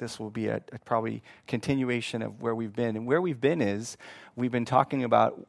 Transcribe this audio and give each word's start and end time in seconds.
This 0.00 0.18
will 0.18 0.30
be 0.30 0.48
a, 0.48 0.60
a 0.72 0.78
probably 0.80 1.22
continuation 1.46 2.22
of 2.22 2.42
where 2.42 2.54
we've 2.54 2.74
been. 2.74 2.96
And 2.96 3.06
where 3.06 3.20
we've 3.22 3.40
been 3.40 3.62
is 3.62 3.96
we've 4.34 4.50
been 4.50 4.64
talking 4.64 5.04
about 5.04 5.46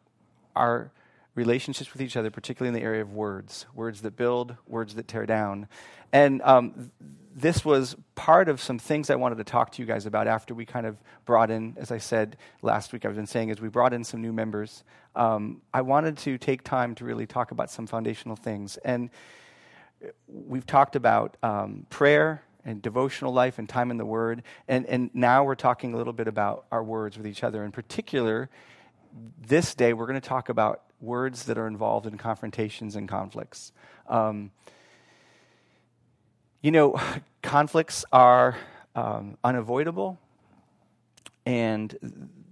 our 0.56 0.92
relationships 1.34 1.94
with 1.94 2.02
each 2.02 2.18
other, 2.18 2.30
particularly 2.30 2.68
in 2.68 2.80
the 2.80 2.86
area 2.86 3.02
of 3.02 3.14
words 3.14 3.66
words 3.74 4.02
that 4.02 4.16
build, 4.16 4.56
words 4.68 4.96
that 4.96 5.08
tear 5.08 5.26
down. 5.26 5.68
And 6.14 6.42
um, 6.44 6.92
this 7.34 7.64
was 7.64 7.96
part 8.16 8.50
of 8.50 8.62
some 8.62 8.78
things 8.78 9.10
I 9.10 9.16
wanted 9.16 9.38
to 9.38 9.44
talk 9.46 9.72
to 9.72 9.82
you 9.82 9.86
guys 9.86 10.06
about 10.06 10.28
after 10.28 10.54
we 10.54 10.66
kind 10.66 10.86
of 10.86 10.98
brought 11.26 11.50
in, 11.50 11.76
as 11.80 11.92
I 11.92 11.98
said 11.98 12.36
last 12.62 12.92
week, 12.92 13.06
I've 13.06 13.16
been 13.16 13.28
saying, 13.28 13.50
as 13.50 13.62
we 13.62 13.70
brought 13.70 13.94
in 13.94 14.04
some 14.04 14.22
new 14.22 14.34
members. 14.34 14.84
Um, 15.16 15.62
I 15.74 15.82
wanted 15.82 16.18
to 16.20 16.38
take 16.38 16.64
time 16.64 16.96
to 16.96 17.06
really 17.06 17.26
talk 17.26 17.52
about 17.52 17.70
some 17.72 17.88
foundational 17.88 18.36
things. 18.36 18.78
And 18.78 19.10
we've 20.28 20.66
talked 20.66 20.96
about 20.96 21.38
um, 21.44 21.86
prayer 21.90 22.44
and 22.66 22.82
devotional 22.82 23.34
life 23.34 23.60
and 23.60 23.68
time 23.68 23.92
in 23.92 23.98
the 23.98 24.06
Word. 24.06 24.44
And, 24.68 24.86
and 24.86 25.10
now 25.14 25.44
we're 25.44 25.56
talking 25.56 25.94
a 25.94 25.98
little 25.98 26.14
bit 26.14 26.28
about 26.28 26.66
our 26.72 26.84
words 26.84 27.18
with 27.18 27.28
each 27.28 27.44
other. 27.44 27.64
In 27.64 27.72
particular, 27.72 28.50
this 29.48 29.76
day 29.76 29.94
we're 29.94 30.08
going 30.08 30.20
to 30.20 30.28
talk 30.28 30.50
about 30.50 30.84
words 31.00 31.46
that 31.46 31.58
are 31.58 31.68
involved 31.68 32.06
in 32.06 32.18
confrontations 32.18 32.96
and 32.96 33.10
conflicts. 33.10 33.72
Um, 34.08 34.52
you 36.62 36.72
know, 36.72 37.00
conflicts 37.42 38.06
are 38.12 38.56
um, 38.96 39.38
unavoidable, 39.44 40.20
and 41.46 41.98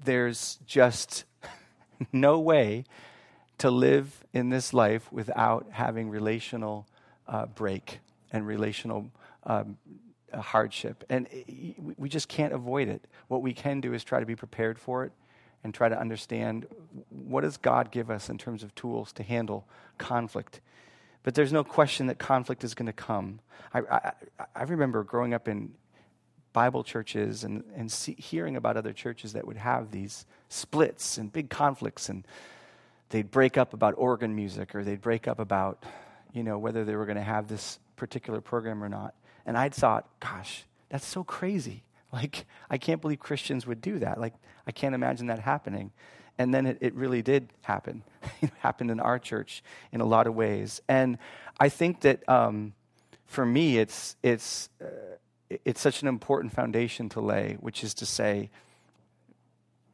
there's 0.04 0.58
just 0.66 1.26
no 2.12 2.40
way 2.40 2.86
to 3.60 3.70
live 3.70 4.24
in 4.34 4.50
this 4.50 4.74
life 4.74 5.12
without 5.12 5.68
having 5.72 6.10
relational 6.10 6.88
uh, 7.28 7.46
break 7.46 8.00
and 8.32 8.48
relational 8.48 9.12
um, 9.44 9.78
hardship. 10.34 11.04
And 11.10 11.28
we 11.98 12.10
just 12.10 12.28
can't 12.28 12.54
avoid 12.54 12.88
it. 12.88 13.08
What 13.28 13.42
we 13.42 13.54
can 13.54 13.82
do 13.82 13.94
is 13.94 14.04
try 14.04 14.20
to 14.20 14.26
be 14.26 14.36
prepared 14.36 14.80
for 14.80 15.04
it 15.06 15.12
and 15.64 15.74
try 15.74 15.90
to 15.90 16.00
understand 16.00 16.68
what 17.10 17.42
does 17.42 17.58
God 17.58 17.92
give 17.92 18.10
us 18.10 18.30
in 18.30 18.38
terms 18.38 18.64
of 18.64 18.74
tools 18.76 19.12
to 19.14 19.24
handle 19.24 19.68
conflict. 19.98 20.62
But 21.24 21.36
there's 21.36 21.52
no 21.52 21.64
question 21.64 22.08
that 22.08 22.18
conflict 22.18 22.64
is 22.64 22.74
going 22.74 22.86
to 22.88 22.94
come. 22.94 23.40
I, 23.74 23.82
I, 23.82 24.12
I, 24.56 24.64
remember 24.64 25.04
growing 25.04 25.34
up 25.34 25.48
in 25.48 25.74
Bible 26.54 26.84
churches 26.84 27.44
and, 27.44 27.64
and 27.76 27.92
see, 27.92 28.16
hearing 28.18 28.56
about 28.56 28.78
other 28.78 28.94
churches 28.94 29.34
that 29.34 29.46
would 29.46 29.58
have 29.58 29.92
these 29.92 30.26
splits 30.48 31.18
and 31.18 31.32
big 31.32 31.50
conflicts, 31.50 32.10
and 32.10 32.26
they'd 33.10 33.30
break 33.30 33.58
up 33.58 33.74
about 33.74 33.96
organ 33.98 34.34
music 34.34 34.74
or 34.74 34.84
they'd 34.84 35.02
break 35.02 35.28
up 35.28 35.40
about, 35.40 35.84
you 36.32 36.44
know, 36.44 36.58
whether 36.58 36.86
they 36.86 36.96
were 36.96 37.06
going 37.06 37.18
to 37.18 37.22
have 37.22 37.48
this 37.48 37.80
particular 37.98 38.40
program 38.40 38.84
or 38.84 38.90
not. 38.90 39.14
And 39.50 39.58
I'd 39.58 39.74
thought, 39.74 40.08
gosh, 40.20 40.66
that's 40.90 41.06
so 41.06 41.24
crazy. 41.24 41.84
Like, 42.12 42.48
I 42.72 42.80
can't 42.80 43.02
believe 43.02 43.20
Christians 43.20 43.68
would 43.68 43.82
do 43.82 44.00
that. 44.00 44.20
Like, 44.20 44.34
I 44.66 44.72
can't 44.72 44.96
imagine 44.96 45.28
that 45.28 45.38
happening. 45.38 45.92
And 46.40 46.52
then 46.52 46.66
it, 46.66 46.80
it 46.82 46.96
really 46.96 47.22
did 47.22 47.50
happen. 47.62 48.02
it 48.42 48.50
happened 48.62 48.90
in 48.90 49.00
our 49.00 49.20
church 49.20 49.64
in 49.92 50.02
a 50.02 50.06
lot 50.06 50.26
of 50.26 50.34
ways. 50.34 50.82
And 50.90 51.20
I 51.60 51.70
think 51.70 52.02
that 52.02 52.28
um, 52.28 52.74
for 53.28 53.46
me, 53.46 53.78
it's, 53.78 54.16
it's, 54.24 54.70
uh, 54.82 54.88
it's 55.64 55.80
such 55.80 56.02
an 56.02 56.08
important 56.08 56.52
foundation 56.52 57.10
to 57.10 57.22
lay, 57.22 57.58
which 57.60 57.84
is 57.84 57.94
to 57.96 58.08
say, 58.08 58.50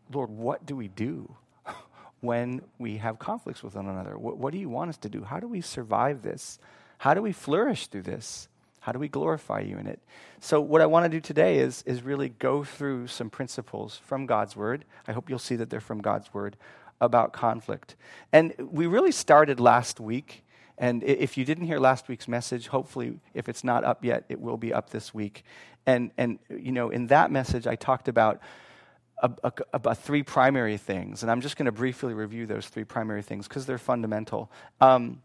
Lord, 0.09 0.29
what 0.29 0.65
do 0.65 0.77
we 0.77 0.87
do 0.87 1.35
when 2.21 2.61
we 2.79 2.95
have 2.99 3.19
conflicts 3.19 3.61
with 3.61 3.75
one 3.75 3.89
another? 3.89 4.17
What, 4.17 4.37
what 4.37 4.53
do 4.53 4.57
you 4.57 4.69
want 4.69 4.87
us 4.87 4.97
to 4.99 5.09
do? 5.09 5.25
How 5.25 5.41
do 5.41 5.49
we 5.49 5.59
survive 5.59 6.21
this? 6.21 6.59
How 6.99 7.13
do 7.13 7.21
we 7.21 7.33
flourish 7.33 7.87
through 7.87 8.03
this? 8.03 8.47
How 8.85 8.91
do 8.91 8.99
we 8.99 9.07
glorify 9.07 9.61
you 9.61 9.79
in 9.79 9.87
it? 9.87 9.99
So, 10.39 10.61
what 10.61 10.79
I 10.79 10.85
want 10.85 11.05
to 11.05 11.09
do 11.09 11.19
today 11.19 11.57
is, 11.57 11.81
is 11.87 12.03
really 12.03 12.29
go 12.29 12.63
through 12.63 13.07
some 13.07 13.31
principles 13.31 13.99
from 14.05 14.27
God's 14.27 14.55
Word. 14.55 14.85
I 15.07 15.11
hope 15.11 15.27
you'll 15.27 15.39
see 15.39 15.55
that 15.55 15.71
they're 15.71 15.79
from 15.79 16.03
God's 16.03 16.31
Word 16.35 16.55
about 17.01 17.33
conflict. 17.33 17.95
And 18.31 18.53
we 18.59 18.85
really 18.85 19.11
started 19.11 19.59
last 19.59 19.99
week. 19.99 20.45
And 20.77 21.01
if 21.03 21.35
you 21.35 21.45
didn't 21.45 21.65
hear 21.65 21.79
last 21.79 22.07
week's 22.07 22.27
message, 22.27 22.67
hopefully, 22.67 23.19
if 23.33 23.49
it's 23.49 23.63
not 23.63 23.83
up 23.83 24.05
yet, 24.05 24.23
it 24.29 24.39
will 24.39 24.57
be 24.57 24.71
up 24.71 24.91
this 24.91 25.15
week. 25.15 25.43
And, 25.87 26.11
and 26.15 26.37
you 26.47 26.71
know, 26.71 26.91
in 26.91 27.07
that 27.07 27.31
message, 27.31 27.65
I 27.65 27.75
talked 27.75 28.07
about 28.07 28.39
about 29.17 29.97
three 29.97 30.21
primary 30.21 30.77
things. 30.77 31.23
And 31.23 31.31
I'm 31.31 31.41
just 31.41 31.57
going 31.57 31.65
to 31.65 31.71
briefly 31.71 32.13
review 32.13 32.45
those 32.45 32.67
three 32.67 32.83
primary 32.83 33.23
things 33.23 33.47
because 33.47 33.65
they're 33.65 33.79
fundamental. 33.79 34.51
Um, 34.79 35.23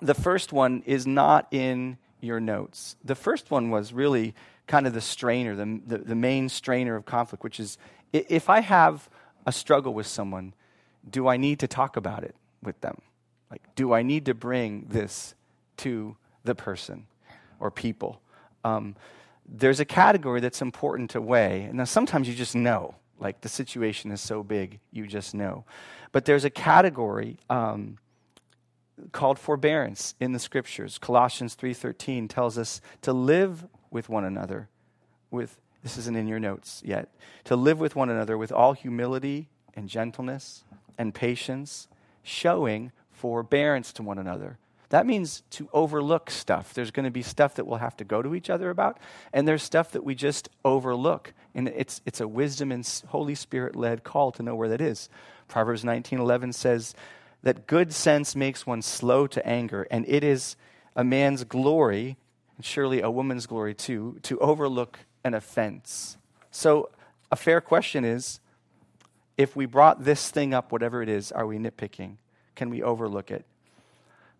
the 0.00 0.14
first 0.14 0.52
one 0.52 0.84
is 0.86 1.04
not 1.04 1.48
in 1.50 1.98
your 2.20 2.40
notes. 2.40 2.96
The 3.04 3.14
first 3.14 3.50
one 3.50 3.70
was 3.70 3.92
really 3.92 4.34
kind 4.66 4.86
of 4.86 4.94
the 4.94 5.00
strainer, 5.00 5.54
the, 5.54 5.80
the, 5.86 5.98
the, 5.98 6.14
main 6.14 6.48
strainer 6.48 6.96
of 6.96 7.04
conflict, 7.04 7.44
which 7.44 7.60
is 7.60 7.78
if 8.12 8.50
I 8.50 8.60
have 8.60 9.08
a 9.44 9.52
struggle 9.52 9.94
with 9.94 10.06
someone, 10.06 10.54
do 11.08 11.28
I 11.28 11.36
need 11.36 11.60
to 11.60 11.68
talk 11.68 11.96
about 11.96 12.24
it 12.24 12.34
with 12.62 12.80
them? 12.80 13.00
Like, 13.50 13.62
do 13.76 13.92
I 13.92 14.02
need 14.02 14.26
to 14.26 14.34
bring 14.34 14.86
this 14.88 15.34
to 15.78 16.16
the 16.44 16.54
person 16.54 17.06
or 17.60 17.70
people? 17.70 18.20
Um, 18.64 18.96
there's 19.48 19.78
a 19.78 19.84
category 19.84 20.40
that's 20.40 20.62
important 20.62 21.10
to 21.10 21.20
weigh. 21.20 21.62
And 21.62 21.74
now 21.74 21.84
sometimes 21.84 22.28
you 22.28 22.34
just 22.34 22.56
know, 22.56 22.96
like 23.20 23.40
the 23.40 23.48
situation 23.48 24.10
is 24.10 24.20
so 24.20 24.42
big, 24.42 24.80
you 24.90 25.06
just 25.06 25.34
know. 25.34 25.64
But 26.10 26.24
there's 26.24 26.44
a 26.44 26.50
category 26.50 27.38
um, 27.48 27.98
called 29.12 29.38
forbearance 29.38 30.14
in 30.20 30.32
the 30.32 30.38
scriptures. 30.38 30.98
Colossians 30.98 31.54
3:13 31.54 32.28
tells 32.28 32.58
us 32.58 32.80
to 33.02 33.12
live 33.12 33.66
with 33.90 34.08
one 34.08 34.24
another 34.24 34.68
with 35.30 35.58
this 35.82 35.98
isn't 35.98 36.16
in 36.16 36.26
your 36.26 36.40
notes 36.40 36.82
yet. 36.84 37.10
To 37.44 37.54
live 37.54 37.78
with 37.78 37.94
one 37.94 38.10
another 38.10 38.36
with 38.36 38.50
all 38.50 38.72
humility 38.72 39.48
and 39.74 39.88
gentleness 39.88 40.64
and 40.98 41.14
patience, 41.14 41.86
showing 42.22 42.90
forbearance 43.12 43.92
to 43.92 44.02
one 44.02 44.18
another. 44.18 44.58
That 44.88 45.06
means 45.06 45.42
to 45.50 45.68
overlook 45.72 46.30
stuff. 46.30 46.74
There's 46.74 46.90
going 46.90 47.04
to 47.04 47.10
be 47.10 47.22
stuff 47.22 47.54
that 47.54 47.66
we'll 47.66 47.78
have 47.78 47.96
to 47.98 48.04
go 48.04 48.22
to 48.22 48.34
each 48.34 48.50
other 48.50 48.70
about, 48.70 48.98
and 49.32 49.46
there's 49.46 49.62
stuff 49.62 49.92
that 49.92 50.04
we 50.04 50.14
just 50.14 50.48
overlook. 50.64 51.34
And 51.54 51.68
it's, 51.68 52.00
it's 52.06 52.20
a 52.20 52.28
wisdom 52.28 52.70
and 52.70 53.02
Holy 53.08 53.34
Spirit 53.34 53.74
led 53.74 54.04
call 54.04 54.32
to 54.32 54.42
know 54.42 54.54
where 54.54 54.68
that 54.68 54.80
is. 54.80 55.08
Proverbs 55.48 55.84
19:11 55.84 56.54
says, 56.54 56.94
that 57.46 57.68
good 57.68 57.92
sense 57.92 58.34
makes 58.34 58.66
one 58.66 58.82
slow 58.82 59.28
to 59.28 59.46
anger, 59.46 59.86
and 59.88 60.04
it 60.08 60.24
is 60.24 60.56
a 60.96 61.04
man's 61.04 61.44
glory, 61.44 62.16
and 62.56 62.64
surely 62.64 63.00
a 63.00 63.08
woman's 63.08 63.46
glory 63.46 63.72
too, 63.72 64.18
to 64.22 64.36
overlook 64.40 64.98
an 65.22 65.32
offense. 65.32 66.18
So, 66.50 66.90
a 67.30 67.36
fair 67.36 67.60
question 67.60 68.04
is 68.04 68.40
if 69.36 69.54
we 69.54 69.64
brought 69.64 70.04
this 70.04 70.28
thing 70.28 70.54
up, 70.54 70.72
whatever 70.72 71.02
it 71.02 71.08
is, 71.08 71.30
are 71.30 71.46
we 71.46 71.56
nitpicking? 71.56 72.16
Can 72.56 72.68
we 72.68 72.82
overlook 72.82 73.30
it? 73.30 73.44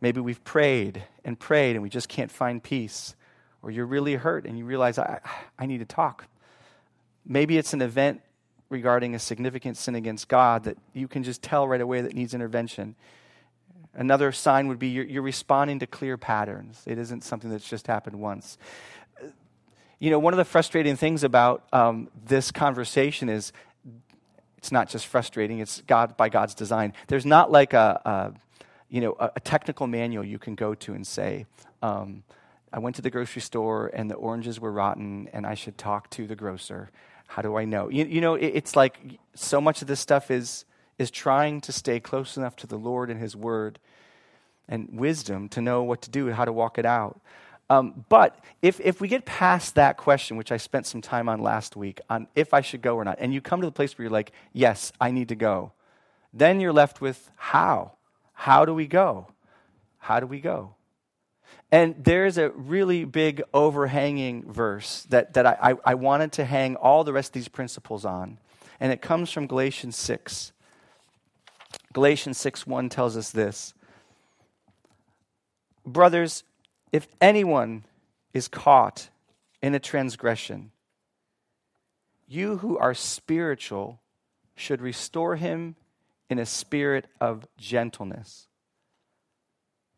Maybe 0.00 0.20
we've 0.20 0.42
prayed 0.42 1.04
and 1.24 1.38
prayed 1.38 1.76
and 1.76 1.84
we 1.84 1.88
just 1.88 2.08
can't 2.08 2.32
find 2.32 2.60
peace. 2.60 3.14
Or 3.62 3.70
you're 3.70 3.86
really 3.86 4.16
hurt 4.16 4.46
and 4.46 4.58
you 4.58 4.64
realize, 4.64 4.98
I, 4.98 5.20
I 5.56 5.66
need 5.66 5.78
to 5.78 5.84
talk. 5.84 6.26
Maybe 7.24 7.56
it's 7.56 7.72
an 7.72 7.82
event 7.82 8.22
regarding 8.68 9.14
a 9.14 9.18
significant 9.18 9.76
sin 9.76 9.94
against 9.94 10.28
God 10.28 10.64
that 10.64 10.76
you 10.92 11.08
can 11.08 11.22
just 11.22 11.42
tell 11.42 11.68
right 11.68 11.80
away 11.80 12.00
that 12.00 12.14
needs 12.14 12.34
intervention. 12.34 12.94
Another 13.94 14.32
sign 14.32 14.68
would 14.68 14.78
be 14.78 14.88
you're, 14.88 15.04
you're, 15.04 15.22
responding 15.22 15.78
to 15.78 15.86
clear 15.86 16.16
patterns. 16.16 16.82
It 16.86 16.98
isn't 16.98 17.24
something 17.24 17.50
that's 17.50 17.68
just 17.68 17.86
happened 17.86 18.20
once. 18.20 18.58
You 19.98 20.10
know, 20.10 20.18
one 20.18 20.34
of 20.34 20.36
the 20.36 20.44
frustrating 20.44 20.96
things 20.96 21.24
about 21.24 21.64
um, 21.72 22.10
this 22.26 22.50
conversation 22.50 23.28
is 23.28 23.52
it's 24.58 24.72
not 24.72 24.90
just 24.90 25.06
frustrating, 25.06 25.60
it's 25.60 25.80
God 25.86 26.16
by 26.16 26.28
God's 26.28 26.54
design. 26.54 26.92
There's 27.06 27.24
not 27.24 27.50
like 27.50 27.72
a, 27.72 28.00
a 28.04 28.32
you 28.90 29.00
know, 29.00 29.16
a, 29.18 29.40
technical 29.40 29.86
manual 29.86 30.24
you 30.24 30.38
can 30.38 30.54
go 30.54 30.74
to 30.74 30.92
and 30.92 31.06
say, 31.06 31.46
um, 31.82 32.22
I 32.72 32.78
went 32.78 32.96
to 32.96 33.02
the 33.02 33.10
grocery 33.10 33.42
store 33.42 33.90
and 33.94 34.10
the 34.10 34.14
oranges 34.14 34.60
were 34.60 34.72
rotten 34.72 35.28
and 35.32 35.46
I 35.46 35.54
should 35.54 35.78
talk 35.78 36.10
to 36.10 36.26
the 36.26 36.36
grocer 36.36 36.90
how 37.26 37.42
do 37.42 37.56
I 37.56 37.64
know? 37.64 37.88
You, 37.88 38.04
you 38.04 38.20
know, 38.20 38.34
it, 38.34 38.46
it's 38.46 38.76
like 38.76 38.98
so 39.34 39.60
much 39.60 39.82
of 39.82 39.88
this 39.88 40.00
stuff 40.00 40.30
is, 40.30 40.64
is 40.98 41.10
trying 41.10 41.60
to 41.62 41.72
stay 41.72 42.00
close 42.00 42.36
enough 42.36 42.56
to 42.56 42.66
the 42.66 42.76
Lord 42.76 43.10
and 43.10 43.20
His 43.20 43.36
Word 43.36 43.78
and 44.68 44.88
wisdom 44.92 45.48
to 45.50 45.60
know 45.60 45.82
what 45.82 46.02
to 46.02 46.10
do 46.10 46.26
and 46.26 46.36
how 46.36 46.44
to 46.44 46.52
walk 46.52 46.78
it 46.78 46.86
out. 46.86 47.20
Um, 47.68 48.04
but 48.08 48.38
if, 48.62 48.80
if 48.80 49.00
we 49.00 49.08
get 49.08 49.24
past 49.24 49.74
that 49.74 49.96
question, 49.96 50.36
which 50.36 50.52
I 50.52 50.56
spent 50.56 50.86
some 50.86 51.02
time 51.02 51.28
on 51.28 51.40
last 51.40 51.74
week, 51.74 52.00
on 52.08 52.28
if 52.36 52.54
I 52.54 52.60
should 52.60 52.80
go 52.80 52.94
or 52.94 53.04
not, 53.04 53.18
and 53.20 53.34
you 53.34 53.40
come 53.40 53.60
to 53.60 53.66
the 53.66 53.72
place 53.72 53.98
where 53.98 54.04
you're 54.04 54.12
like, 54.12 54.30
yes, 54.52 54.92
I 55.00 55.10
need 55.10 55.28
to 55.28 55.34
go, 55.34 55.72
then 56.32 56.60
you're 56.60 56.72
left 56.72 57.00
with 57.00 57.30
how? 57.36 57.92
How 58.34 58.64
do 58.64 58.72
we 58.72 58.86
go? 58.86 59.28
How 59.98 60.20
do 60.20 60.26
we 60.26 60.40
go? 60.40 60.75
And 61.72 61.96
there's 61.98 62.38
a 62.38 62.50
really 62.50 63.04
big 63.04 63.42
overhanging 63.52 64.50
verse 64.52 65.02
that, 65.10 65.34
that 65.34 65.46
I, 65.46 65.56
I, 65.60 65.74
I, 65.84 65.94
wanted 65.94 66.32
to 66.32 66.44
hang 66.44 66.76
all 66.76 67.02
the 67.02 67.12
rest 67.12 67.30
of 67.30 67.32
these 67.34 67.48
principles 67.48 68.04
on. 68.04 68.38
And 68.78 68.92
it 68.92 69.02
comes 69.02 69.32
from 69.32 69.48
Galatians 69.48 69.96
6. 69.96 70.52
Galatians 71.92 72.38
6 72.38 72.66
1 72.66 72.88
tells 72.88 73.16
us 73.16 73.30
this 73.30 73.74
Brothers, 75.84 76.44
if 76.92 77.08
anyone 77.20 77.84
is 78.32 78.48
caught 78.48 79.08
in 79.62 79.74
a 79.74 79.80
transgression, 79.80 80.70
you 82.28 82.58
who 82.58 82.78
are 82.78 82.94
spiritual 82.94 84.00
should 84.54 84.80
restore 84.80 85.36
him 85.36 85.76
in 86.28 86.38
a 86.38 86.46
spirit 86.46 87.06
of 87.20 87.46
gentleness. 87.56 88.48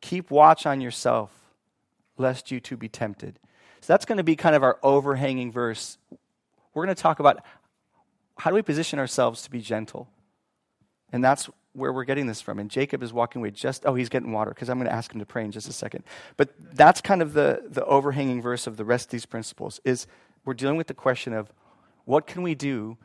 Keep 0.01 0.31
watch 0.31 0.67
on 0.67 0.81
yourself, 0.81 1.38
lest 2.19 2.51
you 2.51 2.61
too 2.61 2.77
be 2.77 2.89
tempted. 2.89 3.39
So 3.81 3.93
that's 3.93 4.05
going 4.05 4.19
to 4.19 4.25
be 4.25 4.37
kind 4.37 4.57
of 4.57 4.63
our 4.63 4.79
overhanging 4.83 5.53
verse. 5.53 5.99
We're 6.75 6.85
going 6.85 6.95
to 6.95 7.03
talk 7.03 7.21
about 7.21 7.43
how 8.39 8.51
do 8.51 8.55
we 8.55 8.63
position 8.63 8.99
ourselves 8.99 9.43
to 9.43 9.51
be 9.51 9.61
gentle? 9.61 10.09
And 11.13 11.25
that's 11.25 11.49
where 11.73 11.93
we're 11.93 12.05
getting 12.05 12.27
this 12.27 12.41
from. 12.41 12.59
And 12.59 12.71
Jacob 12.71 13.03
is 13.03 13.13
walking 13.13 13.41
away 13.41 13.51
just, 13.51 13.87
oh, 13.87 13.95
he's 13.95 14.09
getting 14.09 14.33
water, 14.33 14.51
because 14.51 14.69
I'm 14.69 14.79
going 14.79 14.89
to 14.89 14.95
ask 14.95 15.13
him 15.13 15.21
to 15.21 15.27
pray 15.27 15.45
in 15.45 15.53
just 15.53 15.69
a 15.69 15.73
second. 15.73 16.05
But 16.37 16.51
that's 16.75 17.01
kind 17.01 17.23
of 17.23 17.33
the, 17.33 17.63
the 17.69 17.85
overhanging 17.85 18.43
verse 18.43 18.67
of 18.67 18.77
the 18.77 18.85
rest 18.85 19.07
of 19.07 19.11
these 19.13 19.27
principles 19.27 19.81
is 19.85 20.07
we're 20.45 20.55
dealing 20.55 20.77
with 20.77 20.89
the 20.89 20.95
question 20.95 21.33
of 21.33 21.53
what 22.05 22.27
can 22.27 22.43
we 22.43 22.55
do 22.55 22.97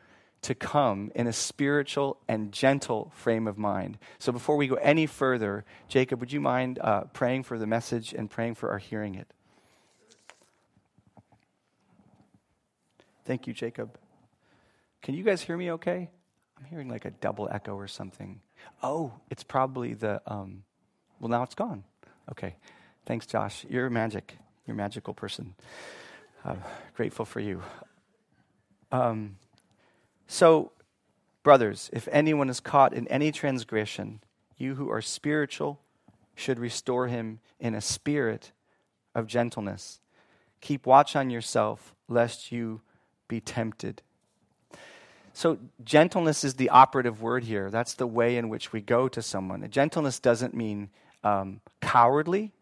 to 0.44 0.54
come 0.54 1.10
in 1.14 1.26
a 1.26 1.32
spiritual 1.32 2.18
and 2.28 2.52
gentle 2.52 3.10
frame 3.14 3.48
of 3.48 3.56
mind. 3.56 3.98
So 4.18 4.30
before 4.30 4.56
we 4.56 4.68
go 4.68 4.76
any 4.76 5.06
further, 5.06 5.64
Jacob, 5.88 6.20
would 6.20 6.32
you 6.32 6.40
mind 6.40 6.78
uh, 6.80 7.04
praying 7.12 7.44
for 7.44 7.58
the 7.58 7.66
message 7.66 8.12
and 8.12 8.30
praying 8.30 8.54
for 8.56 8.70
our 8.70 8.78
hearing 8.78 9.14
it? 9.14 9.26
Thank 13.24 13.46
you, 13.46 13.54
Jacob. 13.54 13.98
Can 15.00 15.14
you 15.14 15.24
guys 15.24 15.40
hear 15.40 15.56
me 15.56 15.72
okay? 15.72 16.10
I'm 16.58 16.64
hearing 16.66 16.88
like 16.88 17.06
a 17.06 17.10
double 17.10 17.48
echo 17.50 17.74
or 17.74 17.88
something. 17.88 18.40
Oh, 18.82 19.14
it's 19.30 19.42
probably 19.42 19.94
the, 19.94 20.20
um, 20.26 20.64
well, 21.20 21.30
now 21.30 21.42
it's 21.42 21.54
gone. 21.54 21.84
Okay. 22.30 22.56
Thanks, 23.06 23.26
Josh. 23.26 23.64
You're 23.68 23.88
magic. 23.88 24.36
You're 24.66 24.74
a 24.74 24.76
magical 24.76 25.14
person. 25.14 25.54
Uh, 26.44 26.56
grateful 26.94 27.24
for 27.24 27.40
you. 27.40 27.62
Um, 28.92 29.36
so, 30.26 30.72
brothers, 31.42 31.90
if 31.92 32.08
anyone 32.10 32.48
is 32.48 32.60
caught 32.60 32.92
in 32.94 33.06
any 33.08 33.32
transgression, 33.32 34.20
you 34.56 34.74
who 34.74 34.90
are 34.90 35.02
spiritual 35.02 35.80
should 36.34 36.58
restore 36.58 37.08
him 37.08 37.40
in 37.60 37.74
a 37.74 37.80
spirit 37.80 38.52
of 39.14 39.26
gentleness. 39.26 40.00
Keep 40.60 40.86
watch 40.86 41.14
on 41.14 41.30
yourself, 41.30 41.94
lest 42.08 42.50
you 42.50 42.80
be 43.28 43.40
tempted. 43.40 44.02
So, 45.32 45.58
gentleness 45.82 46.44
is 46.44 46.54
the 46.54 46.70
operative 46.70 47.20
word 47.20 47.44
here. 47.44 47.70
That's 47.70 47.94
the 47.94 48.06
way 48.06 48.36
in 48.36 48.48
which 48.48 48.72
we 48.72 48.80
go 48.80 49.08
to 49.08 49.20
someone. 49.20 49.68
Gentleness 49.68 50.20
doesn't 50.20 50.54
mean 50.54 50.90
um, 51.24 51.60
cowardly, 51.80 52.52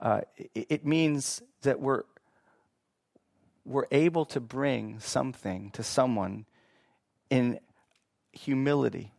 uh, 0.00 0.22
it, 0.54 0.66
it 0.68 0.86
means 0.86 1.42
that 1.62 1.80
we're, 1.80 2.04
we're 3.64 3.86
able 3.90 4.24
to 4.26 4.40
bring 4.40 4.98
something 5.00 5.70
to 5.72 5.82
someone 5.82 6.46
in 7.30 7.60
humility, 8.32 9.12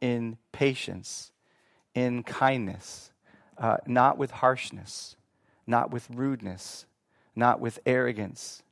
in 0.00 0.38
patience, 0.52 1.32
in 1.94 2.22
kindness, 2.22 3.10
uh, 3.58 3.76
not 3.86 4.18
with 4.18 4.30
harshness, 4.30 5.16
not 5.66 5.90
with 5.90 6.08
rudeness, 6.10 6.86
not 7.34 7.60
with 7.60 7.78
arrogance, 7.86 8.62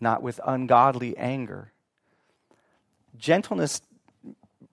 not 0.00 0.22
with 0.22 0.40
ungodly 0.44 1.16
anger. 1.16 1.72
Gentleness 3.16 3.82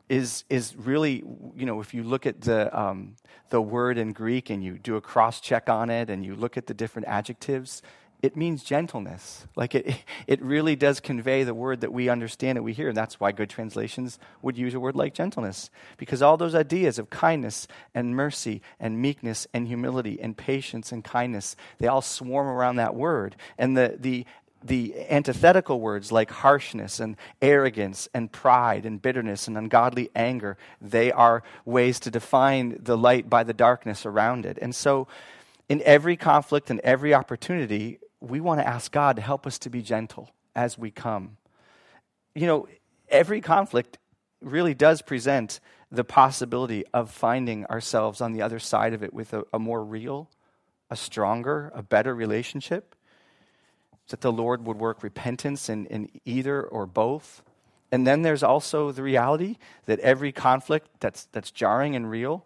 is 0.09 0.45
is 0.49 0.73
really 0.77 1.17
you 1.55 1.65
know 1.65 1.81
if 1.81 1.93
you 1.93 2.01
look 2.01 2.25
at 2.25 2.41
the 2.41 2.77
um, 2.77 3.15
the 3.49 3.61
word 3.61 3.97
in 3.97 4.13
Greek 4.13 4.49
and 4.49 4.63
you 4.63 4.77
do 4.77 4.95
a 4.95 5.01
cross 5.01 5.41
check 5.41 5.69
on 5.69 5.89
it 5.89 6.09
and 6.09 6.25
you 6.25 6.33
look 6.33 6.57
at 6.57 6.67
the 6.67 6.73
different 6.73 7.07
adjectives, 7.07 7.81
it 8.21 8.35
means 8.35 8.63
gentleness. 8.63 9.45
Like 9.55 9.75
it 9.75 10.03
it 10.27 10.41
really 10.41 10.75
does 10.75 10.99
convey 10.99 11.43
the 11.43 11.53
word 11.53 11.81
that 11.81 11.93
we 11.93 12.09
understand 12.09 12.57
and 12.57 12.65
we 12.65 12.73
hear, 12.73 12.89
and 12.89 12.97
that's 12.97 13.19
why 13.19 13.31
good 13.31 13.49
translations 13.49 14.19
would 14.41 14.57
use 14.57 14.73
a 14.73 14.79
word 14.79 14.95
like 14.95 15.13
gentleness 15.13 15.69
because 15.97 16.21
all 16.21 16.37
those 16.37 16.55
ideas 16.55 16.99
of 16.99 17.09
kindness 17.09 17.67
and 17.93 18.15
mercy 18.15 18.61
and 18.79 19.01
meekness 19.01 19.47
and 19.53 19.67
humility 19.67 20.19
and 20.21 20.37
patience 20.37 20.91
and 20.91 21.03
kindness 21.03 21.55
they 21.77 21.87
all 21.87 22.01
swarm 22.01 22.47
around 22.47 22.77
that 22.77 22.95
word, 22.95 23.35
and 23.57 23.77
the 23.77 23.95
the 23.99 24.25
the 24.63 24.95
antithetical 25.09 25.79
words 25.79 26.11
like 26.11 26.31
harshness 26.31 26.99
and 26.99 27.15
arrogance 27.41 28.09
and 28.13 28.31
pride 28.31 28.85
and 28.85 29.01
bitterness 29.01 29.47
and 29.47 29.57
ungodly 29.57 30.09
anger, 30.15 30.57
they 30.81 31.11
are 31.11 31.43
ways 31.63 31.99
to 31.99 32.11
define 32.11 32.79
the 32.81 32.97
light 32.97 33.29
by 33.29 33.43
the 33.43 33.53
darkness 33.53 34.05
around 34.05 34.45
it. 34.45 34.57
And 34.61 34.75
so, 34.75 35.07
in 35.69 35.81
every 35.83 36.15
conflict 36.15 36.69
and 36.69 36.79
every 36.79 37.13
opportunity, 37.13 37.99
we 38.19 38.39
want 38.39 38.59
to 38.59 38.67
ask 38.67 38.91
God 38.91 39.15
to 39.15 39.21
help 39.21 39.45
us 39.45 39.59
to 39.59 39.69
be 39.69 39.81
gentle 39.81 40.31
as 40.55 40.77
we 40.77 40.91
come. 40.91 41.37
You 42.35 42.47
know, 42.47 42.67
every 43.09 43.41
conflict 43.41 43.97
really 44.41 44.73
does 44.73 45.01
present 45.01 45.59
the 45.91 46.03
possibility 46.03 46.83
of 46.93 47.09
finding 47.09 47.65
ourselves 47.67 48.21
on 48.21 48.33
the 48.33 48.41
other 48.41 48.59
side 48.59 48.93
of 48.93 49.03
it 49.03 49.13
with 49.13 49.33
a, 49.33 49.43
a 49.53 49.59
more 49.59 49.83
real, 49.83 50.29
a 50.89 50.95
stronger, 50.95 51.71
a 51.73 51.81
better 51.81 52.13
relationship 52.13 52.95
that 54.09 54.21
the 54.21 54.31
Lord 54.31 54.65
would 54.65 54.77
work 54.77 55.03
repentance 55.03 55.69
in, 55.69 55.85
in 55.87 56.09
either 56.25 56.63
or 56.63 56.85
both. 56.85 57.43
And 57.91 58.05
then 58.05 58.21
there's 58.21 58.43
also 58.43 58.91
the 58.91 59.03
reality 59.03 59.57
that 59.85 59.99
every 59.99 60.31
conflict 60.31 60.87
that's, 60.99 61.25
that's 61.31 61.51
jarring 61.51 61.95
and 61.95 62.09
real, 62.09 62.45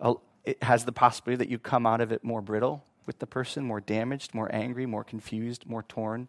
uh, 0.00 0.14
it 0.44 0.62
has 0.62 0.84
the 0.84 0.92
possibility 0.92 1.44
that 1.44 1.50
you 1.50 1.58
come 1.58 1.86
out 1.86 2.00
of 2.00 2.10
it 2.10 2.24
more 2.24 2.40
brittle 2.40 2.84
with 3.06 3.18
the 3.18 3.26
person, 3.26 3.64
more 3.64 3.80
damaged, 3.80 4.34
more 4.34 4.52
angry, 4.54 4.86
more 4.86 5.04
confused, 5.04 5.66
more 5.66 5.82
torn. 5.84 6.28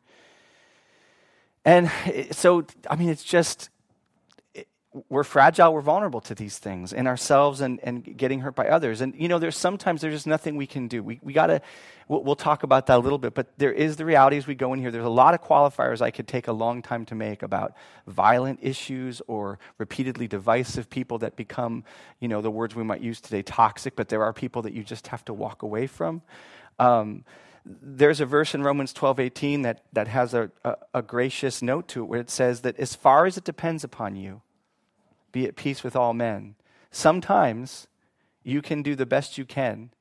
And 1.66 1.90
so, 2.32 2.66
I 2.90 2.96
mean, 2.96 3.10
it's 3.10 3.24
just, 3.24 3.70
we're 5.10 5.24
fragile, 5.24 5.74
we're 5.74 5.82
vulnerable 5.82 6.22
to 6.22 6.36
these 6.36 6.60
things 6.60 6.94
in 6.94 7.08
ourselves 7.08 7.62
and, 7.62 7.80
and 7.82 8.16
getting 8.18 8.42
hurt 8.42 8.56
by 8.56 8.68
others. 8.68 9.02
And, 9.02 9.16
you 9.16 9.28
know, 9.28 9.40
there's 9.40 9.58
sometimes 9.58 10.02
there's 10.02 10.14
just 10.14 10.28
nothing 10.28 10.56
we 10.56 10.68
can 10.68 10.88
do. 10.88 11.02
We, 11.02 11.20
we 11.24 11.34
got 11.34 11.48
to, 11.48 11.62
we'll, 12.08 12.24
we'll, 12.24 12.36
talk 12.36 12.64
about 12.64 12.88
that 12.88 12.98
a 12.98 13.00
little 13.00 13.18
bit, 13.18 13.34
but 13.34 13.58
there 13.58 13.72
is 13.72 13.96
the 13.96 14.06
reality 14.06 14.38
as 14.38 14.46
we 14.46 14.54
go 14.54 14.74
in 14.74 14.80
here. 14.80 14.92
There's 14.92 15.06
a 15.06 15.10
lot 15.10 15.34
of 15.34 15.42
qualifiers 15.42 16.02
I 16.02 16.12
could 16.12 16.28
take 16.28 16.48
a 16.48 16.52
long 16.52 16.82
time 16.82 17.06
to 17.06 17.16
make 17.16 17.42
about 17.42 17.74
violent 18.06 18.60
issues 18.62 19.22
or 19.28 19.58
repeatedly 19.78 20.28
divisive 20.28 20.90
people 20.90 21.18
that 21.20 21.36
become, 21.36 21.84
you 22.20 22.28
know, 22.28 22.42
the 22.42 22.52
words 22.52 22.76
we 22.76 22.84
might 22.84 23.02
use 23.02 23.20
today, 23.20 23.42
toxic, 23.42 23.96
but 23.96 24.10
there 24.10 24.24
are 24.24 24.34
people 24.34 24.62
that 24.64 24.74
you 24.74 24.84
just 24.84 25.08
have 25.08 25.26
to 25.26 25.34
walk 25.34 25.64
away 25.64 25.88
from. 25.88 26.22
Um, 26.80 27.24
there's 27.66 28.20
a 28.20 28.26
verse 28.26 28.54
in 28.54 28.64
Romans 28.64 28.94
12, 28.94 29.20
18 29.20 29.62
that, 29.62 29.84
that 29.94 30.08
has 30.08 30.34
a, 30.34 30.52
a, 30.64 30.76
a 30.96 31.02
gracious 31.02 31.62
note 31.62 31.88
to 31.90 32.02
it 32.02 32.08
where 32.08 32.20
it 32.20 32.30
says 32.30 32.62
that 32.62 32.78
as 32.78 32.96
far 32.96 33.26
as 33.26 33.38
it 33.38 33.44
depends 33.44 33.84
upon 33.84 34.16
you, 34.16 34.42
be 35.32 35.46
at 35.46 35.56
peace 35.56 35.84
with 35.84 35.96
all 35.96 36.14
men. 36.14 36.56
Sometimes 36.92 37.88
you 38.44 38.62
can 38.62 38.84
do 38.84 38.96
the 38.96 39.06
best 39.06 39.38
you 39.38 39.46
can, 39.46 39.92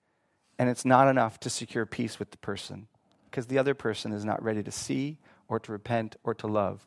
and 0.58 0.68
it's 0.68 0.84
not 0.84 1.08
enough 1.08 1.38
to 1.40 1.50
secure 1.50 1.86
peace 1.86 2.18
with 2.18 2.32
the 2.32 2.36
person 2.38 2.88
because 3.30 3.46
the 3.46 3.58
other 3.58 3.74
person 3.74 4.12
is 4.12 4.24
not 4.24 4.42
ready 4.42 4.62
to 4.62 4.70
see 4.70 5.18
or 5.48 5.58
to 5.60 5.72
repent 5.72 6.16
or 6.24 6.34
to 6.34 6.46
love. 6.46 6.86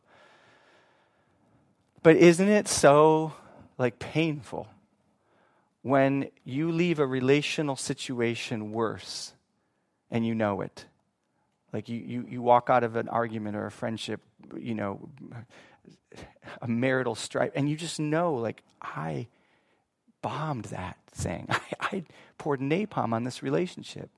But 2.03 2.17
isn't 2.17 2.49
it 2.49 2.67
so 2.67 3.33
like 3.77 3.97
painful 3.97 4.67
when 5.81 6.29
you 6.43 6.71
leave 6.71 6.99
a 6.99 7.07
relational 7.07 7.75
situation 7.75 8.71
worse 8.71 9.33
and 10.11 10.25
you 10.25 10.35
know 10.35 10.61
it? 10.61 10.85
Like 11.73 11.89
you, 11.89 11.99
you, 11.99 12.25
you 12.29 12.41
walk 12.41 12.69
out 12.69 12.83
of 12.83 12.95
an 12.95 13.09
argument 13.09 13.55
or 13.55 13.65
a 13.65 13.71
friendship, 13.71 14.21
you 14.57 14.73
know, 14.73 15.09
a 16.61 16.67
marital 16.67 17.15
strife, 17.15 17.51
and 17.55 17.69
you 17.69 17.75
just 17.75 17.99
know, 17.99 18.33
like, 18.35 18.63
I 18.81 19.27
bombed 20.21 20.65
that 20.65 20.97
thing. 21.11 21.47
I, 21.49 21.59
I 21.79 22.03
poured 22.37 22.61
napalm 22.61 23.13
on 23.13 23.23
this 23.23 23.43
relationship. 23.43 24.09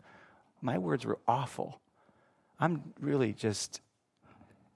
My 0.62 0.78
words 0.78 1.06
were 1.06 1.20
awful. 1.28 1.80
I'm 2.60 2.94
really 3.00 3.34
just 3.34 3.82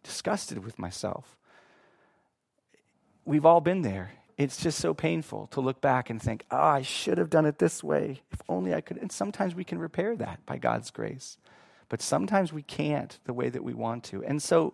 disgusted 0.04 0.64
with 0.64 0.80
myself. 0.80 1.38
We've 3.26 3.46
all 3.46 3.62
been 3.62 3.82
there. 3.82 4.12
It's 4.42 4.58
just 4.58 4.80
so 4.80 4.96
painful 4.96 5.48
to 5.52 5.62
look 5.62 5.82
back 5.82 6.10
and 6.10 6.20
think, 6.20 6.46
oh, 6.50 6.58
I 6.58 6.82
should 6.82 7.20
have 7.20 7.30
done 7.30 7.46
it 7.46 7.60
this 7.60 7.84
way. 7.84 8.22
If 8.32 8.42
only 8.50 8.74
I 8.74 8.82
could. 8.82 8.98
And 8.98 9.12
sometimes 9.12 9.54
we 9.54 9.64
can 9.64 9.78
repair 9.78 10.16
that 10.16 10.44
by 10.48 10.58
God's 10.58 10.90
grace. 10.90 11.38
But 11.90 12.02
sometimes 12.02 12.52
we 12.52 12.64
can't 12.64 13.20
the 13.26 13.34
way 13.34 13.50
that 13.50 13.64
we 13.64 13.76
want 13.76 14.04
to. 14.06 14.24
And 14.24 14.42
so 14.42 14.74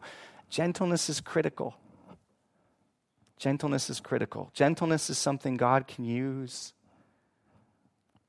gentleness 0.50 1.10
is 1.10 1.20
critical. 1.20 1.76
Gentleness 3.38 3.90
is 3.90 4.00
critical. 4.00 4.52
Gentleness 4.54 5.10
is 5.10 5.18
something 5.18 5.58
God 5.58 5.86
can 5.86 6.06
use 6.06 6.72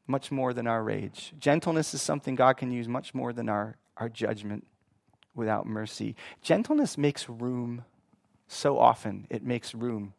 much 0.09 0.33
more 0.33 0.52
than 0.52 0.66
our 0.66 0.83
rage. 0.83 1.35
Gentleness 1.38 1.95
is 1.95 2.02
something 2.02 2.35
God 2.35 2.57
can 2.57 2.73
use 2.73 2.88
much 2.88 3.14
more 3.14 3.33
than 3.33 3.49
our, 3.49 3.76
our 3.97 4.09
judgment 4.09 4.66
without 5.37 5.66
mercy. 5.66 6.16
Gentleness 6.42 6.99
makes 6.99 7.28
room. 7.28 7.85
So 8.49 8.78
often, 8.78 9.26
it 9.30 9.45
makes 9.45 9.75
room 9.75 10.14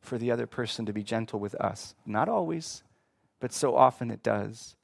for 0.00 0.18
the 0.18 0.30
other 0.30 0.46
person 0.46 0.86
to 0.86 0.92
be 0.92 1.02
gentle 1.02 1.38
with 1.38 1.54
us. 1.56 1.94
Not 2.06 2.28
always, 2.28 2.82
but 3.38 3.52
so 3.52 3.76
often 3.76 4.10
it 4.10 4.22
does. 4.22 4.76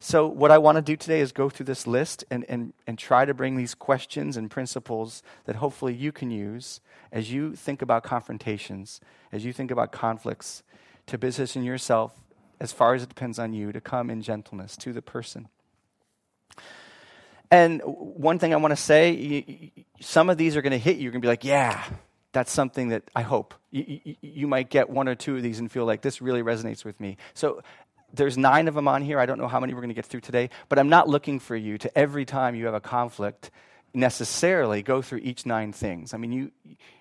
So, 0.00 0.28
what 0.28 0.52
I 0.52 0.58
want 0.58 0.76
to 0.76 0.82
do 0.82 0.96
today 0.96 1.20
is 1.20 1.32
go 1.32 1.48
through 1.48 1.66
this 1.66 1.84
list 1.84 2.24
and, 2.30 2.44
and, 2.48 2.72
and 2.86 2.96
try 2.96 3.24
to 3.24 3.34
bring 3.34 3.56
these 3.56 3.74
questions 3.74 4.36
and 4.36 4.48
principles 4.48 5.24
that 5.44 5.56
hopefully 5.56 5.92
you 5.92 6.12
can 6.12 6.30
use 6.30 6.80
as 7.10 7.32
you 7.32 7.56
think 7.56 7.82
about 7.82 8.04
confrontations, 8.04 9.00
as 9.32 9.44
you 9.44 9.52
think 9.52 9.72
about 9.72 9.90
conflicts, 9.90 10.62
to 11.06 11.18
position 11.18 11.64
yourself, 11.64 12.14
as 12.60 12.72
far 12.72 12.94
as 12.94 13.02
it 13.02 13.08
depends 13.08 13.40
on 13.40 13.52
you, 13.52 13.72
to 13.72 13.80
come 13.80 14.08
in 14.08 14.22
gentleness 14.22 14.76
to 14.76 14.92
the 14.92 15.02
person. 15.02 15.48
And 17.50 17.80
one 17.84 18.38
thing 18.38 18.52
I 18.52 18.56
want 18.56 18.72
to 18.72 18.76
say 18.76 19.72
some 20.00 20.30
of 20.30 20.36
these 20.36 20.56
are 20.56 20.62
going 20.62 20.72
to 20.72 20.78
hit 20.78 20.96
you. 20.96 21.04
You're 21.04 21.12
going 21.12 21.22
to 21.22 21.26
be 21.26 21.30
like, 21.30 21.44
yeah, 21.44 21.82
that's 22.32 22.52
something 22.52 22.88
that 22.88 23.04
I 23.14 23.22
hope. 23.22 23.54
You, 23.70 24.00
you, 24.04 24.16
you, 24.20 24.46
might 24.46 24.70
get 24.70 24.90
one 24.90 25.08
or 25.08 25.14
two 25.14 25.36
of 25.36 25.42
these 25.42 25.58
and 25.58 25.70
feel 25.70 25.84
like 25.84 26.02
this 26.02 26.20
really 26.20 26.42
resonates 26.42 26.84
with 26.84 26.98
me. 27.00 27.16
So 27.34 27.62
there's 28.12 28.38
nine 28.38 28.68
of 28.68 28.74
them 28.74 28.88
on 28.88 29.02
here. 29.02 29.18
I 29.18 29.26
don't 29.26 29.38
know 29.38 29.48
how 29.48 29.60
many 29.60 29.74
we're 29.74 29.80
going 29.80 29.90
to 29.90 29.94
get 29.94 30.06
through 30.06 30.20
today, 30.20 30.50
but 30.68 30.78
I'm 30.78 30.88
not 30.88 31.08
looking 31.08 31.38
for 31.38 31.56
you 31.56 31.78
to 31.78 31.98
every 31.98 32.24
time 32.24 32.54
you 32.54 32.66
have 32.66 32.74
a 32.74 32.80
conflict 32.80 33.50
necessarily 33.94 34.82
go 34.82 35.02
through 35.02 35.18
each 35.18 35.46
nine 35.46 35.72
things. 35.72 36.14
I 36.14 36.18
mean, 36.18 36.32
you, 36.32 36.50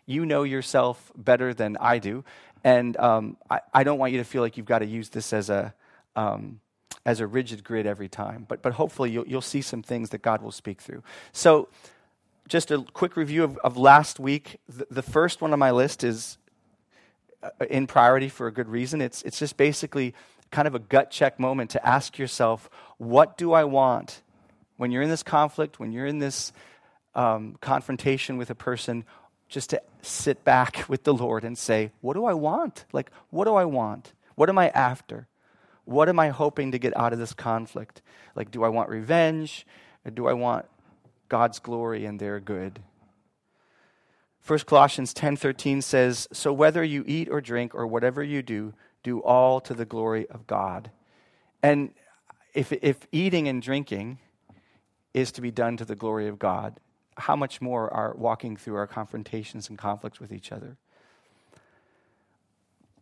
you 0.05 0.25
know 0.25 0.43
yourself 0.43 1.11
better 1.15 1.53
than 1.53 1.77
I 1.77 1.99
do, 1.99 2.23
and 2.63 2.95
um, 2.97 3.37
I, 3.49 3.61
I, 3.73 3.83
don't 3.83 3.99
want 3.99 4.13
you 4.13 4.19
to 4.19 4.23
feel 4.23 4.41
like 4.41 4.57
you've 4.57 4.65
got 4.65 4.79
to 4.79 4.85
use 4.85 5.09
this 5.09 5.33
as 5.33 5.49
a. 5.49 5.73
Um, 6.15 6.59
as 7.05 7.21
a 7.21 7.27
rigid 7.27 7.63
grid 7.63 7.87
every 7.87 8.09
time. 8.09 8.45
But, 8.47 8.61
but 8.61 8.73
hopefully, 8.73 9.11
you'll, 9.11 9.25
you'll 9.25 9.39
see 9.39 9.61
some 9.61 9.81
things 9.81 10.09
that 10.09 10.21
God 10.21 10.41
will 10.41 10.51
speak 10.51 10.81
through. 10.81 11.03
So, 11.31 11.69
just 12.47 12.71
a 12.71 12.79
quick 12.93 13.15
review 13.17 13.43
of, 13.43 13.57
of 13.57 13.77
last 13.77 14.19
week. 14.19 14.57
The, 14.67 14.87
the 14.89 15.01
first 15.01 15.41
one 15.41 15.53
on 15.53 15.59
my 15.59 15.71
list 15.71 16.03
is 16.03 16.37
uh, 17.43 17.49
in 17.69 17.87
priority 17.87 18.29
for 18.29 18.47
a 18.47 18.51
good 18.51 18.69
reason. 18.69 19.01
It's, 19.01 19.21
it's 19.23 19.39
just 19.39 19.57
basically 19.57 20.13
kind 20.51 20.67
of 20.67 20.75
a 20.75 20.79
gut 20.79 21.11
check 21.11 21.39
moment 21.39 21.69
to 21.71 21.87
ask 21.87 22.17
yourself, 22.17 22.69
what 22.97 23.37
do 23.37 23.53
I 23.53 23.65
want? 23.65 24.21
When 24.77 24.91
you're 24.91 25.01
in 25.01 25.09
this 25.09 25.23
conflict, 25.23 25.79
when 25.79 25.91
you're 25.91 26.05
in 26.05 26.19
this 26.19 26.53
um, 27.15 27.57
confrontation 27.61 28.37
with 28.37 28.49
a 28.49 28.55
person, 28.55 29.03
just 29.49 29.71
to 29.71 29.81
sit 30.01 30.43
back 30.43 30.85
with 30.89 31.03
the 31.03 31.13
Lord 31.13 31.43
and 31.43 31.57
say, 31.57 31.91
what 32.01 32.13
do 32.13 32.25
I 32.25 32.33
want? 32.33 32.85
Like, 32.93 33.11
what 33.29 33.45
do 33.45 33.55
I 33.55 33.65
want? 33.65 34.13
What 34.35 34.49
am 34.49 34.57
I 34.57 34.69
after? 34.69 35.27
What 35.85 36.09
am 36.09 36.19
I 36.19 36.29
hoping 36.29 36.71
to 36.71 36.79
get 36.79 36.95
out 36.97 37.13
of 37.13 37.19
this 37.19 37.33
conflict? 37.33 38.01
Like, 38.35 38.51
do 38.51 38.63
I 38.63 38.69
want 38.69 38.89
revenge? 38.89 39.65
Do 40.13 40.27
I 40.27 40.33
want 40.33 40.65
God's 41.29 41.59
glory 41.59 42.05
and 42.05 42.19
their 42.19 42.39
good? 42.39 42.79
1 44.41 44.65
Colossians 44.65 45.13
10:13 45.13 45.81
says, 45.81 46.27
"So 46.31 46.53
whether 46.53 46.83
you 46.83 47.03
eat 47.05 47.29
or 47.29 47.41
drink 47.41 47.75
or 47.75 47.85
whatever 47.85 48.23
you 48.23 48.41
do, 48.41 48.73
do 49.03 49.19
all 49.19 49.59
to 49.61 49.73
the 49.73 49.85
glory 49.85 50.27
of 50.29 50.47
God." 50.47 50.91
And 51.61 51.93
if 52.53 52.71
if 52.71 53.07
eating 53.11 53.47
and 53.47 53.61
drinking 53.61 54.19
is 55.13 55.31
to 55.33 55.41
be 55.41 55.51
done 55.51 55.77
to 55.77 55.85
the 55.85 55.95
glory 55.95 56.27
of 56.27 56.39
God, 56.39 56.79
how 57.17 57.35
much 57.35 57.61
more 57.61 57.93
are 57.93 58.13
walking 58.15 58.55
through 58.55 58.75
our 58.75 58.87
confrontations 58.87 59.69
and 59.69 59.77
conflicts 59.77 60.19
with 60.19 60.31
each 60.31 60.51
other? 60.51 60.77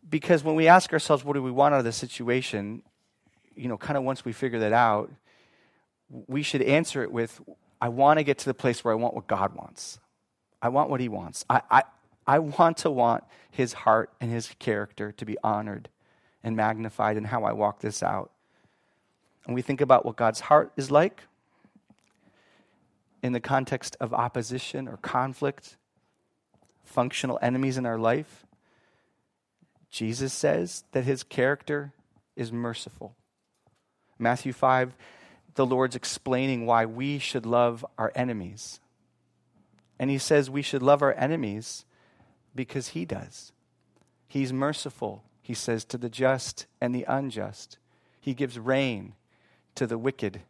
because 0.09 0.43
when 0.43 0.55
we 0.55 0.67
ask 0.67 0.93
ourselves, 0.93 1.23
what 1.23 1.33
do 1.33 1.43
we 1.43 1.51
want 1.51 1.73
out 1.73 1.79
of 1.79 1.83
this 1.83 1.97
situation, 1.97 2.83
you 3.55 3.67
know, 3.67 3.77
kind 3.77 3.97
of 3.97 4.03
once 4.03 4.23
we 4.23 4.31
figure 4.31 4.59
that 4.59 4.73
out, 4.73 5.11
we 6.27 6.43
should 6.43 6.61
answer 6.61 7.01
it 7.03 7.11
with, 7.11 7.41
I 7.81 7.89
want 7.89 8.19
to 8.19 8.23
get 8.23 8.39
to 8.39 8.45
the 8.45 8.53
place 8.53 8.83
where 8.83 8.93
I 8.93 8.97
want 8.97 9.13
what 9.13 9.27
God 9.27 9.53
wants. 9.55 9.99
I 10.61 10.69
want 10.69 10.89
what 10.89 10.99
He 10.99 11.09
wants. 11.09 11.45
I, 11.49 11.61
I, 11.69 11.83
I 12.25 12.39
want 12.39 12.77
to 12.77 12.89
want 12.89 13.23
His 13.51 13.73
heart 13.73 14.11
and 14.19 14.31
His 14.31 14.49
character 14.59 15.11
to 15.13 15.25
be 15.25 15.37
honored 15.43 15.89
and 16.43 16.55
magnified 16.55 17.17
in 17.17 17.25
how 17.25 17.43
I 17.43 17.53
walk 17.53 17.79
this 17.79 18.01
out. 18.01 18.31
And 19.45 19.53
we 19.53 19.61
think 19.61 19.81
about 19.81 20.05
what 20.05 20.15
God's 20.15 20.41
heart 20.41 20.71
is 20.75 20.89
like 20.89 21.23
in 23.21 23.33
the 23.33 23.39
context 23.39 23.97
of 23.99 24.13
opposition 24.13 24.87
or 24.87 24.97
conflict, 24.97 25.77
functional 26.83 27.39
enemies 27.41 27.77
in 27.77 27.85
our 27.85 27.97
life. 27.97 28.45
Jesus 29.89 30.33
says 30.33 30.83
that 30.91 31.05
his 31.05 31.23
character 31.23 31.93
is 32.35 32.51
merciful. 32.51 33.15
Matthew 34.19 34.53
5, 34.53 34.93
the 35.55 35.65
Lord's 35.65 35.95
explaining 35.95 36.65
why 36.65 36.85
we 36.85 37.17
should 37.17 37.45
love 37.45 37.85
our 37.97 38.11
enemies. 38.13 38.79
And 39.97 40.09
he 40.09 40.17
says 40.17 40.49
we 40.49 40.61
should 40.61 40.83
love 40.83 41.01
our 41.01 41.13
enemies 41.13 41.85
because 42.53 42.89
he 42.89 43.05
does. 43.05 43.51
He's 44.27 44.51
merciful, 44.51 45.23
he 45.41 45.53
says, 45.53 45.85
to 45.85 45.97
the 45.97 46.09
just 46.09 46.65
and 46.81 46.93
the 46.93 47.05
unjust. 47.07 47.77
He 48.19 48.33
gives 48.33 48.59
rain 48.59 49.13
to 49.75 49.87
the 49.87 49.97
wicked 49.97 50.41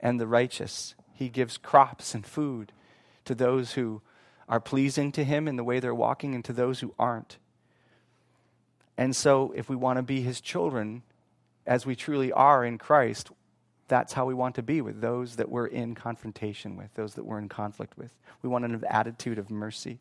and 0.00 0.18
the 0.18 0.26
righteous. 0.26 0.94
He 1.12 1.28
gives 1.28 1.58
crops 1.58 2.14
and 2.14 2.24
food 2.24 2.72
to 3.26 3.34
those 3.34 3.72
who 3.72 4.00
are 4.48 4.60
pleasing 4.60 5.12
to 5.12 5.24
him 5.24 5.48
in 5.48 5.56
the 5.56 5.64
way 5.64 5.80
they're 5.80 5.94
walking 5.94 6.34
and 6.34 6.44
to 6.44 6.52
those 6.52 6.80
who 6.80 6.94
aren't. 6.98 7.38
And 8.96 9.16
so, 9.16 9.52
if 9.56 9.68
we 9.68 9.76
want 9.76 9.96
to 9.96 10.02
be 10.02 10.20
his 10.20 10.40
children, 10.40 11.02
as 11.66 11.84
we 11.84 11.96
truly 11.96 12.30
are 12.30 12.64
in 12.64 12.78
Christ, 12.78 13.30
that's 13.88 14.12
how 14.12 14.24
we 14.24 14.34
want 14.34 14.54
to 14.56 14.62
be 14.62 14.80
with 14.80 15.00
those 15.00 15.36
that 15.36 15.48
we're 15.48 15.66
in 15.66 15.94
confrontation 15.94 16.76
with, 16.76 16.92
those 16.94 17.14
that 17.14 17.24
we're 17.24 17.38
in 17.38 17.48
conflict 17.48 17.96
with. 17.98 18.12
We 18.42 18.48
want 18.48 18.64
an 18.64 18.82
attitude 18.88 19.38
of 19.38 19.50
mercy. 19.50 19.98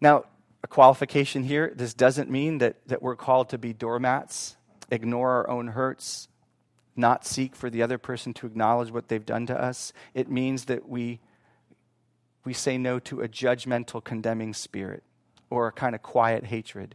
Now, 0.00 0.24
a 0.64 0.66
qualification 0.66 1.44
here 1.44 1.72
this 1.74 1.94
doesn't 1.94 2.30
mean 2.30 2.58
that, 2.58 2.76
that 2.86 3.02
we're 3.02 3.16
called 3.16 3.50
to 3.50 3.58
be 3.58 3.72
doormats, 3.72 4.56
ignore 4.90 5.30
our 5.30 5.50
own 5.50 5.68
hurts, 5.68 6.28
not 6.96 7.24
seek 7.24 7.56
for 7.56 7.70
the 7.70 7.82
other 7.82 7.98
person 7.98 8.34
to 8.34 8.46
acknowledge 8.46 8.90
what 8.90 9.08
they've 9.08 9.24
done 9.24 9.46
to 9.46 9.60
us. 9.60 9.92
It 10.14 10.30
means 10.30 10.66
that 10.66 10.88
we, 10.88 11.20
we 12.44 12.52
say 12.52 12.76
no 12.76 12.98
to 13.00 13.22
a 13.22 13.28
judgmental, 13.28 14.02
condemning 14.02 14.52
spirit 14.54 15.02
or 15.50 15.68
a 15.68 15.72
kind 15.72 15.94
of 15.94 16.02
quiet 16.02 16.46
hatred. 16.46 16.94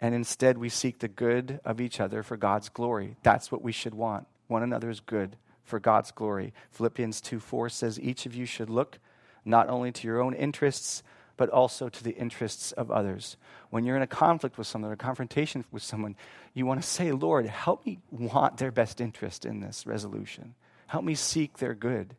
And 0.00 0.14
instead, 0.14 0.56
we 0.56 0.68
seek 0.68 0.98
the 0.98 1.08
good 1.08 1.60
of 1.64 1.80
each 1.80 2.00
other 2.00 2.22
for 2.22 2.36
God's 2.36 2.68
glory. 2.68 3.16
That's 3.22 3.52
what 3.52 3.62
we 3.62 3.72
should 3.72 3.94
want. 3.94 4.26
One 4.48 4.62
another's 4.62 5.00
good 5.00 5.36
for 5.64 5.78
God's 5.78 6.10
glory. 6.10 6.52
Philippians 6.70 7.20
2 7.20 7.38
4 7.38 7.68
says, 7.68 8.00
Each 8.00 8.26
of 8.26 8.34
you 8.34 8.46
should 8.46 8.70
look 8.70 8.98
not 9.44 9.68
only 9.68 9.92
to 9.92 10.06
your 10.06 10.20
own 10.20 10.34
interests, 10.34 11.02
but 11.36 11.48
also 11.48 11.88
to 11.88 12.04
the 12.04 12.10
interests 12.16 12.72
of 12.72 12.90
others. 12.90 13.36
When 13.70 13.84
you're 13.84 13.96
in 13.96 14.02
a 14.02 14.06
conflict 14.06 14.58
with 14.58 14.66
someone, 14.66 14.90
or 14.90 14.94
a 14.94 14.98
confrontation 14.98 15.64
with 15.70 15.82
someone, 15.82 16.16
you 16.52 16.66
want 16.66 16.82
to 16.82 16.86
say, 16.86 17.12
Lord, 17.12 17.46
help 17.46 17.86
me 17.86 18.00
want 18.10 18.58
their 18.58 18.70
best 18.70 19.00
interest 19.00 19.46
in 19.46 19.60
this 19.60 19.86
resolution. 19.86 20.54
Help 20.86 21.04
me 21.04 21.14
seek 21.14 21.58
their 21.58 21.74
good. 21.74 22.14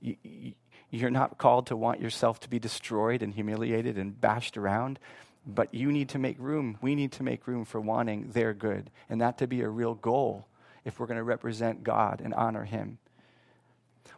You, 0.00 0.16
you, 0.22 0.52
you're 0.90 1.10
not 1.10 1.38
called 1.38 1.68
to 1.68 1.76
want 1.76 2.02
yourself 2.02 2.40
to 2.40 2.50
be 2.50 2.58
destroyed 2.58 3.22
and 3.22 3.32
humiliated 3.32 3.96
and 3.96 4.20
bashed 4.20 4.58
around, 4.58 4.98
but 5.46 5.74
you 5.74 5.90
need 5.90 6.08
to 6.10 6.18
make 6.18 6.36
room. 6.38 6.78
We 6.80 6.94
need 6.94 7.12
to 7.12 7.22
make 7.22 7.46
room 7.46 7.64
for 7.64 7.80
wanting 7.80 8.30
their 8.30 8.54
good, 8.54 8.90
and 9.08 9.20
that 9.20 9.38
to 9.38 9.46
be 9.46 9.60
a 9.62 9.68
real 9.68 9.94
goal 9.94 10.46
if 10.84 10.98
we're 10.98 11.06
going 11.06 11.18
to 11.18 11.24
represent 11.24 11.84
God 11.84 12.20
and 12.22 12.34
honor 12.34 12.64
Him. 12.64 12.98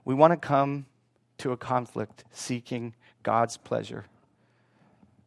We 0.05 0.15
want 0.15 0.33
to 0.33 0.37
come 0.37 0.87
to 1.39 1.53
a 1.53 1.57
conflict 1.57 2.25
seeking 2.31 2.95
God's 3.23 3.57
pleasure, 3.57 4.05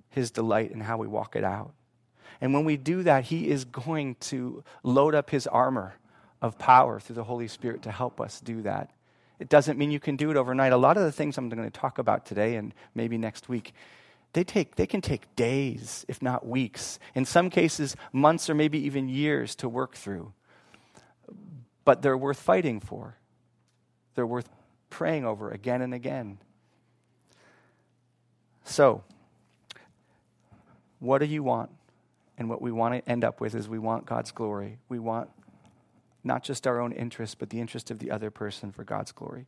His 0.10 0.32
delight, 0.32 0.72
and 0.72 0.84
how 0.84 0.98
we 0.98 1.08
walk 1.08 1.36
it 1.36 1.44
out. 1.44 1.74
And 2.40 2.54
when 2.54 2.66
we 2.66 2.78
do 2.78 3.04
that, 3.04 3.26
He 3.26 3.50
is 3.50 3.66
going 3.66 4.16
to 4.16 4.64
load 4.84 5.16
up 5.16 5.30
His 5.30 5.48
armor 5.48 5.96
of 6.42 6.58
power 6.60 7.00
through 7.00 7.16
the 7.16 7.24
Holy 7.24 7.48
Spirit 7.48 7.82
to 7.84 7.92
help 7.92 8.22
us 8.22 8.40
do 8.40 8.62
that. 8.62 8.92
It 9.40 9.50
doesn't 9.50 9.78
mean 9.78 9.92
you 9.92 10.00
can 10.00 10.16
do 10.16 10.32
it 10.32 10.38
overnight. 10.38 10.74
A 10.74 10.78
lot 10.78 10.98
of 10.98 11.04
the 11.04 11.12
things 11.12 11.38
I'm 11.38 11.50
going 11.50 11.64
to 11.64 11.70
talk 11.70 12.00
about 12.00 12.26
today 12.26 12.56
and 12.56 12.74
maybe 12.96 13.18
next 13.18 13.50
week, 13.50 13.74
they, 14.38 14.44
take, 14.44 14.76
they 14.76 14.86
can 14.86 15.02
take 15.02 15.36
days, 15.36 16.06
if 16.08 16.22
not 16.22 16.46
weeks. 16.46 17.00
In 17.16 17.26
some 17.26 17.50
cases, 17.50 17.96
months 18.14 18.52
or 18.52 18.54
maybe 18.54 18.78
even 18.86 19.10
years 19.10 19.56
to 19.56 19.68
work 19.68 19.96
through. 19.96 20.32
But 21.84 22.04
they're 22.04 22.16
worth 22.16 22.40
fighting 22.40 22.80
for, 22.80 23.18
they're 24.14 24.28
worth 24.28 24.48
praying 24.92 25.26
over 25.26 25.50
again 25.50 25.82
and 25.82 25.92
again. 25.92 26.38
So, 28.64 29.04
what 31.00 31.18
do 31.18 31.26
you 31.26 31.42
want? 31.42 31.72
And 32.38 32.48
what 32.48 32.62
we 32.62 32.72
want 32.72 32.94
to 32.94 33.10
end 33.10 33.24
up 33.24 33.42
with 33.42 33.56
is 33.56 33.68
we 33.68 33.80
want 33.80 34.06
God's 34.06 34.30
glory. 34.30 34.78
We 34.88 35.00
want 35.00 35.32
not 36.24 36.44
just 36.44 36.68
our 36.68 36.80
own 36.80 36.92
interest, 36.92 37.40
but 37.40 37.50
the 37.50 37.60
interest 37.60 37.90
of 37.90 37.98
the 37.98 38.12
other 38.12 38.30
person 38.30 38.72
for 38.72 38.84
God's 38.84 39.12
glory. 39.12 39.48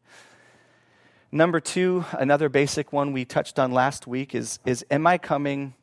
Number 1.32 1.60
two, 1.60 2.06
another 2.14 2.50
basic 2.50 2.92
one 2.92 3.14
we 3.14 3.24
touched 3.24 3.60
on 3.60 3.72
last 3.72 4.08
week 4.08 4.34
is, 4.34 4.58
is 4.66 4.84
Am 4.90 5.06
I 5.06 5.20
coming, 5.20 5.76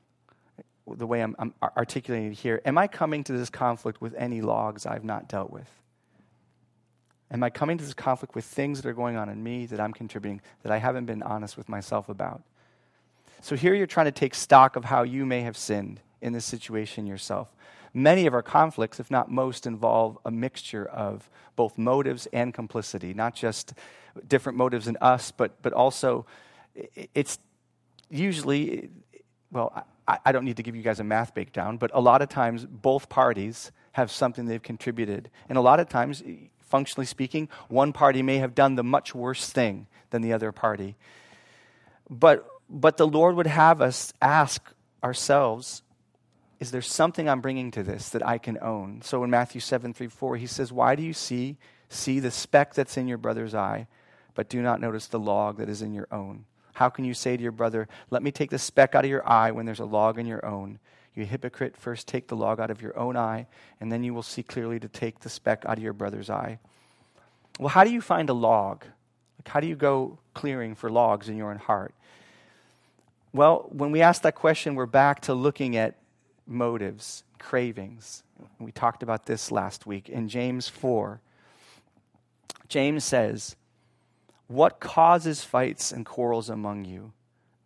the 0.88 1.06
way 1.06 1.22
I'm, 1.22 1.36
I'm 1.38 1.54
articulating 1.62 2.32
it 2.32 2.38
here, 2.38 2.60
am 2.64 2.76
I 2.76 2.88
coming 2.88 3.22
to 3.24 3.32
this 3.32 3.48
conflict 3.48 4.00
with 4.00 4.14
any 4.16 4.40
logs 4.40 4.86
I've 4.86 5.04
not 5.04 5.28
dealt 5.28 5.50
with? 5.50 5.68
Am 7.30 7.44
I 7.44 7.50
coming 7.50 7.78
to 7.78 7.84
this 7.84 7.94
conflict 7.94 8.34
with 8.34 8.44
things 8.44 8.82
that 8.82 8.88
are 8.88 8.94
going 8.94 9.16
on 9.16 9.28
in 9.28 9.40
me 9.40 9.66
that 9.66 9.78
I'm 9.78 9.92
contributing 9.92 10.40
that 10.62 10.72
I 10.72 10.78
haven't 10.78 11.06
been 11.06 11.22
honest 11.22 11.56
with 11.56 11.68
myself 11.68 12.08
about? 12.08 12.42
So 13.40 13.54
here 13.54 13.74
you're 13.74 13.86
trying 13.86 14.06
to 14.06 14.12
take 14.12 14.34
stock 14.34 14.74
of 14.74 14.84
how 14.84 15.04
you 15.04 15.24
may 15.24 15.42
have 15.42 15.56
sinned 15.56 16.00
in 16.20 16.32
this 16.32 16.44
situation 16.44 17.06
yourself. 17.06 17.48
Many 17.96 18.26
of 18.26 18.34
our 18.34 18.42
conflicts, 18.42 19.00
if 19.00 19.10
not 19.10 19.30
most, 19.30 19.66
involve 19.66 20.18
a 20.26 20.30
mixture 20.30 20.84
of 20.84 21.30
both 21.56 21.78
motives 21.78 22.28
and 22.30 22.52
complicity, 22.52 23.14
not 23.14 23.34
just 23.34 23.72
different 24.28 24.58
motives 24.58 24.86
in 24.86 24.98
us, 25.00 25.30
but, 25.30 25.62
but 25.62 25.72
also 25.72 26.26
it's 27.14 27.38
usually, 28.10 28.90
well, 29.50 29.86
I, 30.06 30.18
I 30.26 30.32
don't 30.32 30.44
need 30.44 30.58
to 30.58 30.62
give 30.62 30.76
you 30.76 30.82
guys 30.82 31.00
a 31.00 31.04
math 31.04 31.32
breakdown, 31.32 31.78
but 31.78 31.90
a 31.94 32.00
lot 32.00 32.20
of 32.20 32.28
times 32.28 32.66
both 32.66 33.08
parties 33.08 33.72
have 33.92 34.10
something 34.10 34.44
they've 34.44 34.62
contributed. 34.62 35.30
And 35.48 35.56
a 35.56 35.62
lot 35.62 35.80
of 35.80 35.88
times, 35.88 36.22
functionally 36.60 37.06
speaking, 37.06 37.48
one 37.68 37.94
party 37.94 38.22
may 38.22 38.36
have 38.36 38.54
done 38.54 38.74
the 38.74 38.84
much 38.84 39.14
worse 39.14 39.48
thing 39.48 39.86
than 40.10 40.20
the 40.20 40.34
other 40.34 40.52
party. 40.52 40.96
But, 42.10 42.46
but 42.68 42.98
the 42.98 43.06
Lord 43.06 43.36
would 43.36 43.46
have 43.46 43.80
us 43.80 44.12
ask 44.20 44.62
ourselves, 45.02 45.82
is 46.58 46.70
there 46.70 46.82
something 46.82 47.28
I'm 47.28 47.40
bringing 47.40 47.70
to 47.72 47.82
this 47.82 48.08
that 48.10 48.26
I 48.26 48.38
can 48.38 48.58
own? 48.62 49.02
So 49.02 49.22
in 49.25 49.30
Matthew 49.30 49.60
7 49.60 49.92
3 49.92 50.08
4, 50.08 50.36
he 50.36 50.46
says, 50.46 50.72
Why 50.72 50.94
do 50.94 51.02
you 51.02 51.12
see, 51.12 51.56
see 51.88 52.20
the 52.20 52.30
speck 52.30 52.75
that's 52.75 52.96
in 52.96 53.08
your 53.08 53.18
brother's 53.18 53.54
eye, 53.54 53.86
but 54.34 54.48
do 54.48 54.62
not 54.62 54.80
notice 54.80 55.06
the 55.06 55.18
log 55.18 55.58
that 55.58 55.68
is 55.68 55.82
in 55.82 55.92
your 55.92 56.08
own? 56.10 56.44
How 56.75 56.88
can 56.88 57.04
you 57.04 57.14
say 57.14 57.36
to 57.36 57.42
your 57.42 57.52
brother, 57.52 57.88
Let 58.10 58.22
me 58.22 58.30
take 58.30 58.50
the 58.50 58.58
speck 58.58 58.94
out 58.94 59.04
of 59.04 59.10
your 59.10 59.28
eye 59.28 59.50
when 59.50 59.66
there's 59.66 59.80
a 59.80 59.84
log 59.84 60.18
in 60.18 60.26
your 60.26 60.44
own? 60.44 60.78
You 61.14 61.25
hypocrite, 61.25 61.76
first 61.76 62.06
take 62.06 62.28
the 62.28 62.36
log 62.36 62.60
out 62.60 62.70
of 62.70 62.82
your 62.82 62.96
own 62.98 63.16
eye, 63.16 63.46
and 63.80 63.90
then 63.90 64.04
you 64.04 64.12
will 64.12 64.22
see 64.22 64.42
clearly 64.42 64.78
to 64.80 64.88
take 64.88 65.20
the 65.20 65.30
speck 65.30 65.64
out 65.66 65.78
of 65.78 65.82
your 65.82 65.94
brother's 65.94 66.28
eye. 66.28 66.58
Well, 67.58 67.70
how 67.70 67.84
do 67.84 67.90
you 67.90 68.02
find 68.02 68.28
a 68.28 68.34
log? 68.34 68.84
Like, 69.38 69.48
how 69.48 69.60
do 69.60 69.66
you 69.66 69.76
go 69.76 70.18
clearing 70.34 70.75
for 70.75 70.90
logs 70.90 71.30
in 71.30 71.36
your 71.36 71.50
own 71.50 71.56
heart? 71.56 71.94
Well, 73.32 73.68
when 73.70 73.92
we 73.92 74.02
ask 74.02 74.22
that 74.22 74.34
question, 74.34 74.75
we're 74.75 74.86
back 74.86 75.20
to 75.22 75.34
looking 75.34 75.76
at 75.76 75.96
motives, 76.46 77.24
cravings. 77.38 78.22
We 78.58 78.72
talked 78.72 79.02
about 79.02 79.26
this 79.26 79.50
last 79.50 79.86
week 79.86 80.08
in 80.08 80.28
James 80.28 80.68
4. 80.68 81.20
James 82.68 83.04
says, 83.04 83.56
what 84.48 84.78
causes 84.78 85.42
fights 85.42 85.90
and 85.90 86.06
quarrels 86.06 86.48
among 86.48 86.84
you? 86.84 87.12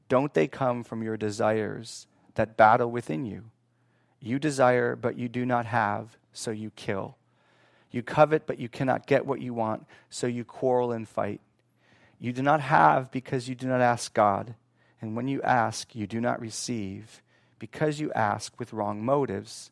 Don't 0.09 0.33
they 0.33 0.49
come 0.49 0.83
from 0.83 1.03
your 1.03 1.17
desires 1.17 2.07
that 2.35 2.57
battle 2.57 2.91
within 2.91 3.27
you? 3.27 3.45
You 4.19 4.39
desire, 4.39 4.97
but 4.97 5.17
you 5.17 5.29
do 5.29 5.45
not 5.45 5.67
have, 5.67 6.17
so 6.33 6.51
you 6.51 6.71
kill. 6.71 7.17
You 7.91 8.03
covet, 8.03 8.47
but 8.47 8.59
you 8.59 8.69
cannot 8.69 9.07
get 9.07 9.27
what 9.27 9.41
you 9.41 9.53
want, 9.53 9.87
so 10.09 10.27
you 10.27 10.45
quarrel 10.45 10.93
and 10.93 11.09
fight. 11.09 11.41
You 12.19 12.33
do 12.33 12.43
not 12.43 12.61
have 12.61 13.11
because 13.11 13.49
you 13.49 13.55
do 13.55 13.67
not 13.67 13.81
ask 13.81 14.13
God. 14.15 14.55
And 15.01 15.17
when 15.17 15.29
you 15.29 15.41
ask, 15.43 15.95
you 15.95 16.07
do 16.07 16.21
not 16.21 16.41
receive 16.41 17.23
because 17.61 18.01
you 18.01 18.13
ask 18.15 18.59
with 18.59 18.73
wrong 18.73 19.05
motives, 19.05 19.71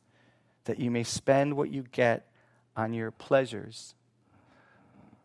that 0.67 0.79
you 0.79 0.93
may 0.93 1.03
spend 1.03 1.57
what 1.57 1.71
you 1.71 1.85
get 1.91 2.29
on 2.77 2.93
your 2.93 3.11
pleasures 3.11 3.97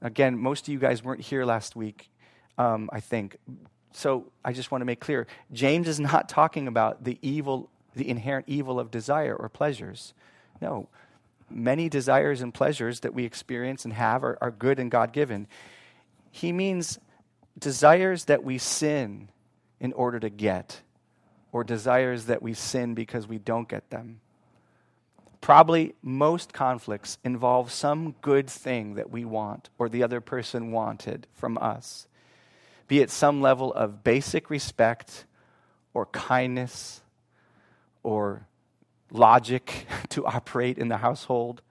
Again, 0.03 0.37
most 0.37 0.67
of 0.67 0.73
you 0.73 0.79
guys 0.79 1.01
weren't 1.01 1.21
here 1.21 1.45
last 1.45 1.77
week, 1.77 2.11
um, 2.57 2.89
I 2.91 2.99
think. 2.99 3.37
So 3.93 4.25
I 4.43 4.51
just 4.51 4.69
want 4.69 4.81
to 4.81 4.85
make 4.85 4.99
clear 4.99 5.27
James 5.53 5.87
is 5.87 5.99
not 5.99 6.27
talking 6.27 6.67
about 6.67 7.05
the 7.05 7.17
evil, 7.21 7.69
the 7.95 8.09
inherent 8.09 8.45
evil 8.49 8.79
of 8.79 8.91
desire 8.91 9.33
or 9.33 9.47
pleasures. 9.47 10.13
No. 10.61 10.89
Many 11.49 11.87
desires 11.87 12.41
and 12.41 12.53
pleasures 12.53 12.99
that 13.01 13.13
we 13.13 13.23
experience 13.23 13.85
and 13.85 13.93
have 13.93 14.23
are, 14.25 14.37
are 14.41 14.51
good 14.51 14.77
and 14.77 14.91
God 14.91 15.13
given. 15.13 15.47
He 16.31 16.51
means 16.51 16.99
desires 17.57 18.25
that 18.25 18.43
we 18.43 18.57
sin 18.57 19.29
in 19.79 19.93
order 19.93 20.19
to 20.19 20.29
get, 20.29 20.81
or 21.53 21.63
desires 21.63 22.25
that 22.25 22.41
we 22.41 22.53
sin 22.53 22.95
because 22.95 23.27
we 23.27 23.37
don't 23.37 23.69
get 23.69 23.89
them. 23.91 24.19
Probably 25.39 25.93
most 26.01 26.51
conflicts 26.51 27.19
involve 27.23 27.71
some 27.71 28.15
good 28.21 28.49
thing 28.49 28.95
that 28.95 29.11
we 29.11 29.23
want 29.23 29.69
or 29.77 29.87
the 29.87 30.03
other 30.03 30.19
person 30.19 30.71
wanted 30.71 31.27
from 31.33 31.57
us, 31.59 32.07
be 32.87 32.99
it 32.99 33.09
some 33.09 33.39
level 33.39 33.71
of 33.73 34.03
basic 34.03 34.49
respect 34.49 35.25
or 35.93 36.07
kindness 36.07 37.01
or 38.01 38.47
logic 39.11 39.85
to 40.09 40.25
operate 40.25 40.77
in 40.79 40.87
the 40.87 40.97
household, 40.97 41.61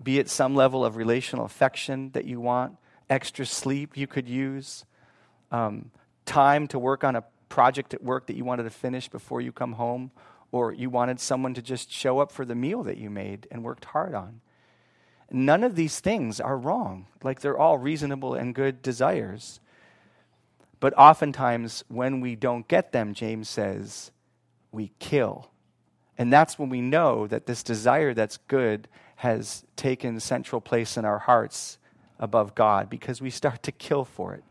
be 0.00 0.18
it 0.18 0.28
some 0.28 0.54
level 0.54 0.84
of 0.84 0.96
relational 0.96 1.46
affection 1.46 2.10
that 2.10 2.26
you 2.26 2.40
want, 2.40 2.76
extra 3.08 3.46
sleep 3.46 3.96
you 3.96 4.06
could 4.06 4.28
use, 4.28 4.84
um, 5.50 5.90
time 6.26 6.68
to 6.68 6.78
work 6.78 7.02
on 7.02 7.16
a 7.16 7.24
project 7.48 7.94
at 7.94 8.02
work 8.02 8.26
that 8.26 8.36
you 8.36 8.44
wanted 8.44 8.64
to 8.64 8.70
finish 8.70 9.08
before 9.08 9.40
you 9.40 9.52
come 9.52 9.74
home 9.74 10.10
or 10.52 10.72
you 10.72 10.90
wanted 10.90 11.20
someone 11.20 11.54
to 11.54 11.62
just 11.62 11.90
show 11.90 12.18
up 12.18 12.32
for 12.32 12.44
the 12.44 12.54
meal 12.54 12.82
that 12.82 12.98
you 12.98 13.10
made 13.10 13.46
and 13.50 13.62
worked 13.62 13.86
hard 13.86 14.14
on. 14.14 14.40
None 15.30 15.64
of 15.64 15.74
these 15.74 16.00
things 16.00 16.40
are 16.40 16.56
wrong. 16.56 17.06
Like 17.22 17.40
they're 17.40 17.58
all 17.58 17.78
reasonable 17.78 18.34
and 18.34 18.54
good 18.54 18.80
desires. 18.80 19.60
But 20.78 20.94
oftentimes, 20.96 21.84
when 21.88 22.20
we 22.20 22.36
don't 22.36 22.68
get 22.68 22.92
them, 22.92 23.14
James 23.14 23.48
says, 23.48 24.12
we 24.70 24.92
kill. 24.98 25.50
And 26.18 26.32
that's 26.32 26.58
when 26.58 26.68
we 26.68 26.80
know 26.80 27.26
that 27.26 27.46
this 27.46 27.62
desire 27.62 28.14
that's 28.14 28.36
good 28.36 28.88
has 29.16 29.64
taken 29.74 30.20
central 30.20 30.60
place 30.60 30.96
in 30.96 31.04
our 31.04 31.18
hearts 31.18 31.78
above 32.18 32.54
God 32.54 32.88
because 32.88 33.20
we 33.20 33.30
start 33.30 33.62
to 33.64 33.72
kill 33.72 34.04
for 34.04 34.34
it. 34.34 34.44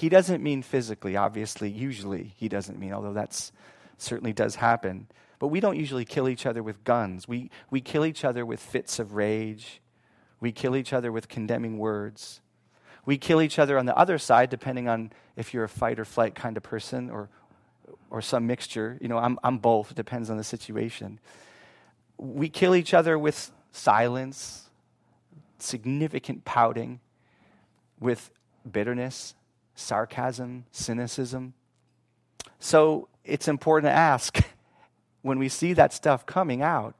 He 0.00 0.08
doesn't 0.08 0.42
mean 0.42 0.62
physically, 0.62 1.14
obviously, 1.14 1.68
usually 1.68 2.32
he 2.38 2.48
doesn't 2.48 2.78
mean, 2.78 2.94
although 2.94 3.12
that 3.12 3.50
certainly 3.98 4.32
does 4.32 4.54
happen. 4.54 5.08
But 5.38 5.48
we 5.48 5.60
don't 5.60 5.76
usually 5.76 6.06
kill 6.06 6.26
each 6.26 6.46
other 6.46 6.62
with 6.62 6.82
guns. 6.84 7.28
We, 7.28 7.50
we 7.70 7.82
kill 7.82 8.06
each 8.06 8.24
other 8.24 8.46
with 8.46 8.60
fits 8.60 8.98
of 8.98 9.12
rage. 9.12 9.82
We 10.40 10.52
kill 10.52 10.74
each 10.74 10.94
other 10.94 11.12
with 11.12 11.28
condemning 11.28 11.76
words. 11.76 12.40
We 13.04 13.18
kill 13.18 13.42
each 13.42 13.58
other 13.58 13.76
on 13.78 13.84
the 13.84 13.94
other 13.94 14.16
side, 14.16 14.48
depending 14.48 14.88
on 14.88 15.12
if 15.36 15.52
you're 15.52 15.64
a 15.64 15.68
fight 15.68 16.00
or 16.00 16.06
flight 16.06 16.34
kind 16.34 16.56
of 16.56 16.62
person 16.62 17.10
or, 17.10 17.28
or 18.08 18.22
some 18.22 18.46
mixture. 18.46 18.96
You 19.02 19.08
know, 19.08 19.18
I'm, 19.18 19.38
I'm 19.44 19.58
both, 19.58 19.90
it 19.90 19.96
depends 19.98 20.30
on 20.30 20.38
the 20.38 20.44
situation. 20.44 21.20
We 22.16 22.48
kill 22.48 22.74
each 22.74 22.94
other 22.94 23.18
with 23.18 23.52
silence, 23.70 24.70
significant 25.58 26.46
pouting, 26.46 27.00
with 27.98 28.30
bitterness, 28.70 29.34
sarcasm, 29.80 30.64
cynicism. 30.70 31.54
So 32.58 33.08
it's 33.24 33.48
important 33.48 33.90
to 33.90 33.96
ask 33.96 34.38
when 35.22 35.38
we 35.38 35.48
see 35.48 35.72
that 35.74 35.92
stuff 35.92 36.26
coming 36.26 36.62
out, 36.62 36.94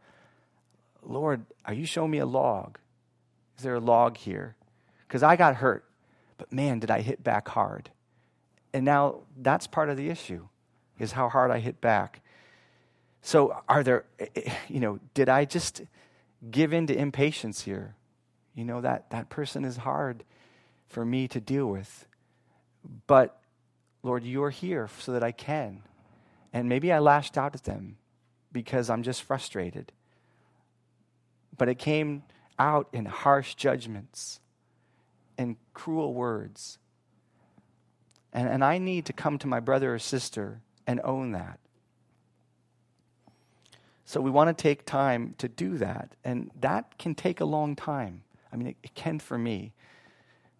Lord, 1.02 1.44
are 1.64 1.74
you 1.74 1.86
showing 1.86 2.10
me 2.10 2.18
a 2.18 2.26
log? 2.26 2.78
Is 3.56 3.64
there 3.64 3.74
a 3.74 3.80
log 3.80 4.16
here? 4.16 4.56
Because 5.06 5.22
I 5.22 5.36
got 5.36 5.56
hurt, 5.56 5.84
but 6.38 6.52
man, 6.52 6.78
did 6.78 6.90
I 6.90 7.00
hit 7.00 7.22
back 7.22 7.48
hard. 7.48 7.90
And 8.72 8.84
now 8.84 9.20
that's 9.36 9.66
part 9.66 9.90
of 9.90 9.96
the 9.96 10.08
issue, 10.08 10.48
is 10.98 11.12
how 11.12 11.28
hard 11.28 11.50
I 11.50 11.58
hit 11.58 11.80
back. 11.80 12.22
So, 13.22 13.62
are 13.68 13.82
there, 13.82 14.04
you 14.68 14.80
know, 14.80 14.98
did 15.14 15.28
I 15.28 15.44
just 15.44 15.82
give 16.50 16.72
in 16.72 16.86
to 16.86 16.96
impatience 16.96 17.62
here? 17.62 17.94
You 18.54 18.64
know, 18.64 18.80
that, 18.80 19.10
that 19.10 19.28
person 19.28 19.64
is 19.64 19.78
hard 19.78 20.24
for 20.88 21.04
me 21.04 21.28
to 21.28 21.40
deal 21.40 21.66
with. 21.66 22.06
But, 23.06 23.40
Lord, 24.02 24.24
you're 24.24 24.50
here 24.50 24.88
so 24.98 25.12
that 25.12 25.22
I 25.22 25.32
can. 25.32 25.82
And 26.52 26.68
maybe 26.68 26.92
I 26.92 26.98
lashed 26.98 27.38
out 27.38 27.54
at 27.54 27.64
them 27.64 27.96
because 28.52 28.90
I'm 28.90 29.02
just 29.02 29.22
frustrated. 29.22 29.92
But 31.56 31.68
it 31.68 31.78
came 31.78 32.22
out 32.58 32.88
in 32.92 33.04
harsh 33.06 33.54
judgments 33.54 34.40
and 35.38 35.56
cruel 35.74 36.12
words. 36.14 36.78
And, 38.32 38.48
and 38.48 38.64
I 38.64 38.78
need 38.78 39.06
to 39.06 39.12
come 39.12 39.38
to 39.38 39.46
my 39.46 39.60
brother 39.60 39.94
or 39.94 39.98
sister 39.98 40.60
and 40.86 41.00
own 41.04 41.32
that. 41.32 41.58
So 44.04 44.20
we 44.20 44.30
want 44.30 44.56
to 44.56 44.60
take 44.60 44.84
time 44.84 45.34
to 45.38 45.48
do 45.48 45.78
that. 45.78 46.16
And 46.24 46.50
that 46.60 46.98
can 46.98 47.14
take 47.14 47.40
a 47.40 47.44
long 47.44 47.76
time. 47.76 48.22
I 48.52 48.56
mean, 48.56 48.68
it, 48.68 48.76
it 48.82 48.94
can 48.94 49.20
for 49.20 49.38
me. 49.38 49.72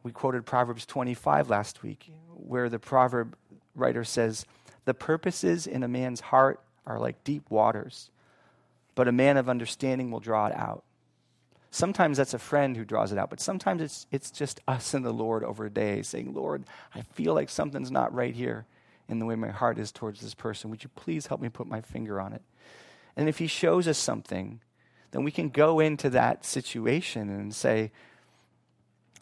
We 0.03 0.13
quoted 0.13 0.47
Proverbs 0.47 0.87
25 0.87 1.51
last 1.51 1.83
week, 1.83 2.11
where 2.29 2.69
the 2.69 2.79
proverb 2.79 3.37
writer 3.75 4.05
says, 4.05 4.47
The 4.85 4.95
purposes 4.95 5.67
in 5.67 5.83
a 5.83 5.89
man's 5.89 6.21
heart 6.21 6.61
are 6.87 6.99
like 6.99 7.23
deep 7.23 7.51
waters, 7.51 8.11
but 8.95 9.09
a 9.09 9.13
man 9.13 9.37
of 9.37 9.49
understanding 9.49 10.11
will 10.11 10.21
draw 10.21 10.47
it 10.47 10.55
out. 10.55 10.85
Sometimes 11.71 12.17
that's 12.17 12.35
a 12.35 12.39
friend 12.39 12.77
who 12.77 12.85
draws 12.85 13.13
it 13.13 13.19
out, 13.19 13.31
but 13.31 13.41
sometimes 13.41 13.81
it's, 13.83 14.07
it's 14.11 14.31
just 14.31 14.61
us 14.67 14.93
and 14.93 15.05
the 15.05 15.13
Lord 15.13 15.45
over 15.45 15.67
a 15.67 15.71
day 15.71 16.03
saying, 16.03 16.35
Lord, 16.35 16.65
I 16.95 17.03
feel 17.03 17.33
like 17.33 17.49
something's 17.49 17.93
not 17.93 18.13
right 18.13 18.35
here 18.35 18.67
in 19.09 19.19
the 19.19 19.27
way 19.27 19.37
my 19.37 19.51
heart 19.51 19.79
is 19.79 19.93
towards 19.93 20.21
this 20.21 20.35
person. 20.35 20.71
Would 20.71 20.83
you 20.83 20.91
please 20.97 21.27
help 21.27 21.41
me 21.41 21.49
put 21.49 21.69
my 21.69 21.81
finger 21.81 22.21
on 22.21 22.33
it? 22.33 22.43
And 23.17 23.29
if 23.29 23.39
He 23.39 23.47
shows 23.47 23.87
us 23.87 23.99
something, 23.99 24.61
then 25.13 25.23
we 25.23 25.31
can 25.31 25.51
go 25.51 25.79
into 25.79 26.11
that 26.11 26.45
situation 26.45 27.29
and 27.29 27.55
say, 27.55 27.93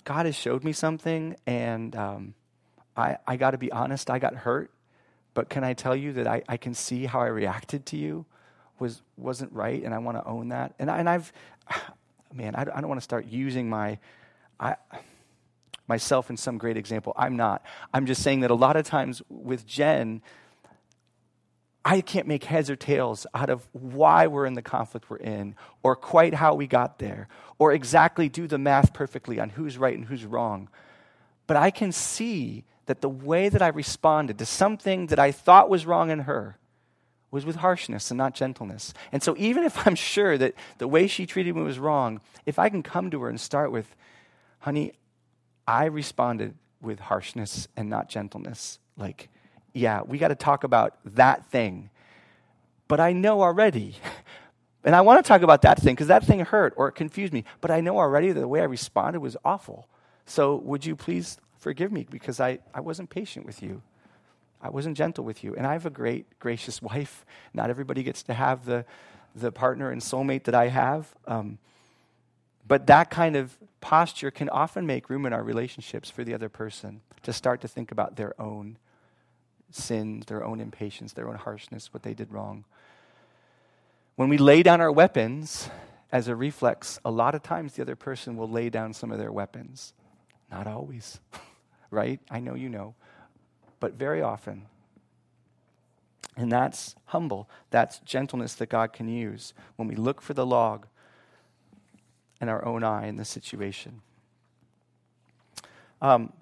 God 0.08 0.24
has 0.24 0.34
showed 0.34 0.64
me 0.64 0.72
something, 0.72 1.36
and 1.46 1.94
um, 1.94 2.34
I, 2.96 3.18
I 3.26 3.36
got 3.36 3.50
to 3.50 3.58
be 3.58 3.70
honest, 3.70 4.08
I 4.08 4.18
got 4.18 4.34
hurt. 4.34 4.70
But 5.34 5.50
can 5.50 5.64
I 5.64 5.74
tell 5.74 5.94
you 5.94 6.14
that 6.14 6.26
I, 6.26 6.42
I 6.48 6.56
can 6.56 6.72
see 6.72 7.04
how 7.04 7.20
I 7.20 7.26
reacted 7.26 7.84
to 7.86 7.98
you 7.98 8.24
was, 8.78 9.02
wasn't 9.18 9.52
right, 9.52 9.82
and 9.84 9.92
I 9.92 9.98
want 9.98 10.16
to 10.16 10.24
own 10.24 10.48
that. 10.48 10.72
And, 10.78 10.90
I, 10.90 10.96
and 10.96 11.10
I've, 11.10 11.30
man, 12.32 12.54
I, 12.56 12.62
I 12.62 12.80
don't 12.80 12.88
want 12.88 12.98
to 12.98 13.04
start 13.04 13.26
using 13.26 13.68
my, 13.68 13.98
I, 14.58 14.76
myself 15.86 16.30
in 16.30 16.38
some 16.38 16.56
great 16.56 16.78
example. 16.78 17.12
I'm 17.14 17.36
not. 17.36 17.62
I'm 17.92 18.06
just 18.06 18.22
saying 18.22 18.40
that 18.40 18.50
a 18.50 18.54
lot 18.54 18.76
of 18.76 18.86
times 18.86 19.20
with 19.28 19.66
Jen, 19.66 20.22
I 21.84 22.00
can't 22.00 22.26
make 22.26 22.44
heads 22.44 22.68
or 22.68 22.76
tails 22.76 23.26
out 23.34 23.50
of 23.50 23.66
why 23.72 24.26
we're 24.26 24.46
in 24.46 24.54
the 24.54 24.62
conflict 24.62 25.08
we're 25.08 25.16
in, 25.16 25.54
or 25.82 25.96
quite 25.96 26.34
how 26.34 26.54
we 26.54 26.66
got 26.66 26.98
there, 26.98 27.28
or 27.58 27.72
exactly 27.72 28.28
do 28.28 28.46
the 28.46 28.58
math 28.58 28.92
perfectly 28.92 29.40
on 29.40 29.50
who's 29.50 29.78
right 29.78 29.96
and 29.96 30.06
who's 30.06 30.24
wrong. 30.24 30.68
But 31.46 31.56
I 31.56 31.70
can 31.70 31.92
see 31.92 32.64
that 32.86 33.00
the 33.00 33.08
way 33.08 33.48
that 33.48 33.62
I 33.62 33.68
responded 33.68 34.38
to 34.38 34.46
something 34.46 35.06
that 35.06 35.18
I 35.18 35.32
thought 35.32 35.70
was 35.70 35.86
wrong 35.86 36.10
in 36.10 36.20
her 36.20 36.58
was 37.30 37.44
with 37.44 37.56
harshness 37.56 38.10
and 38.10 38.18
not 38.18 38.34
gentleness. 38.34 38.94
And 39.12 39.22
so, 39.22 39.34
even 39.38 39.64
if 39.64 39.86
I'm 39.86 39.94
sure 39.94 40.38
that 40.38 40.54
the 40.78 40.88
way 40.88 41.06
she 41.06 41.26
treated 41.26 41.54
me 41.54 41.62
was 41.62 41.78
wrong, 41.78 42.20
if 42.46 42.58
I 42.58 42.68
can 42.68 42.82
come 42.82 43.10
to 43.10 43.22
her 43.22 43.28
and 43.28 43.40
start 43.40 43.70
with, 43.70 43.94
honey, 44.60 44.92
I 45.66 45.84
responded 45.84 46.54
with 46.80 47.00
harshness 47.00 47.68
and 47.76 47.90
not 47.90 48.08
gentleness. 48.08 48.78
Like, 48.96 49.28
yeah, 49.78 50.02
we 50.02 50.18
got 50.18 50.28
to 50.28 50.34
talk 50.34 50.64
about 50.64 50.98
that 51.04 51.46
thing. 51.46 51.90
But 52.88 53.00
I 53.00 53.12
know 53.12 53.42
already, 53.42 53.96
and 54.84 54.94
I 54.94 55.00
want 55.02 55.24
to 55.24 55.28
talk 55.28 55.42
about 55.42 55.62
that 55.62 55.80
thing 55.80 55.94
because 55.94 56.08
that 56.08 56.24
thing 56.24 56.40
hurt 56.40 56.74
or 56.76 56.88
it 56.88 56.92
confused 56.92 57.32
me, 57.32 57.44
but 57.60 57.70
I 57.70 57.80
know 57.80 57.98
already 57.98 58.32
that 58.32 58.40
the 58.40 58.48
way 58.48 58.60
I 58.60 58.64
responded 58.64 59.20
was 59.20 59.36
awful. 59.44 59.88
So, 60.26 60.56
would 60.56 60.84
you 60.84 60.96
please 60.96 61.38
forgive 61.58 61.92
me 61.92 62.06
because 62.10 62.40
I, 62.40 62.58
I 62.74 62.80
wasn't 62.80 63.10
patient 63.10 63.46
with 63.46 63.62
you? 63.62 63.82
I 64.60 64.70
wasn't 64.70 64.96
gentle 64.96 65.24
with 65.24 65.44
you. 65.44 65.54
And 65.54 65.66
I 65.66 65.72
have 65.72 65.86
a 65.86 65.90
great, 65.90 66.26
gracious 66.38 66.82
wife. 66.92 67.24
Not 67.54 67.70
everybody 67.70 68.02
gets 68.02 68.22
to 68.24 68.34
have 68.34 68.64
the, 68.64 68.84
the 69.34 69.52
partner 69.52 69.90
and 69.90 70.00
soulmate 70.00 70.44
that 70.44 70.54
I 70.54 70.68
have. 70.68 71.14
Um, 71.26 71.58
but 72.66 72.86
that 72.88 73.10
kind 73.10 73.36
of 73.36 73.56
posture 73.80 74.30
can 74.30 74.48
often 74.50 74.86
make 74.86 75.08
room 75.08 75.24
in 75.24 75.32
our 75.32 75.42
relationships 75.42 76.10
for 76.10 76.24
the 76.24 76.34
other 76.34 76.48
person 76.48 77.00
to 77.22 77.32
start 77.32 77.60
to 77.62 77.68
think 77.68 77.90
about 77.90 78.16
their 78.16 78.38
own 78.40 78.76
sins, 79.70 80.26
their 80.26 80.44
own 80.44 80.60
impatience, 80.60 81.12
their 81.12 81.28
own 81.28 81.36
harshness, 81.36 81.92
what 81.92 82.02
they 82.02 82.14
did 82.14 82.32
wrong. 82.32 82.64
When 84.16 84.28
we 84.28 84.38
lay 84.38 84.62
down 84.62 84.80
our 84.80 84.92
weapons, 84.92 85.68
as 86.10 86.28
a 86.28 86.34
reflex, 86.34 86.98
a 87.04 87.10
lot 87.10 87.34
of 87.34 87.42
times 87.42 87.74
the 87.74 87.82
other 87.82 87.96
person 87.96 88.36
will 88.36 88.48
lay 88.48 88.70
down 88.70 88.92
some 88.92 89.12
of 89.12 89.18
their 89.18 89.30
weapons. 89.30 89.92
Not 90.50 90.66
always, 90.66 91.20
right? 91.90 92.20
I 92.30 92.40
know 92.40 92.54
you 92.54 92.68
know 92.68 92.94
but 93.80 93.94
very 93.94 94.22
often. 94.22 94.66
And 96.36 96.52
that's 96.52 96.94
humble. 97.06 97.48
That's 97.70 97.98
gentleness 98.00 98.54
that 98.56 98.68
God 98.68 98.92
can 98.92 99.08
use 99.08 99.54
when 99.76 99.88
we 99.88 99.96
look 99.96 100.22
for 100.22 100.34
the 100.34 100.46
log 100.46 100.86
in 102.40 102.48
our 102.48 102.64
own 102.64 102.84
eye 102.84 103.06
in 103.06 103.16
the 103.16 103.24
situation. 103.24 104.02
Um, 106.00 106.32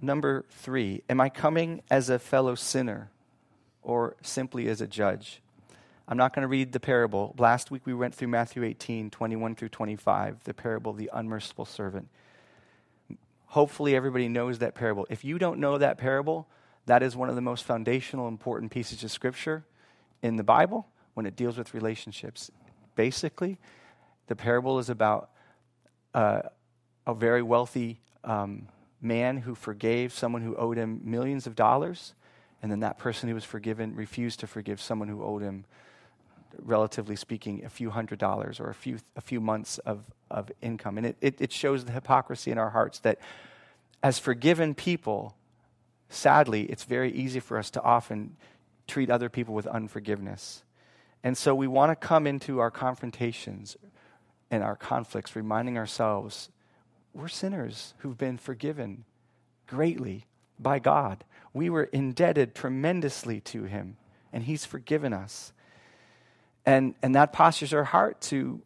number 0.00 0.44
three, 0.50 1.02
am 1.08 1.20
I 1.20 1.28
coming 1.28 1.82
as 1.90 2.08
a 2.08 2.18
fellow 2.18 2.54
sinner 2.54 3.10
or 3.82 4.16
simply 4.22 4.68
as 4.68 4.80
a 4.80 4.86
judge? 4.86 5.42
I'm 6.08 6.16
not 6.16 6.34
going 6.34 6.42
to 6.42 6.48
read 6.48 6.72
the 6.72 6.80
parable. 6.80 7.34
Last 7.38 7.70
week 7.70 7.82
we 7.86 7.94
went 7.94 8.14
through 8.14 8.28
Matthew 8.28 8.64
18, 8.64 9.10
21 9.10 9.54
through 9.54 9.68
25, 9.68 10.44
the 10.44 10.54
parable 10.54 10.90
of 10.90 10.98
the 10.98 11.10
unmerciful 11.12 11.64
servant. 11.64 12.08
Hopefully, 13.46 13.96
everybody 13.96 14.28
knows 14.28 14.58
that 14.58 14.74
parable. 14.74 15.06
If 15.10 15.24
you 15.24 15.38
don't 15.38 15.58
know 15.58 15.78
that 15.78 15.98
parable, 15.98 16.46
that 16.86 17.02
is 17.02 17.16
one 17.16 17.28
of 17.28 17.34
the 17.34 17.40
most 17.40 17.64
foundational, 17.64 18.28
important 18.28 18.70
pieces 18.70 19.02
of 19.02 19.10
scripture 19.10 19.64
in 20.22 20.36
the 20.36 20.44
Bible 20.44 20.86
when 21.14 21.26
it 21.26 21.36
deals 21.36 21.58
with 21.58 21.74
relationships. 21.74 22.50
Basically, 22.94 23.58
the 24.28 24.36
parable 24.36 24.78
is 24.78 24.88
about 24.88 25.30
uh, 26.14 26.42
a 27.06 27.14
very 27.14 27.42
wealthy 27.42 28.00
um, 28.24 28.68
man 29.00 29.38
who 29.38 29.54
forgave 29.54 30.12
someone 30.12 30.42
who 30.42 30.54
owed 30.56 30.76
him 30.76 31.00
millions 31.04 31.46
of 31.46 31.54
dollars, 31.54 32.14
and 32.62 32.70
then 32.70 32.80
that 32.80 32.98
person 32.98 33.28
who 33.28 33.34
was 33.34 33.44
forgiven 33.44 33.94
refused 33.94 34.40
to 34.40 34.46
forgive 34.46 34.80
someone 34.80 35.08
who 35.08 35.22
owed 35.22 35.42
him, 35.42 35.64
relatively 36.58 37.16
speaking, 37.16 37.64
a 37.64 37.70
few 37.70 37.90
hundred 37.90 38.18
dollars 38.18 38.60
or 38.60 38.68
a 38.68 38.74
few, 38.74 38.98
a 39.16 39.20
few 39.20 39.40
months 39.40 39.78
of, 39.78 40.04
of 40.30 40.50
income. 40.60 40.98
And 40.98 41.06
it, 41.06 41.16
it, 41.20 41.40
it 41.40 41.52
shows 41.52 41.84
the 41.84 41.92
hypocrisy 41.92 42.50
in 42.50 42.58
our 42.58 42.70
hearts 42.70 42.98
that 43.00 43.18
as 44.02 44.18
forgiven 44.18 44.74
people, 44.74 45.34
sadly, 46.08 46.62
it's 46.64 46.84
very 46.84 47.12
easy 47.12 47.40
for 47.40 47.56
us 47.56 47.70
to 47.70 47.82
often 47.82 48.36
treat 48.86 49.10
other 49.10 49.28
people 49.28 49.54
with 49.54 49.66
unforgiveness. 49.66 50.62
And 51.22 51.36
so 51.36 51.54
we 51.54 51.66
want 51.66 51.90
to 51.90 51.96
come 51.96 52.26
into 52.26 52.58
our 52.58 52.70
confrontations 52.70 53.76
and 54.50 54.62
our 54.62 54.76
conflicts 54.76 55.36
reminding 55.36 55.78
ourselves 55.78 56.50
we're 57.14 57.28
sinners 57.28 57.94
who've 57.98 58.18
been 58.18 58.38
forgiven 58.38 59.04
greatly 59.66 60.26
by 60.58 60.78
God. 60.78 61.24
We 61.52 61.70
were 61.70 61.84
indebted 61.84 62.54
tremendously 62.54 63.40
to 63.40 63.64
Him, 63.64 63.96
and 64.32 64.44
He's 64.44 64.64
forgiven 64.64 65.12
us. 65.12 65.52
And, 66.66 66.94
and 67.02 67.14
that 67.14 67.32
postures 67.32 67.72
our 67.72 67.84
heart 67.84 68.20
to 68.22 68.62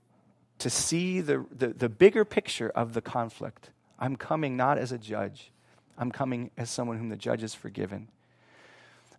to 0.59 0.71
see 0.71 1.21
the, 1.21 1.45
the, 1.51 1.69
the 1.69 1.89
bigger 1.89 2.25
picture 2.25 2.71
of 2.71 2.95
the 2.95 3.01
conflict. 3.01 3.71
I'm 3.99 4.17
coming 4.17 4.57
not 4.57 4.79
as 4.79 4.93
a 4.93 4.99
judge, 4.99 5.53
I'm 5.99 6.11
coming 6.11 6.51
as 6.57 6.71
someone 6.71 6.99
whom 6.99 7.09
the 7.09 7.17
judge 7.17 7.43
has 7.43 7.55
forgiven. 7.55 8.09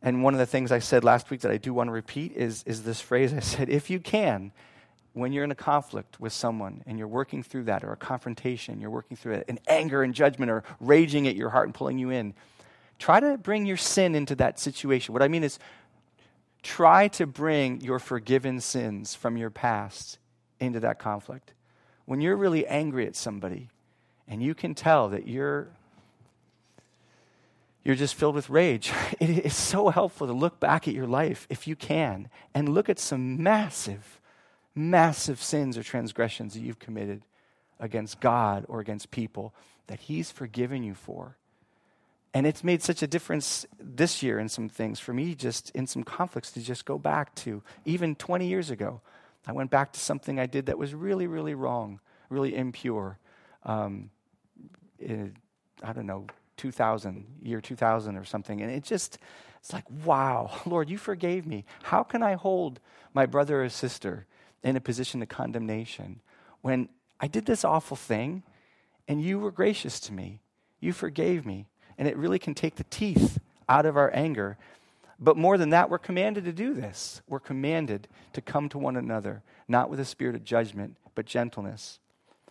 And 0.01 0.23
one 0.23 0.33
of 0.33 0.39
the 0.39 0.45
things 0.45 0.71
I 0.71 0.79
said 0.79 1.03
last 1.03 1.31
week 1.31 1.41
that 1.41 1.51
I 1.51 1.57
do 1.57 1.73
want 1.73 1.87
to 1.87 1.91
repeat 1.91 2.33
is, 2.33 2.63
is 2.67 2.83
this 2.83 3.01
phrase 3.01 3.33
I 3.33 3.39
said, 3.39 3.69
if 3.69 3.89
you 3.89 3.99
can, 3.99 4.51
when 5.15 5.31
you're 5.31 5.45
in 5.45 5.51
a 5.51 5.55
conflict 5.55 6.19
with 6.19 6.33
someone 6.33 6.83
and 6.85 6.99
you're 6.99 7.07
working 7.07 7.41
through 7.41 7.63
that, 7.63 7.85
or 7.85 7.93
a 7.93 7.97
confrontation, 7.97 8.81
you're 8.81 8.89
working 8.89 9.15
through 9.15 9.35
it, 9.35 9.45
and 9.47 9.59
anger 9.67 10.03
and 10.03 10.13
judgment 10.13 10.51
are 10.51 10.63
raging 10.81 11.25
at 11.25 11.37
your 11.37 11.49
heart 11.49 11.67
and 11.67 11.73
pulling 11.73 11.97
you 11.97 12.09
in, 12.09 12.33
try 12.99 13.21
to 13.21 13.37
bring 13.37 13.65
your 13.65 13.77
sin 13.77 14.13
into 14.13 14.35
that 14.35 14.59
situation. 14.59 15.13
What 15.13 15.23
I 15.23 15.29
mean 15.29 15.45
is, 15.45 15.57
try 16.63 17.07
to 17.07 17.25
bring 17.25 17.79
your 17.79 17.97
forgiven 17.97 18.59
sins 18.59 19.15
from 19.15 19.37
your 19.37 19.49
past 19.49 20.17
into 20.59 20.81
that 20.81 20.99
conflict. 20.99 21.53
When 22.03 22.19
you're 22.19 22.35
really 22.35 22.67
angry 22.67 23.07
at 23.07 23.15
somebody 23.15 23.69
and 24.27 24.43
you 24.43 24.53
can 24.53 24.75
tell 24.75 25.09
that 25.09 25.27
you're 25.27 25.69
you're 27.85 27.95
just 27.95 28.15
filled 28.15 28.35
with 28.35 28.49
rage. 28.49 28.91
It 29.19 29.45
is 29.45 29.55
so 29.55 29.89
helpful 29.89 30.27
to 30.27 30.33
look 30.33 30.59
back 30.59 30.87
at 30.87 30.93
your 30.93 31.07
life 31.07 31.47
if 31.49 31.67
you 31.67 31.75
can 31.75 32.29
and 32.53 32.67
look 32.67 32.89
at 32.89 32.99
some 32.99 33.41
massive 33.41 34.19
massive 34.75 35.41
sins 35.41 35.77
or 35.77 35.83
transgressions 35.83 36.53
that 36.53 36.61
you've 36.61 36.79
committed 36.79 37.23
against 37.79 38.19
God 38.19 38.65
or 38.67 38.79
against 38.79 39.11
people 39.11 39.53
that 39.87 40.01
he's 40.01 40.31
forgiven 40.31 40.83
you 40.83 40.93
for. 40.93 41.37
And 42.33 42.45
it's 42.45 42.63
made 42.63 42.83
such 42.83 43.01
a 43.01 43.07
difference 43.07 43.65
this 43.79 44.21
year 44.21 44.39
in 44.39 44.49
some 44.49 44.67
things 44.67 44.99
for 44.99 45.13
me, 45.13 45.35
just 45.35 45.69
in 45.71 45.87
some 45.87 46.03
conflicts, 46.03 46.51
to 46.51 46.61
just 46.61 46.83
go 46.83 46.97
back 46.97 47.33
to 47.35 47.63
even 47.85 48.15
20 48.15 48.45
years 48.45 48.69
ago. 48.69 48.99
I 49.47 49.53
went 49.53 49.71
back 49.71 49.93
to 49.93 49.99
something 49.99 50.37
I 50.37 50.45
did 50.45 50.65
that 50.65 50.77
was 50.77 50.93
really, 50.93 51.27
really 51.27 51.53
wrong, 51.53 52.01
really 52.29 52.55
impure. 52.55 53.19
Um, 53.63 54.09
in, 54.99 55.37
I 55.81 55.93
don't 55.93 56.07
know, 56.07 56.27
2000, 56.57 57.25
year 57.41 57.61
2000 57.61 58.17
or 58.17 58.25
something. 58.25 58.61
And 58.61 58.71
it 58.71 58.83
just, 58.83 59.17
it's 59.59 59.71
like, 59.71 59.85
wow, 60.03 60.51
Lord, 60.65 60.89
you 60.89 60.97
forgave 60.97 61.45
me. 61.45 61.63
How 61.83 62.03
can 62.03 62.21
I 62.21 62.33
hold 62.33 62.81
my 63.13 63.25
brother 63.25 63.63
or 63.63 63.69
sister 63.69 64.25
in 64.65 64.75
a 64.75 64.81
position 64.81 65.21
of 65.21 65.29
condemnation 65.29 66.19
when 66.61 66.89
I 67.19 67.27
did 67.27 67.45
this 67.45 67.63
awful 67.63 67.95
thing 67.95 68.43
and 69.07 69.21
you 69.21 69.39
were 69.39 69.51
gracious 69.51 69.99
to 70.01 70.13
me? 70.13 70.41
You 70.81 70.91
forgave 70.91 71.45
me. 71.45 71.67
And 71.97 72.09
it 72.09 72.17
really 72.17 72.39
can 72.39 72.53
take 72.53 72.75
the 72.75 72.83
teeth 72.83 73.39
out 73.69 73.85
of 73.85 73.95
our 73.95 74.11
anger 74.13 74.57
but 75.19 75.37
more 75.37 75.57
than 75.57 75.69
that, 75.69 75.89
we're 75.89 75.97
commanded 75.97 76.43
to 76.45 76.53
do 76.53 76.73
this. 76.73 77.21
We're 77.27 77.39
commanded 77.39 78.07
to 78.33 78.41
come 78.41 78.67
to 78.69 78.77
one 78.77 78.97
another, 78.97 79.43
not 79.67 79.89
with 79.89 79.99
a 79.99 80.05
spirit 80.05 80.35
of 80.35 80.43
judgment, 80.43 80.97
but 81.13 81.25
gentleness. 81.25 81.99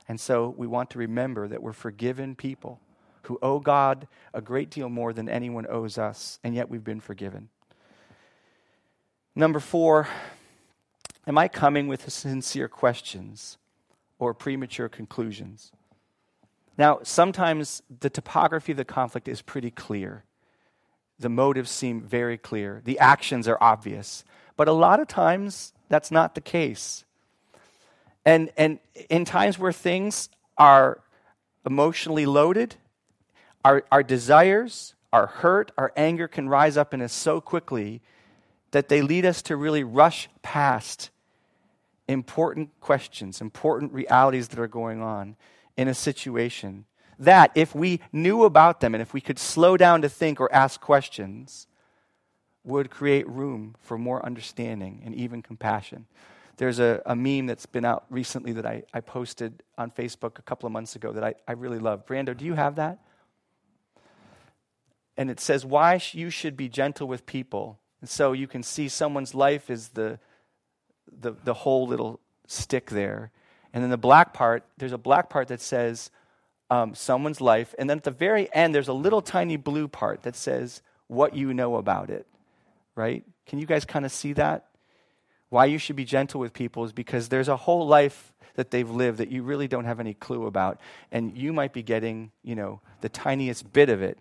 And 0.09 0.19
so 0.19 0.55
we 0.57 0.67
want 0.67 0.91
to 0.91 0.99
remember 0.99 1.47
that 1.49 1.63
we're 1.63 1.73
forgiven 1.73 2.35
people 2.35 2.81
who 3.23 3.39
owe 3.43 3.59
God 3.59 4.07
a 4.33 4.41
great 4.41 4.71
deal 4.71 4.89
more 4.89 5.13
than 5.13 5.29
anyone 5.29 5.67
owes 5.69 5.99
us, 5.99 6.39
and 6.45 6.55
yet 6.55 6.71
we've 6.71 6.85
been 6.85 7.01
forgiven. 7.01 7.49
Number 9.35 9.61
four, 9.61 10.09
am 11.27 11.39
I 11.39 11.49
coming 11.49 11.89
with 11.89 12.11
sincere 12.11 12.69
questions 12.69 13.59
or 14.19 14.35
premature 14.35 14.89
conclusions? 14.89 15.73
Now, 16.77 17.01
sometimes 17.03 17.83
the 18.01 18.11
topography 18.11 18.73
of 18.73 18.79
the 18.79 18.85
conflict 18.85 19.29
is 19.29 19.43
pretty 19.43 19.71
clear 19.71 20.25
the 21.19 21.29
motives 21.29 21.71
seem 21.71 22.01
very 22.01 22.37
clear, 22.37 22.83
the 22.85 22.99
actions 22.99 23.47
are 23.47 23.59
obvious. 23.61 24.25
But 24.57 24.69
a 24.69 24.73
lot 24.73 25.01
of 25.01 25.09
times, 25.09 25.73
that's 25.89 26.11
not 26.11 26.35
the 26.35 26.41
case. 26.41 27.05
And, 28.25 28.51
and 28.57 28.79
in 29.11 29.25
times 29.25 29.59
where 29.59 29.73
things 29.73 30.29
are 30.57 31.01
emotionally 31.67 32.27
loaded, 32.27 32.77
our, 33.65 33.85
our 33.93 34.03
desires, 34.03 34.95
our 35.13 35.27
hurt, 35.27 35.73
our 35.79 35.93
anger 35.97 36.29
can 36.29 36.49
rise 36.49 36.77
up 36.77 36.93
in 36.95 37.01
us 37.01 37.13
so 37.13 37.41
quickly 37.41 38.01
that 38.73 38.89
they 38.89 39.03
lead 39.03 39.25
us 39.25 39.43
to 39.43 39.57
really 39.57 39.85
rush 39.85 40.29
past 40.43 41.11
important 42.09 42.71
questions, 42.81 43.41
important 43.41 43.93
realities 43.93 44.49
that 44.49 44.59
are 44.59 44.69
going 44.69 45.01
on 45.03 45.37
in 45.77 45.89
a 45.89 45.95
situation. 45.95 46.85
That 47.19 47.53
if 47.55 47.75
we 47.75 48.01
knew 48.13 48.45
about 48.45 48.81
them 48.81 48.95
and 48.95 49.03
if 49.03 49.15
we 49.15 49.21
could 49.21 49.39
slow 49.39 49.77
down 49.77 50.03
to 50.03 50.09
think 50.09 50.41
or 50.41 50.53
ask 50.53 50.81
questions, 50.81 51.67
would 52.65 52.91
create 52.91 53.29
room 53.29 53.77
for 53.79 53.99
more 53.99 54.25
understanding 54.25 55.03
and 55.05 55.15
even 55.15 55.43
compassion. 55.43 56.07
There's 56.57 56.79
a, 56.79 57.03
a 57.05 57.15
meme 57.15 57.47
that's 57.47 57.67
been 57.67 57.85
out 57.85 58.05
recently 58.11 58.53
that 58.53 58.65
I, 58.65 58.85
I 58.93 59.01
posted 59.01 59.63
on 59.77 59.91
Facebook 59.91 60.39
a 60.39 60.43
couple 60.43 60.67
of 60.67 60.73
months 60.73 60.97
ago 60.97 61.13
that 61.13 61.25
I, 61.25 61.35
I 61.47 61.53
really 61.53 61.79
love. 61.79 62.07
Brando, 62.07 62.37
do 62.37 62.45
you 62.45 62.55
have 62.55 62.77
that? 62.77 62.99
And 65.17 65.31
it 65.31 65.41
says, 65.41 65.65
Why 65.65 66.01
you 66.13 66.31
should 66.31 66.57
be 66.57 66.69
gentle 66.69 67.07
with 67.07 67.27
people. 67.27 67.79
And 68.01 68.09
so 68.09 68.33
you 68.33 68.47
can 68.47 68.63
see 68.63 68.89
someone's 68.89 69.35
life 69.35 69.71
is 69.71 69.89
the, 69.91 70.19
the, 71.21 71.33
the 71.45 71.55
whole 71.55 71.87
little 71.87 72.21
stick 72.47 72.91
there. 72.91 73.31
And 73.73 73.83
then 73.83 73.91
the 73.91 73.97
black 73.97 74.33
part, 74.33 74.65
there's 74.79 74.93
a 74.93 74.99
black 74.99 75.29
part 75.29 75.49
that 75.49 75.61
says 75.61 76.11
um, 76.71 76.95
someone's 76.95 77.41
life. 77.41 77.75
And 77.79 77.89
then 77.89 77.99
at 77.99 78.05
the 78.05 78.11
very 78.11 78.53
end, 78.55 78.75
there's 78.75 78.89
a 78.89 78.93
little 78.93 79.23
tiny 79.23 79.57
blue 79.57 79.89
part 79.89 80.23
that 80.23 80.37
says 80.37 80.83
what 81.07 81.37
you 81.37 81.53
know 81.53 81.77
about 81.77 82.11
it, 82.11 82.27
right? 82.95 83.25
Can 83.47 83.59
you 83.59 83.67
guys 83.67 83.85
kind 83.85 84.05
of 84.05 84.13
see 84.13 84.33
that? 84.35 84.67
Why 85.51 85.67
you 85.67 85.79
should 85.79 85.97
be 85.97 86.05
gentle 86.05 86.41
with 86.41 86.53
people 86.53 86.85
is 86.85 86.93
because 86.93 87.29
there's 87.29 87.49
a 87.49 87.57
whole 87.57 87.87
life 87.87 88.33
that 88.55 88.71
they've 88.71 88.89
lived 88.89 89.19
that 89.19 89.31
you 89.31 89.43
really 89.43 89.69
don't 89.69 89.85
have 89.85 90.01
any 90.01 90.15
clue 90.15 90.47
about. 90.47 90.81
And 91.13 91.37
you 91.37 91.53
might 91.53 91.73
be 91.73 91.83
getting, 91.83 92.31
you 92.43 92.55
know, 92.55 92.81
the 93.01 93.09
tiniest 93.09 93.73
bit 93.73 93.89
of 93.89 94.03
it. 94.03 94.19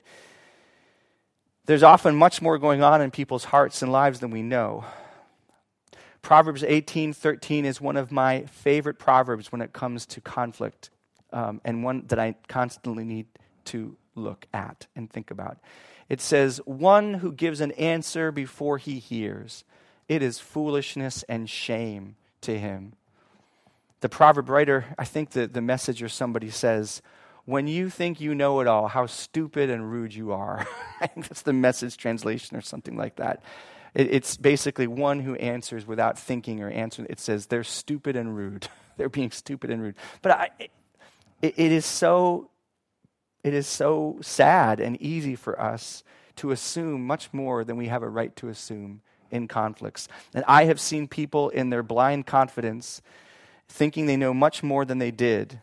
There's 1.65 1.84
often 1.84 2.15
much 2.15 2.41
more 2.41 2.58
going 2.58 2.84
on 2.84 3.02
in 3.02 3.12
people's 3.12 3.46
hearts 3.46 3.82
and 3.82 3.91
lives 3.91 4.19
than 4.19 4.32
we 4.32 4.41
know. 4.41 4.86
Proverbs 6.23 6.63
18:13 6.63 7.65
is 7.65 7.79
one 7.79 7.97
of 7.97 8.12
my 8.12 8.45
favorite 8.45 8.97
proverbs 8.97 9.51
when 9.51 9.62
it 9.62 9.73
comes 9.73 10.05
to 10.07 10.21
conflict, 10.21 10.89
um, 11.31 11.62
and 11.63 11.83
one 11.83 12.05
that 12.07 12.17
I 12.17 12.36
constantly 12.47 13.03
need 13.03 13.27
to 13.65 13.97
look 14.15 14.47
at 14.53 14.88
and 14.95 15.09
think 15.09 15.29
about. 15.29 15.57
It 16.07 16.21
says, 16.21 16.57
"One 16.65 17.15
who 17.15 17.33
gives 17.33 17.59
an 17.59 17.73
answer 17.73 18.31
before 18.31 18.77
he 18.77 18.99
hears, 18.99 19.65
it 20.07 20.21
is 20.21 20.39
foolishness 20.39 21.23
and 21.23 21.49
shame 21.49 22.15
to 22.41 22.57
him." 22.57 22.93
The 23.99 24.09
proverb 24.09 24.49
writer, 24.49 24.95
I 24.97 25.03
think 25.03 25.31
the, 25.31 25.45
the 25.45 25.62
message 25.62 26.01
or 26.01 26.09
somebody 26.09 26.49
says, 26.49 27.01
when 27.45 27.67
you 27.67 27.89
think 27.89 28.21
you 28.21 28.33
know 28.33 28.62
it 28.62 28.67
all, 28.67 28.88
how 28.88 29.05
stupid 29.05 29.69
and 29.69 29.91
rude 29.91 30.13
you 30.13 30.31
are. 30.31 30.65
I 31.01 31.07
think 31.07 31.27
that's 31.27 31.41
the 31.41 31.53
message 31.53 31.97
translation 31.97 32.55
or 32.55 32.62
something 32.62 32.95
like 32.95 33.17
that. 33.17 33.43
It, 33.93 34.13
it's 34.13 34.38
basically 34.38 34.88
one 34.88 35.19
who 35.19 35.36
answers 35.36 35.86
without 35.86 36.17
thinking 36.17 36.62
or 36.62 36.69
answering. 36.69 37.08
It 37.10 37.19
says 37.19 37.47
they're 37.47 37.63
stupid 37.63 38.15
and 38.15 38.36
rude. 38.36 38.67
they're 38.97 39.10
being 39.10 39.32
stupid 39.32 39.69
and 39.69 39.82
rude. 39.82 39.95
But 40.21 40.32
I, 40.32 40.49
it, 41.41 41.53
it 41.58 41.71
is 41.71 41.86
so 41.86 42.49
it 43.43 43.53
is 43.53 43.67
so 43.67 44.17
sad 44.21 44.79
and 44.79 44.99
easy 45.01 45.36
for 45.36 45.60
us 45.60 46.03
to 46.38 46.51
assume 46.51 47.06
much 47.06 47.34
more 47.34 47.63
than 47.63 47.75
we 47.75 47.88
have 47.88 48.01
a 48.01 48.10
right 48.10 48.36
to 48.38 48.47
assume 48.47 49.01
in 49.32 49.47
conflicts. 49.47 50.08
And 50.34 50.45
I 50.47 50.65
have 50.65 50.79
seen 50.79 51.08
people 51.08 51.49
in 51.49 51.69
their 51.69 51.84
blind 51.84 52.25
confidence 52.25 53.01
thinking 53.67 54.06
they 54.06 54.15
know 54.15 54.34
much 54.34 54.63
more 54.63 54.86
than 54.86 54.99
they 54.99 55.12
did 55.12 55.60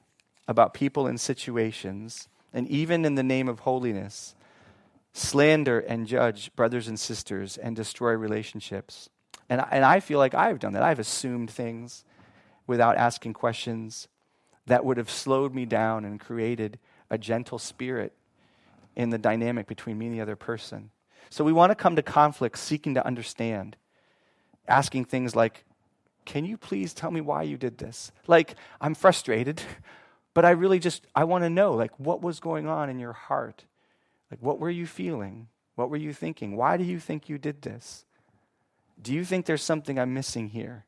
about 0.46 0.74
people 0.74 1.06
and 1.06 1.20
situations, 1.20 2.28
and 2.52 2.68
even 2.68 3.04
in 3.04 3.14
the 3.14 3.22
name 3.22 3.48
of 3.48 3.60
holiness, 3.60 4.34
slander 5.12 5.80
and 5.80 6.06
judge 6.06 6.54
brothers 6.54 6.88
and 6.88 6.98
sisters 6.98 7.56
and 7.56 7.74
destroy 7.74 8.12
relationships. 8.12 9.08
And, 9.48 9.64
and 9.70 9.84
I 9.84 10.00
feel 10.00 10.18
like 10.18 10.34
I've 10.34 10.58
done 10.58 10.74
that. 10.74 10.82
I've 10.82 10.98
assumed 10.98 11.50
things 11.50 12.04
without 12.66 12.96
asking 12.96 13.32
questions 13.32 14.08
that 14.66 14.84
would 14.84 14.96
have 14.96 15.10
slowed 15.10 15.52
me 15.54 15.66
down 15.66 16.04
and 16.04 16.20
created 16.20 16.78
a 17.10 17.18
gentle 17.18 17.58
spirit 17.58 18.12
in 18.94 19.10
the 19.10 19.18
dynamic 19.18 19.66
between 19.66 19.98
me 19.98 20.06
and 20.06 20.14
the 20.14 20.20
other 20.20 20.36
person. 20.36 20.90
So 21.28 21.44
we 21.44 21.52
want 21.52 21.70
to 21.70 21.74
come 21.74 21.96
to 21.96 22.02
conflict 22.02 22.58
seeking 22.58 22.94
to 22.94 23.04
understand, 23.04 23.76
asking 24.68 25.06
things 25.06 25.34
like, 25.34 25.64
Can 26.24 26.44
you 26.44 26.56
please 26.56 26.94
tell 26.94 27.10
me 27.10 27.20
why 27.20 27.42
you 27.42 27.56
did 27.56 27.78
this? 27.78 28.12
Like, 28.26 28.54
I'm 28.80 28.94
frustrated, 28.94 29.60
but 30.34 30.44
I 30.44 30.50
really 30.50 30.78
just, 30.78 31.06
I 31.14 31.24
want 31.24 31.44
to 31.44 31.50
know, 31.50 31.72
like, 31.74 31.98
what 31.98 32.22
was 32.22 32.38
going 32.40 32.68
on 32.68 32.90
in 32.90 32.98
your 32.98 33.12
heart? 33.12 33.64
Like, 34.30 34.40
what 34.40 34.60
were 34.60 34.70
you 34.70 34.86
feeling? 34.86 35.48
What 35.74 35.90
were 35.90 35.96
you 35.96 36.12
thinking? 36.12 36.56
Why 36.56 36.76
do 36.76 36.84
you 36.84 37.00
think 37.00 37.28
you 37.28 37.38
did 37.38 37.62
this? 37.62 38.04
Do 39.02 39.12
you 39.12 39.24
think 39.24 39.46
there's 39.46 39.62
something 39.62 39.98
I'm 39.98 40.14
missing 40.14 40.50
here? 40.50 40.84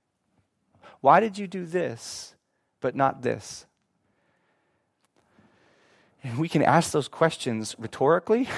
Why 1.01 1.19
did 1.19 1.39
you 1.39 1.47
do 1.47 1.67
this, 1.67 2.35
but 2.81 2.95
not 2.95 3.23
this? 3.23 3.67
And 6.23 6.39
we 6.39 6.49
can 6.49 6.63
ask 6.63 6.93
those 6.93 7.09
questions 7.09 7.75
rhetorically, 7.79 8.49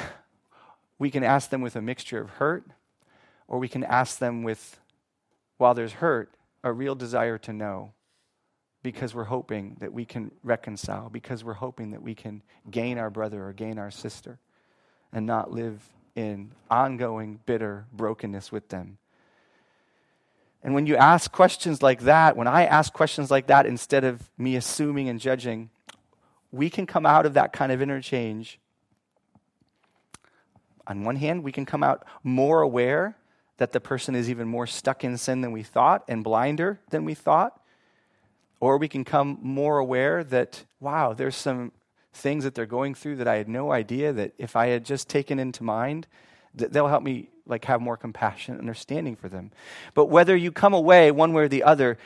we 0.99 1.11
can 1.11 1.25
ask 1.25 1.51
them 1.51 1.63
with 1.63 1.77
a 1.77 1.83
mixture 1.83 2.21
of 2.21 2.31
hurt, 2.31 2.67
or 3.49 3.59
we 3.59 3.69
can 3.69 3.85
ask 3.85 4.19
them 4.19 4.43
with, 4.43 4.81
while 5.57 5.73
there's 5.73 5.95
hurt, 5.95 6.35
a 6.63 6.73
real 6.73 6.95
desire 6.95 7.39
to 7.39 7.53
know 7.53 7.93
because 8.83 9.15
we're 9.15 9.25
hoping 9.25 9.77
that 9.81 9.93
we 9.95 10.05
can 10.05 10.31
reconcile, 10.43 11.09
because 11.09 11.43
we're 11.43 11.55
hoping 11.55 11.93
that 11.93 12.03
we 12.03 12.15
can 12.15 12.43
gain 12.71 12.99
our 12.99 13.09
brother 13.09 13.47
or 13.47 13.53
gain 13.55 13.79
our 13.79 13.91
sister 13.91 14.39
and 15.15 15.25
not 15.25 15.53
live 15.53 15.81
in 16.15 16.51
ongoing, 16.71 17.41
bitter 17.47 17.87
brokenness 17.93 18.53
with 18.53 18.69
them. 18.69 18.99
And 20.63 20.75
when 20.75 20.87
you 20.87 20.97
ask 20.97 21.31
questions 21.31 21.83
like 21.83 22.01
that, 22.01 22.37
when 22.37 22.49
I 22.49 22.65
ask 22.65 22.93
questions 22.93 23.31
like 23.31 23.47
that 23.47 23.65
instead 23.65 24.03
of 24.03 24.29
me 24.37 24.57
assuming 24.57 25.09
and 25.09 25.21
judging, 25.21 25.71
we 26.51 26.69
can 26.69 26.87
come 26.87 27.07
out 27.07 27.27
of 27.27 27.35
that 27.35 27.53
kind 27.53 27.71
of 27.71 27.81
interchange. 27.81 28.59
On 30.87 31.05
one 31.05 31.17
hand, 31.17 31.43
we 31.43 31.53
can 31.53 31.65
come 31.65 31.83
out 31.83 32.05
more 32.23 32.61
aware 32.61 33.17
that 33.59 33.73
the 33.73 33.81
person 33.81 34.15
is 34.15 34.29
even 34.29 34.49
more 34.49 34.67
stuck 34.67 35.05
in 35.05 35.17
sin 35.17 35.43
than 35.43 35.53
we 35.53 35.63
thought 35.63 36.03
and 36.09 36.25
blinder 36.25 36.81
than 36.91 37.05
we 37.05 37.15
thought. 37.15 37.61
Or 38.59 38.79
we 38.79 38.89
can 38.89 39.05
come 39.05 39.39
more 39.43 39.79
aware 39.79 40.25
that, 40.25 40.65
wow, 40.81 41.13
there's 41.13 41.37
some 41.37 41.73
things 42.15 42.45
that 42.45 42.55
they're 42.55 42.67
going 42.67 42.95
through 42.95 43.17
that 43.17 43.29
I 43.29 43.37
had 43.37 43.49
no 43.49 43.73
idea 43.73 44.13
that 44.13 44.33
if 44.39 44.57
I 44.57 44.69
had 44.69 44.85
just 44.85 45.09
taken 45.09 45.39
into 45.39 45.63
mind, 45.63 46.07
that 46.55 46.73
they'll 46.73 46.89
help 46.89 47.03
me 47.03 47.29
like 47.47 47.65
have 47.67 47.81
more 47.81 47.97
compassion 47.97 48.55
and 48.55 48.61
understanding 48.61 49.17
for 49.17 49.29
them. 49.29 49.51
But 49.95 50.07
whether 50.07 50.35
you 50.35 50.53
come 50.53 50.73
away 50.73 51.11
one 51.11 51.33
way 51.33 51.45
or 51.45 51.49
the 51.49 51.65
other, 51.65 51.99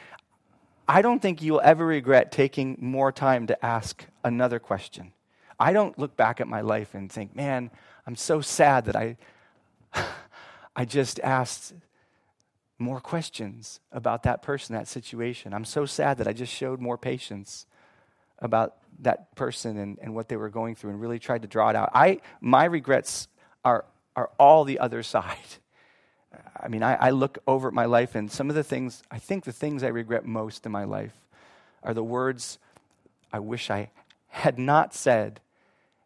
I 0.88 1.02
don't 1.02 1.20
think 1.20 1.42
you'll 1.42 1.60
ever 1.62 1.86
regret 1.86 2.32
taking 2.32 2.76
more 2.80 3.12
time 3.12 3.46
to 3.48 3.64
ask 3.64 4.06
another 4.24 4.58
question. 4.58 5.12
I 5.60 5.72
don't 5.72 5.98
look 5.98 6.16
back 6.16 6.40
at 6.40 6.48
my 6.48 6.62
life 6.62 6.94
and 6.94 7.12
think, 7.12 7.36
man, 7.36 7.70
I'm 8.06 8.16
so 8.16 8.40
sad 8.40 8.86
that 8.86 8.96
I 8.96 9.16
I 10.76 10.84
just 10.84 11.20
asked 11.20 11.74
more 12.78 13.00
questions 13.00 13.80
about 13.90 14.22
that 14.22 14.42
person, 14.42 14.74
that 14.74 14.86
situation. 14.86 15.52
I'm 15.52 15.64
so 15.64 15.84
sad 15.84 16.18
that 16.18 16.28
I 16.28 16.32
just 16.32 16.52
showed 16.52 16.80
more 16.80 16.96
patience 16.96 17.66
about 18.38 18.76
that 19.00 19.34
person 19.34 19.78
and, 19.78 19.98
and 20.00 20.14
what 20.14 20.28
they 20.28 20.36
were 20.36 20.48
going 20.48 20.74
through 20.74 20.90
and 20.90 21.00
really 21.00 21.18
tried 21.18 21.42
to 21.42 21.48
draw 21.48 21.70
it 21.70 21.76
out. 21.76 21.90
I, 21.94 22.20
my 22.40 22.64
regrets 22.64 23.28
are, 23.64 23.84
are 24.16 24.30
all 24.38 24.64
the 24.64 24.78
other 24.78 25.02
side. 25.14 25.36
I 26.60 26.68
mean, 26.68 26.82
I, 26.82 26.94
I 26.94 27.10
look 27.10 27.38
over 27.46 27.68
at 27.68 27.74
my 27.74 27.86
life, 27.86 28.14
and 28.14 28.30
some 28.30 28.50
of 28.50 28.56
the 28.56 28.64
things, 28.64 29.02
I 29.10 29.18
think 29.18 29.44
the 29.44 29.52
things 29.52 29.82
I 29.82 29.88
regret 29.88 30.26
most 30.26 30.66
in 30.66 30.72
my 30.72 30.84
life 30.84 31.14
are 31.82 31.94
the 31.94 32.04
words 32.04 32.58
I 33.32 33.38
wish 33.38 33.70
I 33.70 33.90
had 34.28 34.58
not 34.58 34.94
said, 34.94 35.40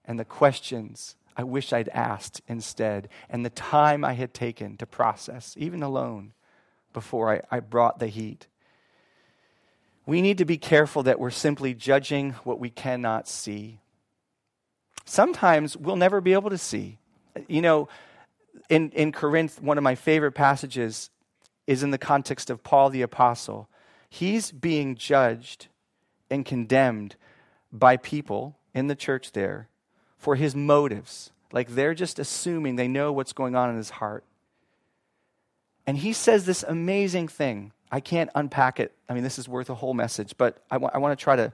and 0.05 0.19
the 0.19 0.25
questions 0.25 1.17
I 1.37 1.45
wish 1.45 1.73
I'd 1.73 1.89
asked 1.89 2.41
instead, 2.47 3.09
and 3.29 3.45
the 3.45 3.51
time 3.51 4.05
I 4.05 4.13
had 4.13 4.35
taken 4.35 4.77
to 4.77 4.87
process, 4.87 5.55
even 5.59 5.83
alone, 5.83 6.33
before 6.93 7.33
I, 7.33 7.41
I 7.51 7.61
brought 7.61 7.99
the 7.99 8.09
heat 8.09 8.47
we 10.07 10.21
need 10.21 10.39
to 10.39 10.45
be 10.45 10.59
careful 10.59 11.03
that 11.05 11.21
we're 11.21 11.31
simply 11.31 11.75
judging 11.75 12.33
what 12.45 12.59
we 12.59 12.71
cannot 12.71 13.29
see. 13.29 13.81
Sometimes 15.05 15.77
we'll 15.77 15.97
never 15.97 16.21
be 16.21 16.33
able 16.33 16.51
to 16.51 16.59
see. 16.59 16.99
You 17.49 17.63
know, 17.63 17.89
in, 18.69 18.91
in 18.91 19.13
Corinth, 19.13 19.61
one 19.63 19.79
of 19.79 19.85
my 19.85 19.95
favorite 19.95 20.33
passages 20.33 21.11
is 21.67 21.83
in 21.83 21.91
the 21.91 21.99
context 21.99 22.51
of 22.51 22.63
Paul 22.63 22.91
the 22.91 23.03
Apostle. 23.03 23.69
He's 24.09 24.51
being 24.51 24.97
judged 24.97 25.69
and 26.31 26.45
condemned 26.45 27.17
by 27.73 27.97
people 27.97 28.57
in 28.75 28.89
the 28.89 28.95
church 28.95 29.33
there 29.33 29.69
for 30.19 30.37
his 30.37 30.55
motives. 30.55 31.31
Like 31.53 31.75
they're 31.75 31.95
just 31.95 32.19
assuming 32.19 32.77
they 32.77 32.89
know 32.89 33.13
what's 33.13 33.33
going 33.33 33.55
on 33.55 33.71
in 33.71 33.77
his 33.77 33.91
heart. 33.91 34.25
And 35.87 35.99
he 35.99 36.13
says 36.13 36.47
this 36.47 36.63
amazing 36.63 37.29
thing 37.29 37.73
I 37.93 38.01
can't 38.01 38.31
unpack 38.35 38.81
it. 38.81 38.93
I 39.09 39.13
mean, 39.13 39.23
this 39.23 39.39
is 39.39 39.49
worth 39.49 39.69
a 39.69 39.75
whole 39.75 39.93
message, 39.93 40.35
but 40.39 40.65
I, 40.71 40.77
I 40.77 40.99
want 40.99 41.17
to 41.17 41.23
try 41.23 41.37
to 41.37 41.53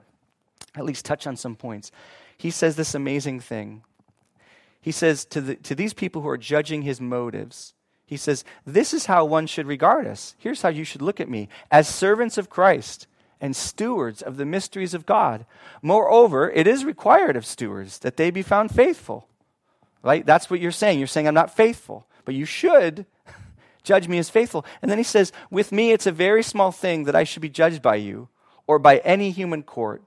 at 0.77 0.85
least 0.85 1.05
touch 1.05 1.27
on 1.27 1.37
some 1.37 1.57
points. 1.57 1.91
He 2.37 2.51
says 2.51 2.77
this 2.77 2.95
amazing 2.95 3.41
thing. 3.41 3.83
He 4.81 4.93
says 4.93 5.25
to, 5.27 5.41
the, 5.41 5.57
to 5.57 5.75
these 5.75 5.93
people 5.93 6.23
who 6.23 6.29
are 6.29 6.39
judging 6.39 6.83
his 6.83 7.01
motives, 7.01 7.75
He 8.07 8.17
says, 8.17 8.45
This 8.65 8.95
is 8.95 9.07
how 9.07 9.25
one 9.25 9.47
should 9.49 9.67
regard 9.67 10.07
us. 10.07 10.37
Here's 10.39 10.63
how 10.63 10.69
you 10.69 10.85
should 10.85 11.03
look 11.03 11.21
at 11.21 11.29
me 11.29 11.49
as 11.71 11.89
servants 11.89 12.39
of 12.39 12.49
Christ 12.49 13.09
and 13.41 13.55
stewards 13.55 14.23
of 14.23 14.37
the 14.37 14.47
mysteries 14.47 14.95
of 14.95 15.07
God. 15.07 15.45
Moreover, 15.83 16.51
it 16.51 16.67
is 16.67 16.85
required 16.85 17.37
of 17.37 17.45
stewards 17.45 17.99
that 17.99 18.17
they 18.17 18.31
be 18.31 18.43
found 18.43 18.75
faithful. 18.75 19.29
Right? 20.03 20.25
That's 20.25 20.49
what 20.49 20.61
you're 20.61 20.71
saying. 20.71 20.99
You're 20.99 21.09
saying, 21.09 21.27
I'm 21.27 21.35
not 21.35 21.55
faithful, 21.55 22.07
but 22.25 22.35
you 22.35 22.45
should 22.45 23.05
judge 23.83 24.09
me 24.09 24.19
as 24.19 24.31
faithful. 24.31 24.65
And 24.83 24.91
then 24.91 24.99
he 24.99 25.05
says, 25.05 25.33
With 25.51 25.73
me, 25.73 25.93
it's 25.93 26.07
a 26.07 26.13
very 26.13 26.43
small 26.43 26.73
thing 26.73 27.05
that 27.05 27.17
I 27.17 27.25
should 27.25 27.43
be 27.43 27.49
judged 27.49 27.83
by 27.83 27.97
you 27.97 28.29
or 28.67 28.79
by 28.79 28.99
any 28.99 29.31
human 29.31 29.63
court. 29.63 30.03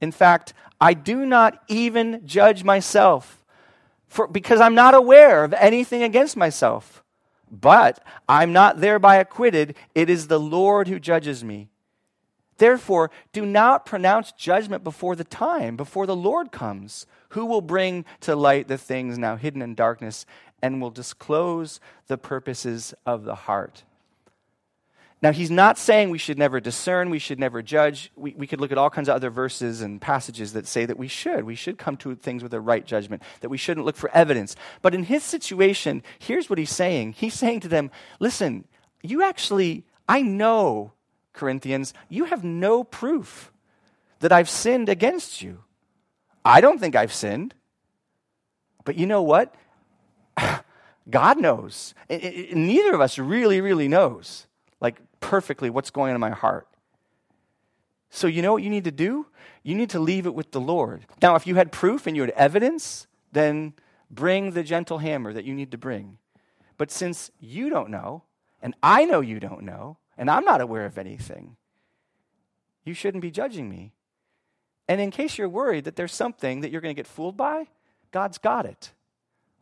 In 0.00 0.12
fact, 0.12 0.52
I 0.80 0.94
do 0.94 1.24
not 1.24 1.62
even 1.68 2.26
judge 2.26 2.64
myself 2.64 3.42
for, 4.06 4.26
because 4.26 4.60
I'm 4.60 4.74
not 4.74 4.94
aware 4.94 5.44
of 5.44 5.52
anything 5.54 6.02
against 6.02 6.36
myself. 6.36 7.02
But 7.50 8.02
I'm 8.28 8.52
not 8.52 8.80
thereby 8.80 9.16
acquitted. 9.16 9.76
It 9.94 10.10
is 10.10 10.26
the 10.26 10.40
Lord 10.40 10.88
who 10.88 10.98
judges 10.98 11.44
me. 11.44 11.68
Therefore, 12.58 13.10
do 13.32 13.44
not 13.44 13.84
pronounce 13.84 14.32
judgment 14.32 14.84
before 14.84 15.16
the 15.16 15.24
time, 15.24 15.76
before 15.76 16.06
the 16.06 16.16
Lord 16.16 16.52
comes, 16.52 17.06
who 17.30 17.44
will 17.46 17.60
bring 17.60 18.04
to 18.20 18.36
light 18.36 18.68
the 18.68 18.78
things 18.78 19.18
now 19.18 19.36
hidden 19.36 19.62
in 19.62 19.74
darkness 19.74 20.24
and 20.62 20.80
will 20.80 20.90
disclose 20.90 21.80
the 22.06 22.18
purposes 22.18 22.94
of 23.04 23.24
the 23.24 23.34
heart. 23.34 23.84
Now, 25.24 25.32
he's 25.32 25.50
not 25.50 25.78
saying 25.78 26.10
we 26.10 26.18
should 26.18 26.36
never 26.36 26.60
discern, 26.60 27.08
we 27.08 27.18
should 27.18 27.38
never 27.38 27.62
judge. 27.62 28.12
We, 28.14 28.34
we 28.36 28.46
could 28.46 28.60
look 28.60 28.72
at 28.72 28.76
all 28.76 28.90
kinds 28.90 29.08
of 29.08 29.14
other 29.14 29.30
verses 29.30 29.80
and 29.80 29.98
passages 29.98 30.52
that 30.52 30.66
say 30.66 30.84
that 30.84 30.98
we 30.98 31.08
should. 31.08 31.44
We 31.44 31.54
should 31.54 31.78
come 31.78 31.96
to 31.98 32.14
things 32.14 32.42
with 32.42 32.52
a 32.52 32.60
right 32.60 32.84
judgment, 32.84 33.22
that 33.40 33.48
we 33.48 33.56
shouldn't 33.56 33.86
look 33.86 33.96
for 33.96 34.10
evidence. 34.10 34.54
But 34.82 34.94
in 34.94 35.04
his 35.04 35.22
situation, 35.22 36.02
here's 36.18 36.50
what 36.50 36.58
he's 36.58 36.68
saying 36.68 37.14
He's 37.14 37.32
saying 37.32 37.60
to 37.60 37.68
them, 37.68 37.90
listen, 38.20 38.66
you 39.02 39.22
actually, 39.22 39.84
I 40.06 40.20
know, 40.20 40.92
Corinthians, 41.32 41.94
you 42.10 42.26
have 42.26 42.44
no 42.44 42.84
proof 42.84 43.50
that 44.20 44.30
I've 44.30 44.50
sinned 44.50 44.90
against 44.90 45.40
you. 45.40 45.64
I 46.44 46.60
don't 46.60 46.78
think 46.78 46.94
I've 46.94 47.14
sinned. 47.14 47.54
But 48.84 48.96
you 48.96 49.06
know 49.06 49.22
what? 49.22 49.54
God 51.10 51.38
knows. 51.38 51.94
Neither 52.08 52.94
of 52.94 53.00
us 53.00 53.18
really, 53.18 53.60
really 53.60 53.88
knows 53.88 54.46
like 54.80 55.00
perfectly 55.20 55.70
what's 55.70 55.90
going 55.90 56.10
on 56.10 56.14
in 56.14 56.20
my 56.20 56.30
heart. 56.30 56.68
So, 58.10 58.26
you 58.26 58.42
know 58.42 58.52
what 58.52 58.62
you 58.62 58.70
need 58.70 58.84
to 58.84 58.92
do? 58.92 59.26
You 59.62 59.74
need 59.74 59.90
to 59.90 59.98
leave 59.98 60.26
it 60.26 60.34
with 60.34 60.52
the 60.52 60.60
Lord. 60.60 61.04
Now, 61.20 61.34
if 61.34 61.46
you 61.46 61.56
had 61.56 61.72
proof 61.72 62.06
and 62.06 62.14
you 62.14 62.22
had 62.22 62.30
evidence, 62.30 63.06
then 63.32 63.72
bring 64.10 64.52
the 64.52 64.62
gentle 64.62 64.98
hammer 64.98 65.32
that 65.32 65.44
you 65.44 65.52
need 65.52 65.72
to 65.72 65.78
bring. 65.78 66.18
But 66.76 66.90
since 66.90 67.30
you 67.40 67.70
don't 67.70 67.90
know, 67.90 68.22
and 68.62 68.74
I 68.82 69.04
know 69.04 69.20
you 69.20 69.40
don't 69.40 69.62
know, 69.62 69.98
and 70.16 70.30
I'm 70.30 70.44
not 70.44 70.60
aware 70.60 70.86
of 70.86 70.96
anything, 70.96 71.56
you 72.84 72.94
shouldn't 72.94 73.22
be 73.22 73.30
judging 73.30 73.68
me. 73.68 73.92
And 74.88 75.00
in 75.00 75.10
case 75.10 75.36
you're 75.36 75.48
worried 75.48 75.84
that 75.84 75.96
there's 75.96 76.14
something 76.14 76.60
that 76.60 76.70
you're 76.70 76.80
going 76.80 76.94
to 76.94 76.98
get 76.98 77.06
fooled 77.06 77.36
by, 77.36 77.68
God's 78.12 78.38
got 78.38 78.64
it. 78.64 78.92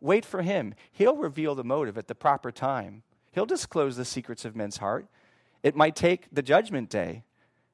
Wait 0.02 0.24
for 0.24 0.42
Him. 0.42 0.74
He'll 0.90 1.16
reveal 1.16 1.54
the 1.54 1.64
motive 1.64 1.96
at 1.96 2.08
the 2.08 2.14
proper 2.14 2.50
time. 2.50 3.04
He'll 3.30 3.46
disclose 3.46 3.96
the 3.96 4.04
secrets 4.04 4.44
of 4.44 4.56
men's 4.56 4.78
heart. 4.78 5.06
It 5.62 5.76
might 5.76 5.94
take 5.94 6.26
the 6.32 6.42
judgment 6.42 6.90
day 6.90 7.22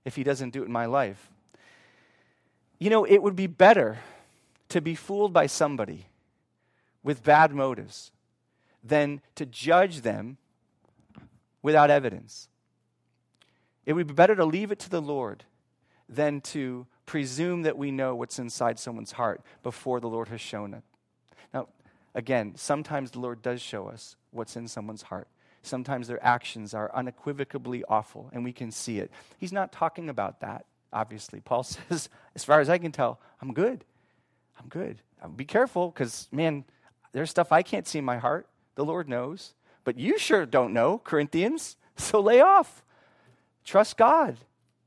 if 0.05 0.15
he 0.15 0.23
doesn't 0.23 0.51
do 0.51 0.63
it 0.63 0.67
in 0.67 0.73
my 0.73 0.87
life. 0.87 1.31
You 2.79 2.91
know, 2.91 3.05
it 3.05 3.23
would 3.23 3.35
be 3.35 3.47
better 3.47 3.99
to 4.69 4.81
be 4.81 4.95
fooled 4.95 5.33
by 5.33 5.47
somebody 5.47 6.07
with 7.03 7.25
bad 7.25 7.55
motives 7.55 8.13
than 8.85 9.23
to 9.35 9.47
judge 9.47 10.03
them 10.03 10.37
without 11.63 11.91
evidence. 11.91 12.49
It 13.87 13.95
would 13.95 14.07
be 14.07 14.15
better 14.15 14.37
to 14.37 14.45
leave 14.45 14.71
it 14.71 14.79
to 14.81 14.91
the 14.91 15.03
Lord 15.03 15.45
than 16.09 16.43
to 16.43 16.87
presume 17.07 17.63
that 17.63 17.79
we 17.79 17.91
know 17.91 18.15
what's 18.15 18.39
inside 18.39 18.79
someone's 18.79 19.13
heart 19.13 19.41
before 19.63 19.99
the 19.99 20.09
Lord 20.09 20.29
has 20.29 20.43
shown 20.43 20.75
it. 20.75 20.83
Again, 22.15 22.55
sometimes 22.57 23.11
the 23.11 23.21
Lord 23.21 23.43
does 23.43 23.61
show 23.61 23.89
us 23.89 24.17
what's 24.31 24.57
in 24.57 24.69
someone's 24.69 25.03
heart. 25.03 25.29
Sometimes 25.63 26.09
their 26.09 26.25
actions 26.25 26.75
are 26.75 26.91
unequivocally 26.95 27.85
awful, 27.89 28.31
and 28.33 28.45
we 28.45 28.53
can 28.53 28.71
see 28.71 28.99
it. 28.99 29.11
He's 29.39 29.53
not 29.53 29.73
talking 29.73 30.09
about 30.09 30.41
that, 30.41 30.65
obviously. 30.93 31.41
Paul 31.41 31.63
says, 31.65 32.09
as 32.35 32.45
far 32.45 32.61
as 32.61 32.69
I 32.69 32.79
can 32.79 32.93
tell, 32.93 33.21
I'm 33.43 33.53
good. 33.53 33.85
I'm 34.59 34.69
good. 34.69 35.03
Uh, 35.23 35.29
be 35.29 35.45
careful, 35.45 35.91
because, 35.91 36.29
man, 36.33 36.65
there's 37.13 37.31
stuff 37.31 37.53
I 37.53 37.63
can't 37.63 37.87
see 37.87 37.99
in 37.99 38.05
my 38.05 38.19
heart. 38.19 38.49
The 38.75 38.85
Lord 38.85 39.09
knows. 39.09 39.55
But 39.85 39.99
you 39.99 40.19
sure 40.19 40.47
don't 40.47 40.73
know, 40.73 40.99
Corinthians. 40.99 41.77
So 42.01 42.21
lay 42.21 42.41
off. 42.41 42.85
Trust 43.65 43.97
God. 43.97 44.37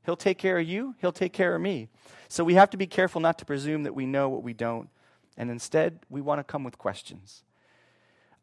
He'll 0.06 0.16
take 0.16 0.38
care 0.38 0.58
of 0.58 0.66
you, 0.66 0.94
He'll 0.98 1.12
take 1.12 1.34
care 1.34 1.54
of 1.54 1.60
me. 1.60 1.88
So 2.28 2.42
we 2.42 2.54
have 2.54 2.70
to 2.70 2.78
be 2.78 2.86
careful 2.86 3.20
not 3.20 3.36
to 3.40 3.44
presume 3.44 3.82
that 3.82 3.94
we 3.94 4.06
know 4.06 4.30
what 4.30 4.42
we 4.42 4.54
don't. 4.54 4.88
And 5.36 5.50
instead, 5.50 6.00
we 6.08 6.20
want 6.20 6.40
to 6.40 6.44
come 6.44 6.64
with 6.64 6.78
questions. 6.78 7.42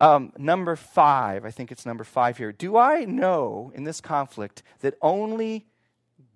Um, 0.02 0.32
number 0.38 0.76
five, 0.76 1.46
I 1.46 1.52
think 1.52 1.72
it's 1.72 1.86
number 1.86 2.04
five 2.04 2.38
here. 2.38 2.52
Do 2.52 2.78
I 2.78 3.06
know 3.06 3.72
in 3.76 3.84
this 3.84 4.00
conflict 4.00 4.64
that 4.80 4.96
only 5.02 5.66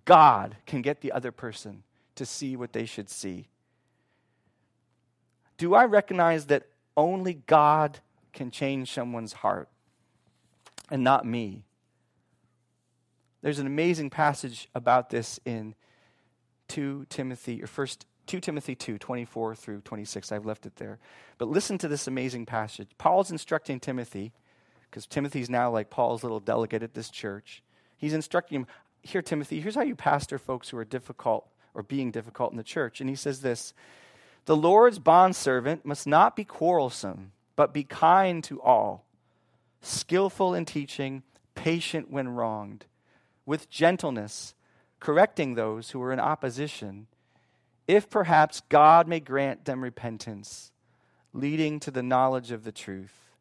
God 0.05 0.57
can 0.65 0.81
get 0.81 1.01
the 1.01 1.11
other 1.11 1.31
person 1.31 1.83
to 2.15 2.25
see 2.25 2.55
what 2.55 2.73
they 2.73 2.85
should 2.85 3.09
see? 3.09 3.47
Do 5.57 5.75
I 5.75 5.85
recognize 5.85 6.47
that 6.47 6.67
only 6.97 7.35
God 7.35 7.99
can 8.33 8.51
change 8.51 8.91
someone's 8.91 9.33
heart 9.33 9.69
and 10.91 11.03
not 11.03 11.25
me? 11.25 11.63
There's 13.41 13.59
an 13.59 13.67
amazing 13.67 14.09
passage 14.09 14.69
about 14.75 15.09
this 15.09 15.39
in 15.45 15.75
2 16.69 17.05
Timothy, 17.09 17.61
or 17.63 17.67
1 17.67 17.87
2 18.27 18.39
Timothy 18.39 18.75
2, 18.75 18.97
24 18.97 19.55
through 19.55 19.81
26. 19.81 20.31
I've 20.31 20.45
left 20.45 20.65
it 20.65 20.77
there. 20.77 20.99
But 21.37 21.49
listen 21.49 21.77
to 21.79 21.87
this 21.87 22.07
amazing 22.07 22.45
passage. 22.45 22.89
Paul's 22.97 23.31
instructing 23.31 23.79
Timothy, 23.79 24.31
because 24.89 25.05
Timothy's 25.05 25.49
now 25.49 25.69
like 25.69 25.89
Paul's 25.89 26.23
little 26.23 26.39
delegate 26.39 26.83
at 26.83 26.93
this 26.93 27.09
church. 27.09 27.63
He's 27.97 28.13
instructing 28.13 28.61
him, 28.61 28.67
Here, 29.01 29.21
Timothy, 29.21 29.59
here's 29.59 29.75
how 29.75 29.81
you 29.81 29.95
pastor 29.95 30.37
folks 30.37 30.69
who 30.69 30.77
are 30.77 30.85
difficult 30.85 31.47
or 31.73 31.83
being 31.83 32.11
difficult 32.11 32.51
in 32.51 32.57
the 32.57 32.63
church. 32.63 33.01
And 33.01 33.09
he 33.09 33.15
says 33.15 33.41
this 33.41 33.73
The 34.45 34.55
Lord's 34.55 34.99
bondservant 34.99 35.85
must 35.85 36.07
not 36.07 36.35
be 36.35 36.45
quarrelsome, 36.45 37.31
but 37.55 37.73
be 37.73 37.83
kind 37.83 38.43
to 38.45 38.61
all, 38.61 39.05
skillful 39.81 40.53
in 40.53 40.65
teaching, 40.65 41.23
patient 41.55 42.09
when 42.09 42.29
wronged, 42.29 42.85
with 43.45 43.69
gentleness, 43.69 44.55
correcting 44.99 45.55
those 45.55 45.89
who 45.89 46.01
are 46.01 46.13
in 46.13 46.19
opposition 46.19 47.07
if 47.87 48.09
perhaps 48.09 48.61
God 48.69 49.07
may 49.07 49.19
grant 49.19 49.65
them 49.65 49.83
repentance, 49.83 50.71
leading 51.33 51.79
to 51.81 51.91
the 51.91 52.03
knowledge 52.03 52.51
of 52.51 52.63
the 52.63 52.71
truth, 52.71 53.35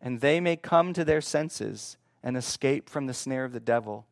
and 0.00 0.20
they 0.20 0.40
may 0.40 0.56
come 0.56 0.92
to 0.92 1.04
their 1.04 1.20
senses 1.20 1.96
and 2.22 2.36
escape 2.36 2.88
from 2.88 3.06
the 3.06 3.14
snare 3.14 3.44
of 3.44 3.52
the 3.52 3.60
devil, 3.60 4.06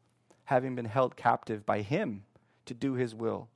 having 0.45 0.75
been 0.75 0.85
held 0.85 1.17
captive 1.17 1.67
by 1.67 1.83
him 1.83 2.25
to 2.67 2.75
do 2.75 2.95
his 2.95 3.15
will. 3.15 3.49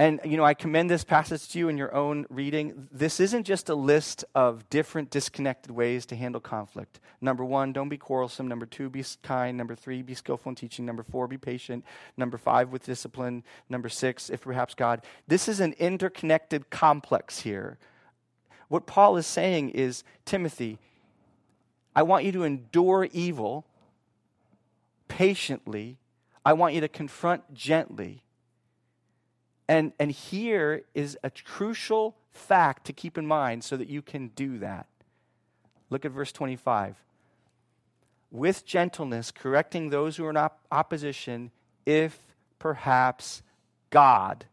And, 0.00 0.18
you 0.24 0.38
know, 0.38 0.44
I 0.44 0.54
commend 0.54 0.88
this 0.88 1.04
passage 1.04 1.50
to 1.50 1.58
you 1.58 1.68
in 1.68 1.76
your 1.76 1.94
own 1.94 2.24
reading. 2.30 2.88
This 2.90 3.20
isn't 3.20 3.44
just 3.44 3.68
a 3.68 3.74
list 3.74 4.24
of 4.34 4.66
different 4.70 5.10
disconnected 5.10 5.70
ways 5.70 6.06
to 6.06 6.16
handle 6.16 6.40
conflict. 6.40 7.00
Number 7.20 7.44
one, 7.44 7.74
don't 7.74 7.90
be 7.90 7.98
quarrelsome. 7.98 8.48
Number 8.48 8.64
two, 8.64 8.88
be 8.88 9.04
kind. 9.22 9.58
Number 9.58 9.74
three, 9.74 10.00
be 10.00 10.14
skillful 10.14 10.48
in 10.48 10.56
teaching. 10.56 10.86
Number 10.86 11.02
four, 11.02 11.28
be 11.28 11.36
patient. 11.36 11.84
Number 12.16 12.38
five, 12.38 12.70
with 12.70 12.86
discipline. 12.86 13.44
Number 13.68 13.90
six, 13.90 14.30
if 14.30 14.40
perhaps 14.40 14.72
God. 14.72 15.02
This 15.28 15.48
is 15.48 15.60
an 15.60 15.74
interconnected 15.74 16.70
complex 16.70 17.40
here. 17.40 17.76
What 18.68 18.86
Paul 18.86 19.18
is 19.18 19.26
saying 19.26 19.68
is 19.68 20.02
Timothy, 20.24 20.78
I 21.94 22.04
want 22.04 22.24
you 22.24 22.32
to 22.32 22.44
endure 22.44 23.06
evil 23.12 23.66
patiently, 25.08 25.98
I 26.42 26.54
want 26.54 26.72
you 26.72 26.80
to 26.80 26.88
confront 26.88 27.52
gently. 27.52 28.22
And, 29.70 29.92
and 30.00 30.10
here 30.10 30.82
is 30.94 31.16
a 31.22 31.30
crucial 31.30 32.16
fact 32.32 32.86
to 32.86 32.92
keep 32.92 33.16
in 33.16 33.24
mind 33.24 33.62
so 33.62 33.76
that 33.76 33.88
you 33.88 34.02
can 34.02 34.32
do 34.34 34.58
that. 34.58 34.88
Look 35.90 36.04
at 36.04 36.10
verse 36.10 36.32
25. 36.32 36.96
With 38.32 38.66
gentleness, 38.66 39.30
correcting 39.30 39.90
those 39.90 40.16
who 40.16 40.24
are 40.24 40.30
in 40.30 40.36
op- 40.36 40.58
opposition, 40.72 41.52
if 41.86 42.18
perhaps 42.58 43.42
God 43.90 44.46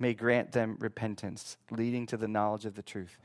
may 0.00 0.14
grant 0.14 0.50
them 0.50 0.78
repentance, 0.80 1.56
leading 1.70 2.04
to 2.06 2.16
the 2.16 2.26
knowledge 2.26 2.64
of 2.64 2.74
the 2.74 2.82
truth. 2.82 3.16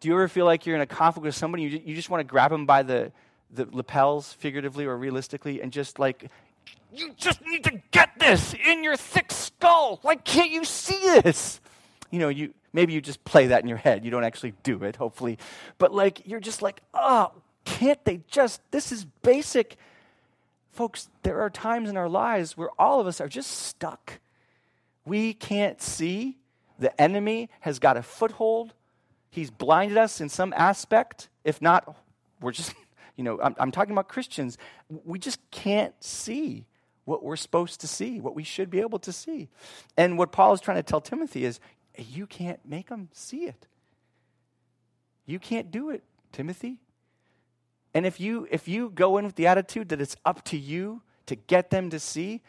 Do 0.00 0.08
you 0.08 0.14
ever 0.14 0.28
feel 0.28 0.44
like 0.44 0.66
you're 0.66 0.76
in 0.76 0.82
a 0.82 0.86
conflict 0.86 1.24
with 1.24 1.34
somebody, 1.34 1.62
you, 1.62 1.80
you 1.82 1.94
just 1.94 2.10
want 2.10 2.20
to 2.20 2.24
grab 2.24 2.50
them 2.50 2.66
by 2.66 2.82
the, 2.82 3.10
the 3.50 3.66
lapels, 3.72 4.34
figuratively 4.34 4.84
or 4.84 4.98
realistically, 4.98 5.62
and 5.62 5.72
just 5.72 5.98
like 5.98 6.30
you 6.94 7.12
just 7.16 7.44
need 7.44 7.64
to 7.64 7.80
get 7.90 8.18
this 8.18 8.54
in 8.54 8.84
your 8.84 8.96
thick 8.96 9.32
skull. 9.32 9.98
Why 10.02 10.16
can't 10.16 10.50
you 10.50 10.64
see 10.64 11.20
this? 11.20 11.60
You 12.10 12.18
know, 12.18 12.28
you 12.28 12.52
Maybe 12.72 12.92
you 12.92 13.00
just 13.00 13.22
play 13.24 13.48
that 13.48 13.62
in 13.62 13.68
your 13.68 13.78
head. 13.78 14.04
You 14.04 14.10
don't 14.10 14.24
actually 14.24 14.54
do 14.62 14.82
it, 14.84 14.96
hopefully. 14.96 15.38
But 15.78 15.92
like, 15.92 16.26
you're 16.26 16.40
just 16.40 16.62
like, 16.62 16.80
oh, 16.94 17.32
can't 17.64 18.02
they 18.04 18.20
just, 18.28 18.60
this 18.70 18.92
is 18.92 19.04
basic. 19.22 19.76
Folks, 20.70 21.08
there 21.22 21.40
are 21.42 21.50
times 21.50 21.90
in 21.90 21.96
our 21.96 22.08
lives 22.08 22.56
where 22.56 22.70
all 22.78 22.98
of 22.98 23.06
us 23.06 23.20
are 23.20 23.28
just 23.28 23.50
stuck. 23.50 24.20
We 25.04 25.34
can't 25.34 25.82
see. 25.82 26.38
The 26.78 26.98
enemy 27.00 27.50
has 27.60 27.78
got 27.78 27.96
a 27.96 28.02
foothold. 28.02 28.72
He's 29.30 29.50
blinded 29.50 29.98
us 29.98 30.20
in 30.20 30.28
some 30.28 30.54
aspect. 30.56 31.28
If 31.44 31.60
not, 31.60 31.94
we're 32.40 32.52
just, 32.52 32.74
you 33.22 33.30
know, 33.30 33.40
I'm, 33.40 33.54
I'm 33.56 33.70
talking 33.70 33.92
about 33.92 34.08
Christians. 34.08 34.58
We 34.88 35.20
just 35.20 35.38
can't 35.52 35.94
see 36.02 36.66
what 37.04 37.22
we're 37.22 37.36
supposed 37.36 37.80
to 37.82 37.86
see, 37.86 38.20
what 38.20 38.34
we 38.34 38.42
should 38.42 38.68
be 38.68 38.80
able 38.80 38.98
to 38.98 39.12
see. 39.12 39.48
And 39.96 40.18
what 40.18 40.32
Paul 40.32 40.54
is 40.54 40.60
trying 40.60 40.78
to 40.78 40.82
tell 40.82 41.00
Timothy 41.00 41.44
is 41.44 41.60
you 41.96 42.26
can't 42.26 42.58
make 42.66 42.88
them 42.88 43.10
see 43.12 43.44
it. 43.44 43.68
You 45.24 45.38
can't 45.38 45.70
do 45.70 45.90
it, 45.90 46.02
Timothy. 46.32 46.78
And 47.94 48.06
if 48.06 48.18
you 48.18 48.48
if 48.50 48.66
you 48.66 48.90
go 48.90 49.18
in 49.18 49.24
with 49.24 49.36
the 49.36 49.46
attitude 49.46 49.90
that 49.90 50.00
it's 50.00 50.16
up 50.24 50.44
to 50.46 50.58
you 50.58 51.02
to 51.26 51.36
get 51.36 51.70
them 51.70 51.88
to 51.90 52.00
see, 52.00 52.40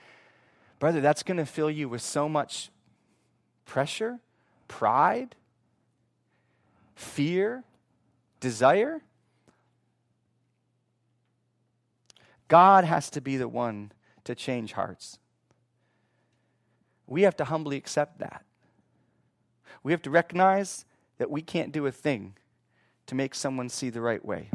brother, 0.80 1.01
that's 1.01 1.21
going 1.21 1.38
to 1.38 1.45
fill 1.45 1.69
you 1.69 1.88
with 1.88 2.01
so 2.01 2.28
much 2.28 2.71
pressure, 3.65 4.21
pride, 4.67 5.36
fear, 6.95 7.63
desire. 8.39 9.03
God 12.54 12.86
has 12.86 13.10
to 13.10 13.20
be 13.20 13.36
the 13.36 13.47
one 13.47 13.91
to 14.26 14.36
change 14.36 14.74
hearts. 14.74 15.18
We 17.08 17.24
have 17.24 17.36
to 17.38 17.45
humbly 17.45 17.78
accept 17.78 18.20
that. 18.20 18.45
We 19.82 19.91
have 19.91 20.04
to 20.04 20.12
recognize 20.12 20.86
that 21.18 21.32
we 21.32 21.41
can't 21.41 21.72
do 21.72 21.88
a 21.88 21.91
thing 21.91 22.36
to 23.08 23.16
make 23.16 23.34
someone 23.34 23.70
see 23.70 23.89
the 23.89 24.01
right 24.01 24.24
way. 24.24 24.51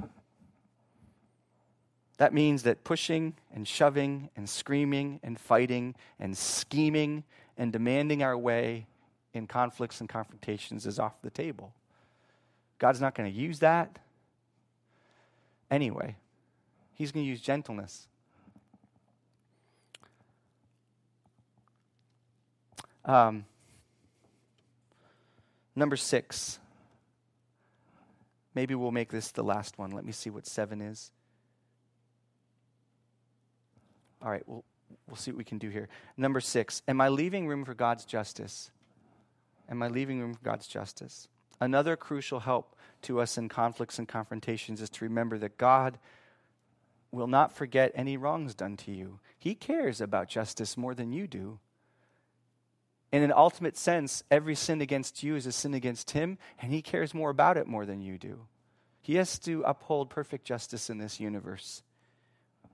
That 2.18 2.32
means 2.32 2.62
that 2.62 2.84
pushing 2.84 3.34
and 3.52 3.66
shoving 3.66 4.30
and 4.36 4.48
screaming 4.48 5.18
and 5.24 5.36
fighting 5.36 5.96
and 6.20 6.38
scheming 6.38 7.24
and 7.56 7.72
demanding 7.72 8.22
our 8.22 8.38
way 8.38 8.86
in 9.34 9.48
conflicts 9.48 9.98
and 9.98 10.08
confrontations 10.08 10.86
is 10.86 11.00
off 11.00 11.20
the 11.20 11.30
table. 11.30 11.72
God's 12.78 13.00
not 13.00 13.16
going 13.16 13.28
to 13.28 13.36
use 13.36 13.58
that 13.58 13.98
anyway. 15.68 16.14
He's 16.98 17.12
going 17.12 17.24
to 17.24 17.28
use 17.28 17.40
gentleness. 17.40 18.08
Um, 23.04 23.44
number 25.76 25.96
six. 25.96 26.58
Maybe 28.52 28.74
we'll 28.74 28.90
make 28.90 29.10
this 29.10 29.30
the 29.30 29.44
last 29.44 29.78
one. 29.78 29.92
Let 29.92 30.04
me 30.04 30.10
see 30.10 30.28
what 30.28 30.44
seven 30.44 30.80
is. 30.80 31.12
All 34.20 34.30
right, 34.30 34.42
we'll, 34.48 34.64
we'll 35.06 35.16
see 35.16 35.30
what 35.30 35.38
we 35.38 35.44
can 35.44 35.58
do 35.58 35.68
here. 35.68 35.88
Number 36.16 36.40
six. 36.40 36.82
Am 36.88 37.00
I 37.00 37.08
leaving 37.08 37.46
room 37.46 37.64
for 37.64 37.74
God's 37.74 38.04
justice? 38.04 38.72
Am 39.70 39.80
I 39.84 39.88
leaving 39.88 40.20
room 40.20 40.34
for 40.34 40.42
God's 40.42 40.66
justice? 40.66 41.28
Another 41.60 41.94
crucial 41.94 42.40
help 42.40 42.74
to 43.02 43.20
us 43.20 43.38
in 43.38 43.48
conflicts 43.48 44.00
and 44.00 44.08
confrontations 44.08 44.82
is 44.82 44.90
to 44.90 45.04
remember 45.04 45.38
that 45.38 45.56
God 45.56 45.98
will 47.10 47.26
not 47.26 47.52
forget 47.52 47.92
any 47.94 48.16
wrongs 48.16 48.54
done 48.54 48.76
to 48.76 48.92
you. 48.92 49.20
He 49.38 49.54
cares 49.54 50.00
about 50.00 50.28
justice 50.28 50.76
more 50.76 50.94
than 50.94 51.12
you 51.12 51.26
do. 51.26 51.58
In 53.10 53.22
an 53.22 53.32
ultimate 53.32 53.76
sense, 53.76 54.22
every 54.30 54.54
sin 54.54 54.80
against 54.80 55.22
you 55.22 55.34
is 55.34 55.46
a 55.46 55.52
sin 55.52 55.72
against 55.72 56.10
him, 56.10 56.36
and 56.60 56.72
he 56.72 56.82
cares 56.82 57.14
more 57.14 57.30
about 57.30 57.56
it 57.56 57.66
more 57.66 57.86
than 57.86 58.02
you 58.02 58.18
do. 58.18 58.46
He 59.00 59.14
has 59.14 59.38
to 59.40 59.62
uphold 59.62 60.10
perfect 60.10 60.44
justice 60.44 60.90
in 60.90 60.98
this 60.98 61.18
universe, 61.18 61.82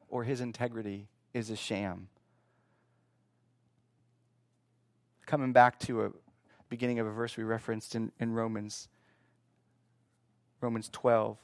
or 0.08 0.24
his 0.24 0.40
integrity 0.40 1.08
is 1.32 1.50
a 1.50 1.56
sham. 1.56 2.08
Coming 5.26 5.52
back 5.52 5.78
to 5.80 6.06
a 6.06 6.10
beginning 6.68 6.98
of 6.98 7.06
a 7.06 7.12
verse 7.12 7.36
we 7.36 7.44
referenced 7.44 7.94
in, 7.94 8.10
in 8.18 8.32
Romans, 8.32 8.88
Romans 10.60 10.88
12. 10.92 11.38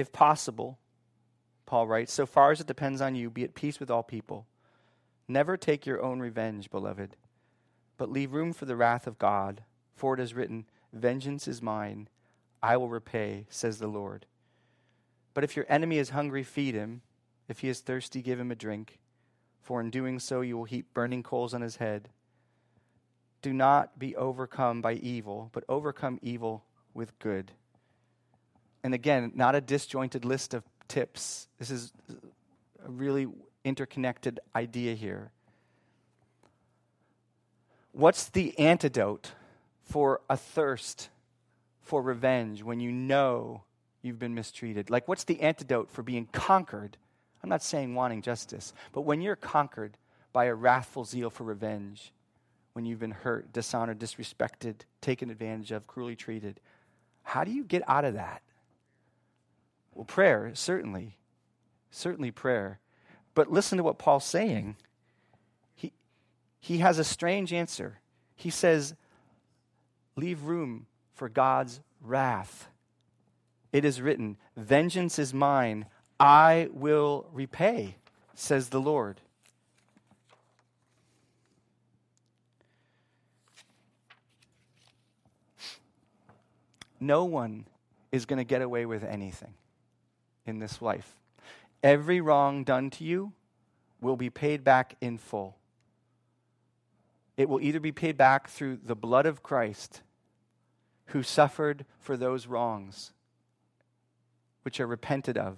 If 0.00 0.12
possible, 0.12 0.78
Paul 1.66 1.86
writes, 1.86 2.10
so 2.10 2.24
far 2.24 2.52
as 2.52 2.60
it 2.62 2.66
depends 2.66 3.02
on 3.02 3.14
you, 3.14 3.28
be 3.28 3.44
at 3.44 3.54
peace 3.54 3.78
with 3.78 3.90
all 3.90 4.02
people. 4.02 4.46
Never 5.28 5.58
take 5.58 5.84
your 5.84 6.00
own 6.00 6.20
revenge, 6.20 6.70
beloved, 6.70 7.16
but 7.98 8.10
leave 8.10 8.32
room 8.32 8.54
for 8.54 8.64
the 8.64 8.76
wrath 8.76 9.06
of 9.06 9.18
God, 9.18 9.62
for 9.94 10.14
it 10.14 10.20
is 10.20 10.32
written, 10.32 10.64
Vengeance 10.94 11.46
is 11.46 11.60
mine, 11.60 12.08
I 12.62 12.78
will 12.78 12.88
repay, 12.88 13.44
says 13.50 13.78
the 13.78 13.88
Lord. 13.88 14.24
But 15.34 15.44
if 15.44 15.54
your 15.54 15.66
enemy 15.68 15.98
is 15.98 16.08
hungry, 16.08 16.44
feed 16.44 16.74
him. 16.74 17.02
If 17.46 17.58
he 17.58 17.68
is 17.68 17.80
thirsty, 17.80 18.22
give 18.22 18.40
him 18.40 18.50
a 18.50 18.54
drink, 18.54 19.00
for 19.60 19.82
in 19.82 19.90
doing 19.90 20.18
so 20.18 20.40
you 20.40 20.56
will 20.56 20.64
heap 20.64 20.94
burning 20.94 21.22
coals 21.22 21.52
on 21.52 21.60
his 21.60 21.76
head. 21.76 22.08
Do 23.42 23.52
not 23.52 23.98
be 23.98 24.16
overcome 24.16 24.80
by 24.80 24.94
evil, 24.94 25.50
but 25.52 25.64
overcome 25.68 26.18
evil 26.22 26.64
with 26.94 27.18
good. 27.18 27.52
And 28.82 28.94
again, 28.94 29.32
not 29.34 29.54
a 29.54 29.60
disjointed 29.60 30.24
list 30.24 30.54
of 30.54 30.64
tips. 30.88 31.48
This 31.58 31.70
is 31.70 31.92
a 32.84 32.90
really 32.90 33.28
interconnected 33.64 34.40
idea 34.54 34.94
here. 34.94 35.30
What's 37.92 38.28
the 38.28 38.58
antidote 38.58 39.32
for 39.82 40.20
a 40.30 40.36
thirst 40.36 41.10
for 41.82 42.00
revenge 42.00 42.62
when 42.62 42.80
you 42.80 42.92
know 42.92 43.64
you've 44.02 44.18
been 44.18 44.34
mistreated? 44.34 44.90
Like, 44.90 45.08
what's 45.08 45.24
the 45.24 45.40
antidote 45.40 45.90
for 45.90 46.02
being 46.02 46.26
conquered? 46.26 46.96
I'm 47.42 47.50
not 47.50 47.62
saying 47.62 47.94
wanting 47.94 48.22
justice, 48.22 48.72
but 48.92 49.02
when 49.02 49.20
you're 49.20 49.36
conquered 49.36 49.96
by 50.32 50.44
a 50.44 50.54
wrathful 50.54 51.04
zeal 51.04 51.30
for 51.30 51.44
revenge, 51.44 52.12
when 52.72 52.84
you've 52.84 53.00
been 53.00 53.10
hurt, 53.10 53.52
dishonored, 53.52 53.98
disrespected, 53.98 54.76
taken 55.00 55.28
advantage 55.28 55.72
of, 55.72 55.86
cruelly 55.86 56.16
treated, 56.16 56.60
how 57.22 57.42
do 57.42 57.50
you 57.50 57.64
get 57.64 57.82
out 57.88 58.04
of 58.04 58.14
that? 58.14 58.42
Well, 60.00 60.06
prayer, 60.06 60.52
certainly. 60.54 61.18
Certainly 61.90 62.30
prayer. 62.30 62.80
But 63.34 63.52
listen 63.52 63.76
to 63.76 63.84
what 63.84 63.98
Paul's 63.98 64.24
saying. 64.24 64.76
He, 65.74 65.92
he 66.58 66.78
has 66.78 66.98
a 66.98 67.04
strange 67.04 67.52
answer. 67.52 67.98
He 68.34 68.48
says, 68.48 68.94
Leave 70.16 70.44
room 70.44 70.86
for 71.12 71.28
God's 71.28 71.82
wrath. 72.00 72.68
It 73.74 73.84
is 73.84 74.00
written, 74.00 74.38
Vengeance 74.56 75.18
is 75.18 75.34
mine, 75.34 75.84
I 76.18 76.70
will 76.72 77.26
repay, 77.30 77.96
says 78.34 78.70
the 78.70 78.80
Lord. 78.80 79.20
No 86.98 87.26
one 87.26 87.66
is 88.10 88.24
going 88.24 88.38
to 88.38 88.44
get 88.44 88.62
away 88.62 88.86
with 88.86 89.04
anything 89.04 89.52
in 90.50 90.58
this 90.58 90.82
life. 90.82 91.16
Every 91.82 92.20
wrong 92.20 92.62
done 92.64 92.90
to 92.90 93.04
you 93.04 93.32
will 94.02 94.16
be 94.16 94.28
paid 94.28 94.62
back 94.62 94.96
in 95.00 95.16
full. 95.16 95.56
It 97.38 97.48
will 97.48 97.60
either 97.62 97.80
be 97.80 97.92
paid 97.92 98.18
back 98.18 98.50
through 98.50 98.80
the 98.84 98.94
blood 98.94 99.24
of 99.24 99.42
Christ, 99.42 100.02
who 101.06 101.22
suffered 101.22 101.86
for 101.98 102.16
those 102.16 102.46
wrongs, 102.46 103.12
which 104.62 104.78
are 104.78 104.86
repented 104.86 105.38
of, 105.38 105.56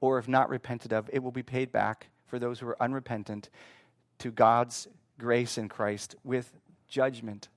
or 0.00 0.18
if 0.18 0.26
not 0.26 0.48
repented 0.48 0.92
of, 0.92 1.10
it 1.12 1.22
will 1.22 1.30
be 1.30 1.42
paid 1.42 1.70
back 1.70 2.08
for 2.26 2.38
those 2.38 2.60
who 2.60 2.68
are 2.68 2.82
unrepentant 2.82 3.50
to 4.18 4.30
God's 4.30 4.88
grace 5.18 5.58
in 5.58 5.68
Christ 5.68 6.14
with 6.24 6.52
judgment 6.88 7.48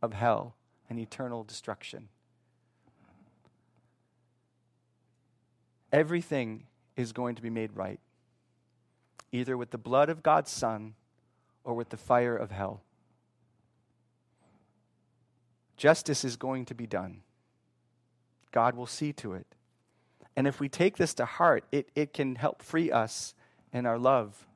of 0.00 0.12
hell 0.12 0.54
and 0.88 0.98
eternal 0.98 1.42
destruction. 1.44 2.08
Everything 5.92 6.64
is 6.96 7.12
going 7.12 7.34
to 7.36 7.42
be 7.42 7.50
made 7.50 7.74
right, 7.74 8.00
either 9.32 9.56
with 9.56 9.70
the 9.70 9.78
blood 9.78 10.10
of 10.10 10.22
God's 10.22 10.50
Son 10.50 10.94
or 11.64 11.74
with 11.74 11.88
the 11.88 11.96
fire 11.96 12.36
of 12.36 12.50
hell. 12.50 12.82
Justice 15.76 16.24
is 16.24 16.36
going 16.36 16.64
to 16.66 16.74
be 16.74 16.86
done. 16.86 17.22
God 18.52 18.74
will 18.74 18.86
see 18.86 19.12
to 19.14 19.34
it. 19.34 19.46
And 20.36 20.46
if 20.46 20.60
we 20.60 20.68
take 20.68 20.96
this 20.96 21.14
to 21.14 21.24
heart, 21.24 21.64
it, 21.72 21.88
it 21.94 22.12
can 22.12 22.34
help 22.34 22.62
free 22.62 22.90
us 22.90 23.34
in 23.72 23.86
our 23.86 23.98
love 23.98 24.46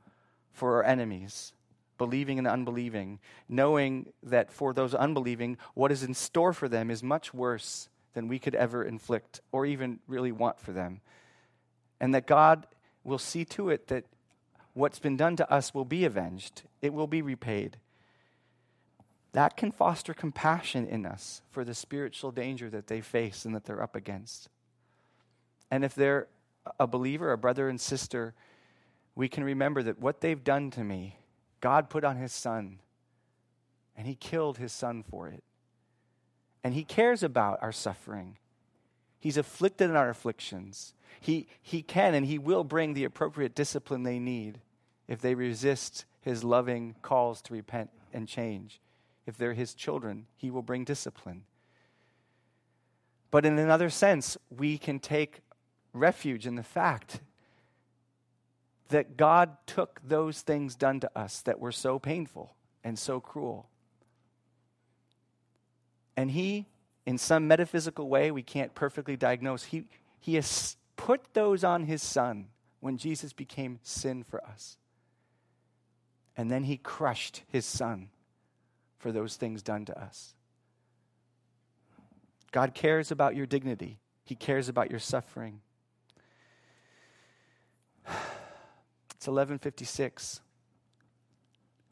for 0.52 0.76
our 0.76 0.84
enemies, 0.84 1.52
believing 1.96 2.38
and 2.38 2.46
unbelieving, 2.46 3.20
knowing 3.48 4.12
that 4.22 4.52
for 4.52 4.72
those 4.74 4.94
unbelieving, 4.94 5.56
what 5.74 5.92
is 5.92 6.02
in 6.02 6.14
store 6.14 6.52
for 6.52 6.68
them 6.68 6.90
is 6.90 7.02
much 7.02 7.32
worse 7.32 7.88
than 8.14 8.28
we 8.28 8.38
could 8.38 8.54
ever 8.54 8.84
inflict 8.84 9.40
or 9.50 9.64
even 9.64 9.98
really 10.06 10.32
want 10.32 10.60
for 10.60 10.72
them 10.72 11.00
and 12.02 12.12
that 12.14 12.26
God 12.26 12.66
will 13.04 13.18
see 13.18 13.44
to 13.46 13.70
it 13.70 13.86
that 13.86 14.04
what's 14.74 14.98
been 14.98 15.16
done 15.16 15.36
to 15.36 15.50
us 15.50 15.72
will 15.72 15.84
be 15.86 16.04
avenged, 16.04 16.62
it 16.82 16.92
will 16.92 17.06
be 17.06 17.22
repaid. 17.22 17.78
that 19.32 19.56
can 19.56 19.72
foster 19.72 20.12
compassion 20.12 20.86
in 20.86 21.06
us 21.06 21.42
for 21.50 21.64
the 21.64 21.74
spiritual 21.74 22.30
danger 22.30 22.68
that 22.68 22.86
they 22.86 23.00
face 23.00 23.44
and 23.44 23.54
that 23.54 23.64
they're 23.64 23.82
up 23.82 23.96
against. 23.96 24.48
And 25.70 25.84
if 25.84 25.94
they're 25.94 26.28
a 26.78 26.86
believer, 26.86 27.32
a 27.32 27.38
brother 27.38 27.68
and 27.68 27.80
sister, 27.80 28.34
we 29.14 29.28
can 29.28 29.42
remember 29.42 29.82
that 29.82 29.98
what 29.98 30.20
they've 30.20 30.44
done 30.44 30.70
to 30.72 30.84
me, 30.84 31.16
God 31.60 31.88
put 31.88 32.04
on 32.04 32.16
his 32.16 32.32
son, 32.32 32.78
and 33.96 34.06
he 34.06 34.14
killed 34.14 34.58
his 34.58 34.72
son 34.72 35.02
for 35.02 35.28
it. 35.28 35.42
And 36.62 36.74
he 36.74 36.84
cares 36.84 37.22
about 37.22 37.58
our 37.62 37.72
suffering. 37.72 38.36
He's 39.22 39.36
afflicted 39.36 39.88
in 39.88 39.94
our 39.94 40.08
afflictions. 40.08 40.94
He, 41.20 41.46
he 41.62 41.80
can 41.80 42.12
and 42.12 42.26
he 42.26 42.38
will 42.38 42.64
bring 42.64 42.94
the 42.94 43.04
appropriate 43.04 43.54
discipline 43.54 44.02
they 44.02 44.18
need 44.18 44.58
if 45.06 45.20
they 45.20 45.36
resist 45.36 46.04
his 46.20 46.42
loving 46.42 46.96
calls 47.02 47.40
to 47.42 47.52
repent 47.52 47.90
and 48.12 48.26
change. 48.26 48.80
If 49.24 49.38
they're 49.38 49.52
his 49.52 49.74
children, 49.74 50.26
he 50.34 50.50
will 50.50 50.62
bring 50.62 50.82
discipline. 50.82 51.44
But 53.30 53.46
in 53.46 53.60
another 53.60 53.90
sense, 53.90 54.36
we 54.50 54.76
can 54.76 54.98
take 54.98 55.42
refuge 55.92 56.44
in 56.44 56.56
the 56.56 56.64
fact 56.64 57.20
that 58.88 59.16
God 59.16 59.56
took 59.68 60.00
those 60.04 60.40
things 60.40 60.74
done 60.74 60.98
to 60.98 61.10
us 61.16 61.42
that 61.42 61.60
were 61.60 61.70
so 61.70 62.00
painful 62.00 62.56
and 62.82 62.98
so 62.98 63.20
cruel. 63.20 63.68
And 66.16 66.32
He, 66.32 66.66
in 67.06 67.18
some 67.18 67.48
metaphysical 67.48 68.08
way 68.08 68.30
we 68.30 68.42
can't 68.42 68.74
perfectly 68.74 69.16
diagnose, 69.16 69.64
He, 69.64 69.84
he 70.20 70.34
has 70.36 70.76
put 70.96 71.34
those 71.34 71.64
on 71.64 71.84
His 71.84 72.02
Son 72.02 72.48
when 72.80 72.96
Jesus 72.96 73.32
became 73.32 73.78
sin 73.82 74.22
for 74.22 74.44
us. 74.44 74.76
And 76.36 76.50
then 76.50 76.64
He 76.64 76.76
crushed 76.76 77.42
His 77.48 77.66
Son 77.66 78.10
for 78.98 79.12
those 79.12 79.36
things 79.36 79.62
done 79.62 79.84
to 79.86 80.00
us. 80.00 80.34
God 82.52 82.74
cares 82.74 83.10
about 83.10 83.34
your 83.34 83.46
dignity, 83.46 83.98
He 84.24 84.34
cares 84.34 84.68
about 84.68 84.90
your 84.90 85.00
suffering. 85.00 85.60
It's 89.16 89.28
11:56. 89.28 90.40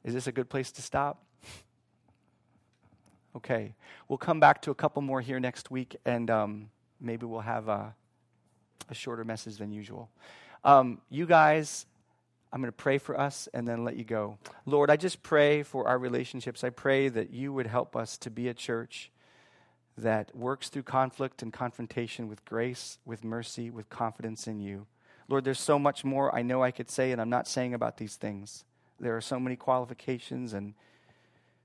Is 0.02 0.14
this 0.14 0.26
a 0.26 0.32
good 0.32 0.50
place 0.50 0.72
to 0.72 0.82
stop? 0.82 1.22
Okay, 3.37 3.74
we'll 4.09 4.18
come 4.18 4.41
back 4.41 4.62
to 4.62 4.70
a 4.70 4.74
couple 4.74 5.03
more 5.03 5.20
here 5.20 5.41
next 5.41 5.70
week, 5.70 5.97
and 6.05 6.31
um, 6.31 6.70
maybe 7.01 7.26
we'll 7.26 7.41
have 7.41 7.68
a, 7.68 7.95
a, 8.89 8.95
shorter 8.95 9.24
message 9.24 9.57
than 9.57 9.70
usual. 9.70 10.11
Um, 10.64 11.01
you 11.09 11.26
guys, 11.26 11.87
I'm 12.53 12.61
going 12.61 12.68
to 12.68 12.76
pray 12.76 12.99
for 12.99 13.18
us 13.18 13.49
and 13.55 13.66
then 13.66 13.85
let 13.85 13.97
you 13.97 14.05
go. 14.05 14.39
Lord, 14.66 14.91
I 14.91 14.97
just 14.97 15.22
pray 15.22 15.62
for 15.62 15.87
our 15.87 15.99
relationships. 15.99 16.64
I 16.64 16.70
pray 16.70 17.09
that 17.09 17.31
you 17.31 17.53
would 17.53 17.66
help 17.66 17.95
us 17.97 18.18
to 18.18 18.31
be 18.31 18.49
a 18.49 18.55
church 18.55 19.11
that 19.97 20.35
works 20.35 20.68
through 20.68 20.83
conflict 20.83 21.43
and 21.43 21.53
confrontation 21.53 22.28
with 22.28 22.45
grace, 22.45 22.99
with 23.05 23.22
mercy, 23.22 23.70
with 23.70 23.89
confidence 23.89 24.47
in 24.47 24.61
you. 24.61 24.87
Lord, 25.28 25.45
there's 25.45 25.61
so 25.61 25.78
much 25.78 26.05
more 26.05 26.35
I 26.35 26.43
know 26.43 26.62
I 26.62 26.72
could 26.72 26.91
say, 26.91 27.12
and 27.12 27.20
I'm 27.20 27.31
not 27.31 27.47
saying 27.47 27.74
about 27.74 27.99
these 27.99 28.16
things. 28.16 28.64
There 28.99 29.16
are 29.16 29.20
so 29.20 29.39
many 29.39 29.57
qualifications 29.57 30.53
and 30.53 30.74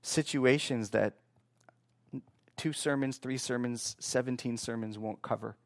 situations 0.02 0.90
that 0.90 1.14
two 2.56 2.72
sermons, 2.72 3.18
three 3.18 3.38
sermons, 3.38 3.96
17 4.00 4.56
sermons 4.56 4.98
won't 4.98 5.22
cover. 5.22 5.56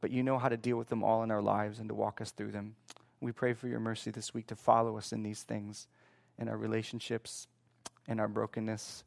But 0.00 0.10
you 0.10 0.22
know 0.22 0.38
how 0.38 0.48
to 0.48 0.56
deal 0.56 0.76
with 0.76 0.88
them 0.88 1.04
all 1.04 1.22
in 1.22 1.30
our 1.30 1.42
lives 1.42 1.78
and 1.78 1.88
to 1.88 1.94
walk 1.94 2.20
us 2.20 2.30
through 2.30 2.52
them. 2.52 2.76
We 3.20 3.32
pray 3.32 3.52
for 3.52 3.68
your 3.68 3.80
mercy 3.80 4.10
this 4.10 4.32
week 4.32 4.46
to 4.46 4.56
follow 4.56 4.96
us 4.96 5.12
in 5.12 5.22
these 5.22 5.42
things, 5.42 5.86
in 6.38 6.48
our 6.48 6.56
relationships, 6.56 7.48
in 8.08 8.18
our 8.18 8.28
brokenness. 8.28 9.04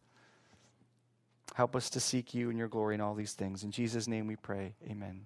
Help 1.55 1.75
us 1.75 1.89
to 1.91 1.99
seek 1.99 2.33
you 2.33 2.49
and 2.49 2.59
your 2.59 2.67
glory 2.67 2.95
in 2.95 3.01
all 3.01 3.15
these 3.15 3.33
things. 3.33 3.63
In 3.63 3.71
Jesus' 3.71 4.07
name 4.07 4.27
we 4.27 4.35
pray. 4.35 4.75
Amen. 4.87 5.25